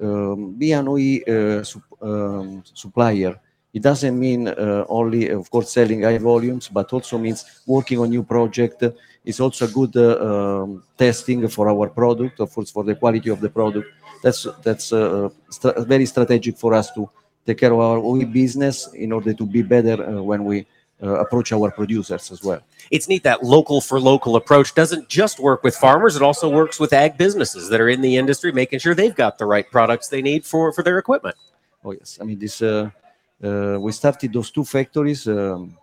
um, 0.00 0.52
be 0.58 0.72
an 0.72 0.88
OE 0.88 1.20
uh, 1.26 1.64
um, 2.02 2.62
supplier. 2.74 3.40
It 3.72 3.82
doesn't 3.82 4.18
mean 4.18 4.48
uh, 4.48 4.84
only, 4.88 5.28
of 5.28 5.50
course, 5.50 5.72
selling 5.72 6.02
high 6.02 6.18
volumes, 6.18 6.68
but 6.68 6.92
also 6.92 7.18
means 7.18 7.62
working 7.66 7.98
on 7.98 8.08
new 8.08 8.22
project. 8.22 8.82
It's 9.24 9.40
also 9.40 9.66
a 9.66 9.68
good 9.68 9.94
uh, 9.96 10.62
um, 10.62 10.82
testing 10.96 11.46
for 11.48 11.68
our 11.68 11.88
product, 11.88 12.40
of 12.40 12.52
course, 12.52 12.70
for 12.70 12.82
the 12.82 12.94
quality 12.94 13.28
of 13.28 13.40
the 13.40 13.50
product. 13.50 13.88
That's 14.22 14.46
that's 14.62 14.92
uh, 14.92 15.28
st- 15.50 15.86
very 15.86 16.06
strategic 16.06 16.56
for 16.56 16.74
us 16.74 16.90
to 16.92 17.10
take 17.46 17.58
care 17.58 17.72
of 17.72 17.78
our 17.78 17.98
OE 17.98 18.24
business 18.24 18.92
in 18.94 19.12
order 19.12 19.32
to 19.34 19.46
be 19.46 19.62
better 19.62 20.02
uh, 20.02 20.22
when 20.22 20.44
we 20.44 20.66
uh, 21.02 21.20
approach 21.20 21.52
our 21.52 21.70
producers 21.70 22.30
as 22.32 22.42
well. 22.42 22.60
It's 22.90 23.08
neat 23.08 23.22
that 23.22 23.44
local 23.44 23.80
for 23.80 24.00
local 24.00 24.36
approach 24.36 24.74
doesn't 24.74 25.08
just 25.08 25.38
work 25.38 25.62
with 25.62 25.76
farmers, 25.76 26.16
it 26.16 26.22
also 26.22 26.48
works 26.48 26.80
with 26.80 26.92
ag 26.92 27.16
businesses 27.16 27.68
that 27.68 27.80
are 27.80 27.88
in 27.88 28.00
the 28.00 28.16
industry, 28.16 28.50
making 28.50 28.80
sure 28.80 28.94
they've 28.94 29.14
got 29.14 29.38
the 29.38 29.46
right 29.46 29.70
products 29.70 30.08
they 30.08 30.22
need 30.22 30.44
for, 30.44 30.72
for 30.72 30.82
their 30.82 30.98
equipment. 30.98 31.36
Oh, 31.84 31.92
yes. 31.92 32.18
I 32.20 32.24
mean, 32.24 32.38
this 32.38 32.60
uh, 32.60 32.90
we 33.40 33.92
started 33.92 34.32
those 34.32 34.50
two 34.50 34.64
factories. 34.64 35.26
Um, 35.26 35.76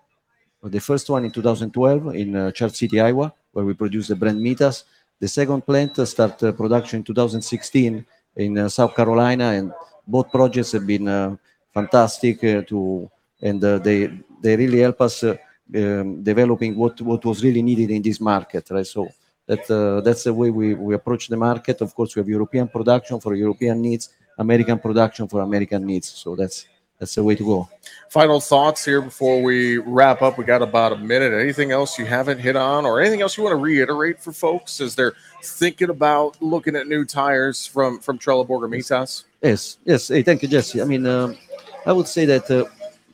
the 0.64 0.80
first 0.80 1.10
one 1.10 1.26
in 1.26 1.32
2012 1.32 2.16
in 2.16 2.36
uh, 2.36 2.52
Charles 2.52 2.78
City, 2.78 3.00
Iowa, 3.00 3.34
where 3.52 3.66
we 3.66 3.74
produce 3.74 4.08
the 4.08 4.16
brand 4.16 4.40
Mitas. 4.40 4.84
The 5.20 5.28
second 5.28 5.66
plant 5.66 5.98
uh, 6.00 6.06
started 6.06 6.58
production 6.58 6.98
in 6.98 7.04
2016 7.04 8.06
in 8.36 8.58
uh, 8.58 8.70
South 8.70 8.96
Carolina, 8.96 9.52
and 9.52 9.72
both 10.06 10.32
projects 10.32 10.74
have 10.74 10.86
been 10.86 11.08
uh, 11.08 11.36
fantastic 11.74 12.42
to, 12.42 13.10
and 13.42 13.62
they 13.62 14.10
they 14.42 14.56
really 14.56 14.80
help 14.80 15.02
us 15.02 15.24
um, 15.24 16.24
developing 16.24 16.76
what 16.76 17.00
what 17.02 17.24
was 17.24 17.44
really 17.44 17.62
needed 17.62 17.92
in 17.92 18.02
this 18.02 18.20
market, 18.20 18.70
right? 18.72 18.86
So 18.86 19.08
that 19.48 19.70
uh, 19.70 20.02
that's 20.02 20.24
the 20.24 20.34
way 20.34 20.50
we, 20.50 20.74
we 20.74 20.96
approach 20.96 21.28
the 21.28 21.38
market. 21.38 21.82
Of 21.82 21.94
course, 21.96 22.16
we 22.16 22.20
have 22.20 22.30
European 22.30 22.68
production 22.68 23.20
for 23.20 23.36
European 23.36 23.82
needs, 23.82 24.10
American 24.38 24.80
production 24.80 25.28
for 25.28 25.42
American 25.42 25.86
needs. 25.86 26.10
So 26.10 26.36
that's 26.36 26.66
that's 27.00 27.16
the 27.16 27.24
way 27.24 27.36
to 27.36 27.44
go. 27.44 27.70
Final 28.10 28.40
thoughts 28.40 28.86
here 28.86 29.02
before 29.02 29.42
we 29.42 29.78
wrap 29.80 30.22
up. 30.22 30.38
We 30.38 30.46
got 30.46 30.62
about 30.62 30.94
a 30.94 30.98
minute. 30.98 31.34
Anything 31.34 31.72
else 31.72 32.00
you 32.00 32.06
haven't 32.06 32.40
hit 32.40 32.56
on, 32.56 32.86
or 32.86 33.02
anything 33.02 33.22
else 33.22 33.36
you 33.36 33.44
want 33.44 33.52
to 33.52 33.58
reiterate 33.58 34.22
for 34.22 34.32
folks 34.32 34.80
as 34.80 34.96
they're 34.96 35.14
thinking 35.44 35.90
about 35.90 36.42
looking 36.42 36.76
at 36.76 36.88
new 36.88 37.04
tires 37.04 37.68
from 37.68 38.00
from 38.00 38.18
Trelleborg 38.18 38.62
or 38.62 38.70
Mitas? 38.70 39.26
Yes, 39.42 39.78
yes. 39.84 40.08
Hey, 40.08 40.24
thank 40.24 40.42
you, 40.42 40.48
Jesse. 40.48 40.82
I 40.82 40.86
mean, 40.86 41.06
um, 41.06 41.38
I 41.86 41.92
would 41.92 42.08
say 42.08 42.26
that 42.26 42.50
uh, 42.50 42.66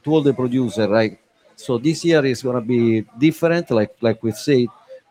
to 0.04 0.12
all 0.12 0.22
the 0.22 0.34
producer, 0.34 0.88
right? 0.88 1.18
So 1.56 1.78
this 1.78 2.06
year 2.06 2.24
is 2.26 2.44
going 2.44 2.56
to 2.56 2.62
be 2.62 3.02
different. 3.18 3.72
Like 3.72 3.96
like 4.02 4.22
we 4.22 4.32
said, 4.32 4.68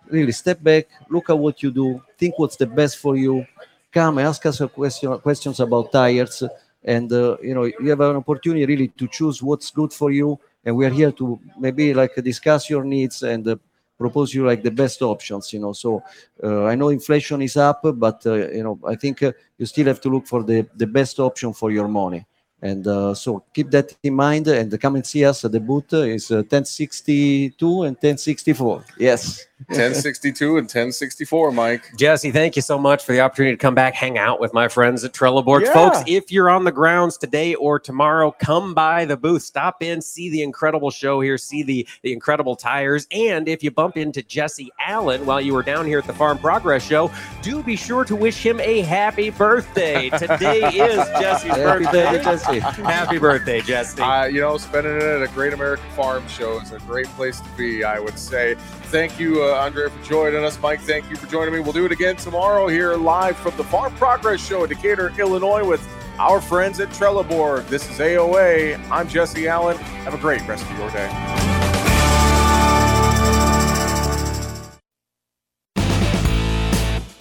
really 0.09 0.33
step 0.33 0.62
back, 0.62 0.87
look 1.09 1.31
at 1.31 1.39
what 1.39 1.62
you 1.62 1.71
do, 1.71 2.03
think 2.18 2.39
what's 2.39 2.57
the 2.57 2.66
best 2.66 2.99
for 2.99 3.16
you. 3.16 3.47
Come 3.93 4.18
ask 4.18 4.47
us 4.47 4.61
a 4.61 4.68
question, 4.68 5.18
questions 5.18 5.59
about 5.59 5.91
tires, 5.91 6.45
and 6.85 7.12
uh, 7.12 7.37
you 7.43 7.55
know 7.55 7.64
you 7.64 7.91
have 7.91 8.01
an 8.01 8.16
opportunity 8.16 8.66
really 8.66 8.89
to 8.89 9.07
choose 9.09 9.43
what's 9.43 9.70
good 9.70 9.93
for 9.93 10.11
you. 10.11 10.39
And 10.64 10.76
we 10.76 10.85
are 10.85 10.91
here 10.91 11.12
to 11.12 11.41
maybe 11.59 11.95
like 11.95 12.14
discuss 12.16 12.68
your 12.68 12.85
needs 12.85 13.22
and 13.22 13.47
uh, 13.49 13.57
propose 13.97 14.35
you 14.35 14.45
like 14.45 14.62
the 14.62 14.70
best 14.70 15.01
options. 15.03 15.53
You 15.53 15.61
know, 15.61 15.72
so 15.72 16.03
uh, 16.43 16.64
I 16.64 16.74
know 16.74 16.89
inflation 16.91 17.43
is 17.43 17.57
up, 17.57 17.83
but 17.95 18.24
uh, 18.26 18.35
you 18.35 18.62
know 18.62 18.78
I 18.87 18.97
think 18.97 19.22
uh, 19.22 19.33
you 19.59 19.66
still 19.66 19.87
have 19.87 20.01
to 20.03 20.09
look 20.09 20.26
for 20.26 20.43
the 20.43 20.66
the 20.76 20.87
best 20.87 21.18
option 21.18 21.53
for 21.53 21.70
your 21.70 21.89
money. 21.89 22.26
And 22.62 22.87
uh, 22.87 23.14
so 23.14 23.43
keep 23.55 23.70
that 23.70 23.97
in 24.03 24.14
mind 24.14 24.47
and 24.49 24.78
come 24.81 24.97
and 24.97 25.07
see 25.07 25.24
us 25.24 25.45
at 25.45 25.53
the 25.53 25.61
booth. 25.61 25.93
is 25.95 26.31
uh, 26.31 26.37
1062 26.37 27.83
and 27.83 27.97
1064. 27.97 28.85
Yes. 28.99 29.47
1062 29.68 30.48
and 30.56 30.64
1064, 30.64 31.52
Mike. 31.52 31.92
Jesse, 31.96 32.30
thank 32.30 32.56
you 32.56 32.62
so 32.62 32.78
much 32.78 33.04
for 33.04 33.12
the 33.12 33.20
opportunity 33.20 33.54
to 33.54 33.61
come 33.61 33.74
back, 33.74 33.94
hang 33.94 34.18
out 34.18 34.40
with 34.40 34.54
my 34.54 34.68
friends 34.68 35.04
at 35.04 35.12
Trelleborg. 35.12 35.62
Yeah. 35.62 35.72
Folks, 35.72 36.02
if 36.06 36.32
you're 36.32 36.50
on 36.50 36.64
the 36.64 36.72
grounds 36.72 37.16
today 37.16 37.54
or 37.54 37.78
tomorrow, 37.78 38.30
come 38.30 38.74
by 38.74 39.04
the 39.04 39.16
booth, 39.16 39.42
stop 39.42 39.82
in, 39.82 40.00
see 40.00 40.30
the 40.30 40.42
incredible 40.42 40.90
show 40.90 41.20
here, 41.20 41.36
see 41.38 41.62
the, 41.62 41.86
the 42.02 42.12
incredible 42.12 42.56
tires. 42.56 43.06
And 43.11 43.48
if 43.48 43.62
you 43.62 43.70
bump 43.70 43.96
into 43.96 44.22
Jesse 44.22 44.70
Allen 44.78 45.26
while 45.26 45.40
you 45.40 45.54
were 45.54 45.62
down 45.62 45.86
here 45.86 45.98
at 45.98 46.06
the 46.06 46.14
Farm 46.14 46.38
Progress 46.38 46.86
Show, 46.86 47.11
do 47.42 47.62
be 47.62 47.76
sure 47.76 48.04
to 48.04 48.16
wish 48.16 48.44
him 48.44 48.61
a 48.61 48.80
happy 48.80 49.30
birthday. 49.30 50.11
Today 50.11 50.61
is 50.68 50.96
Jesse's 51.20 51.50
birthday. 51.50 52.04
birthday, 52.04 52.22
Jesse. 52.24 52.58
happy 52.58 53.18
birthday, 53.18 53.61
Jesse. 53.61 54.02
Uh, 54.02 54.24
you 54.24 54.40
know, 54.40 54.56
spending 54.56 54.96
it 54.96 55.02
at 55.02 55.22
a 55.22 55.28
Great 55.28 55.52
American 55.52 55.88
Farm 55.90 56.26
Show 56.28 56.61
is 56.61 56.72
a 56.72 56.78
great 56.80 57.06
place 57.08 57.40
to 57.40 57.48
be, 57.56 57.84
I 57.84 57.98
would 57.98 58.18
say. 58.18 58.56
Thank 58.90 59.20
you, 59.20 59.42
uh, 59.42 59.49
Uh, 59.51 59.55
Andre, 59.55 59.88
for 59.88 60.05
joining 60.05 60.44
us. 60.44 60.61
Mike, 60.61 60.80
thank 60.80 61.11
you 61.11 61.16
for 61.16 61.26
joining 61.26 61.53
me. 61.53 61.59
We'll 61.59 61.72
do 61.72 61.84
it 61.84 61.90
again 61.90 62.14
tomorrow 62.14 62.68
here 62.68 62.94
live 62.94 63.36
from 63.36 63.57
the 63.57 63.64
Farm 63.64 63.92
Progress 63.96 64.46
Show 64.46 64.62
in 64.62 64.68
Decatur, 64.68 65.12
Illinois, 65.18 65.66
with 65.66 65.84
our 66.20 66.40
friends 66.40 66.78
at 66.78 66.88
Trelleborg. 66.90 67.66
This 67.66 67.90
is 67.90 67.98
AOA. 67.98 68.78
I'm 68.92 69.09
Jesse 69.09 69.48
Allen. 69.48 69.76
Have 70.05 70.14
a 70.14 70.18
great 70.18 70.46
rest 70.46 70.64
of 70.70 70.78
your 70.78 70.90
day. 70.90 71.70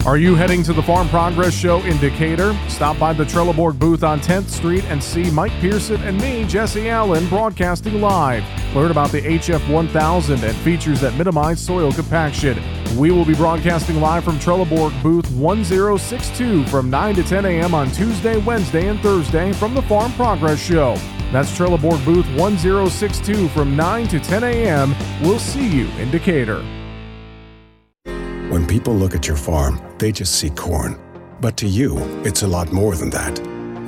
Are 0.06 0.16
you 0.16 0.34
heading 0.34 0.62
to 0.62 0.72
the 0.72 0.82
Farm 0.82 1.10
Progress 1.10 1.52
Show 1.52 1.82
in 1.82 1.98
Decatur? 1.98 2.58
Stop 2.68 2.98
by 2.98 3.12
the 3.12 3.24
Trelleborg 3.24 3.78
booth 3.78 4.02
on 4.02 4.18
10th 4.18 4.48
Street 4.48 4.82
and 4.84 5.02
see 5.02 5.30
Mike 5.30 5.52
Pearson 5.60 6.00
and 6.00 6.18
me, 6.18 6.44
Jesse 6.46 6.88
Allen, 6.88 7.28
broadcasting 7.28 8.00
live. 8.00 8.42
Learn 8.74 8.90
about 8.90 9.12
the 9.12 9.20
HF 9.20 9.70
1000 9.70 10.42
and 10.42 10.56
features 10.56 11.02
that 11.02 11.14
minimize 11.16 11.60
soil 11.60 11.92
compaction. 11.92 12.58
We 12.96 13.10
will 13.10 13.26
be 13.26 13.34
broadcasting 13.34 14.00
live 14.00 14.24
from 14.24 14.38
Trelleborg 14.38 15.00
booth 15.02 15.30
1062 15.32 16.64
from 16.68 16.88
9 16.88 17.16
to 17.16 17.22
10 17.22 17.44
a.m. 17.44 17.74
on 17.74 17.90
Tuesday, 17.90 18.38
Wednesday, 18.38 18.88
and 18.88 19.00
Thursday 19.00 19.52
from 19.52 19.74
the 19.74 19.82
Farm 19.82 20.12
Progress 20.14 20.58
Show. 20.58 20.94
That's 21.30 21.56
Trelleborg 21.56 22.02
booth 22.06 22.26
1062 22.38 23.48
from 23.50 23.76
9 23.76 24.08
to 24.08 24.18
10 24.18 24.44
a.m. 24.44 24.94
We'll 25.20 25.38
see 25.38 25.68
you 25.68 25.88
in 25.98 26.10
Decatur. 26.10 26.64
When 28.50 28.66
people 28.66 28.92
look 28.92 29.14
at 29.14 29.28
your 29.28 29.36
farm, 29.36 29.80
they 29.98 30.10
just 30.10 30.34
see 30.34 30.50
corn. 30.50 30.98
But 31.40 31.56
to 31.58 31.68
you, 31.68 31.96
it's 32.24 32.42
a 32.42 32.48
lot 32.48 32.72
more 32.72 32.96
than 32.96 33.08
that. 33.10 33.38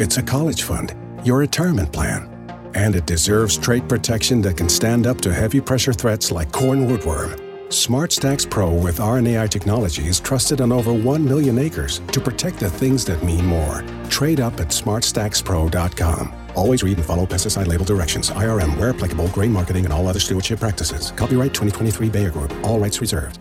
It's 0.01 0.19
a 0.19 0.23
college 0.23 0.63
fund, 0.63 0.95
your 1.25 1.39
retirement 1.39 1.93
plan, 1.93 2.31
and 2.77 2.95
it 2.95 3.05
deserves 3.05 3.59
trait 3.59 3.89
protection 3.89 4.41
that 4.43 4.57
can 4.57 4.69
stand 4.69 5.09
up 5.09 5.21
to 5.23 5.35
heavy 5.35 5.61
pressure 5.61 5.93
threats 5.93 6.31
like 6.31 6.53
corn 6.53 6.87
rootworm. 6.87 7.37
SmartStax 7.71 8.49
Pro 8.49 8.73
with 8.73 8.99
RNAi 8.99 9.49
technology 9.51 10.07
is 10.07 10.21
trusted 10.21 10.61
on 10.61 10.71
over 10.71 10.93
1 10.93 11.25
million 11.25 11.59
acres 11.59 12.01
to 12.13 12.21
protect 12.21 12.61
the 12.61 12.71
things 12.71 13.05
that 13.07 13.21
mean 13.25 13.45
more. 13.45 13.83
Trade 14.11 14.39
up 14.39 14.61
at 14.61 14.69
smartstaxpro.com. 14.69 16.33
Always 16.55 16.85
read 16.85 16.99
and 16.99 17.07
follow 17.07 17.27
pesticide 17.27 17.67
label 17.67 17.85
directions, 17.85 18.31
IRM 18.31 18.79
where 18.79 18.91
applicable, 18.91 19.27
grain 19.31 19.51
marketing, 19.51 19.87
and 19.87 19.93
all 19.93 20.07
other 20.07 20.21
stewardship 20.21 20.61
practices. 20.61 21.11
Copyright 21.17 21.53
2023 21.53 22.11
Bayer 22.11 22.31
Group. 22.31 22.55
All 22.63 22.79
rights 22.79 23.01
reserved. 23.01 23.41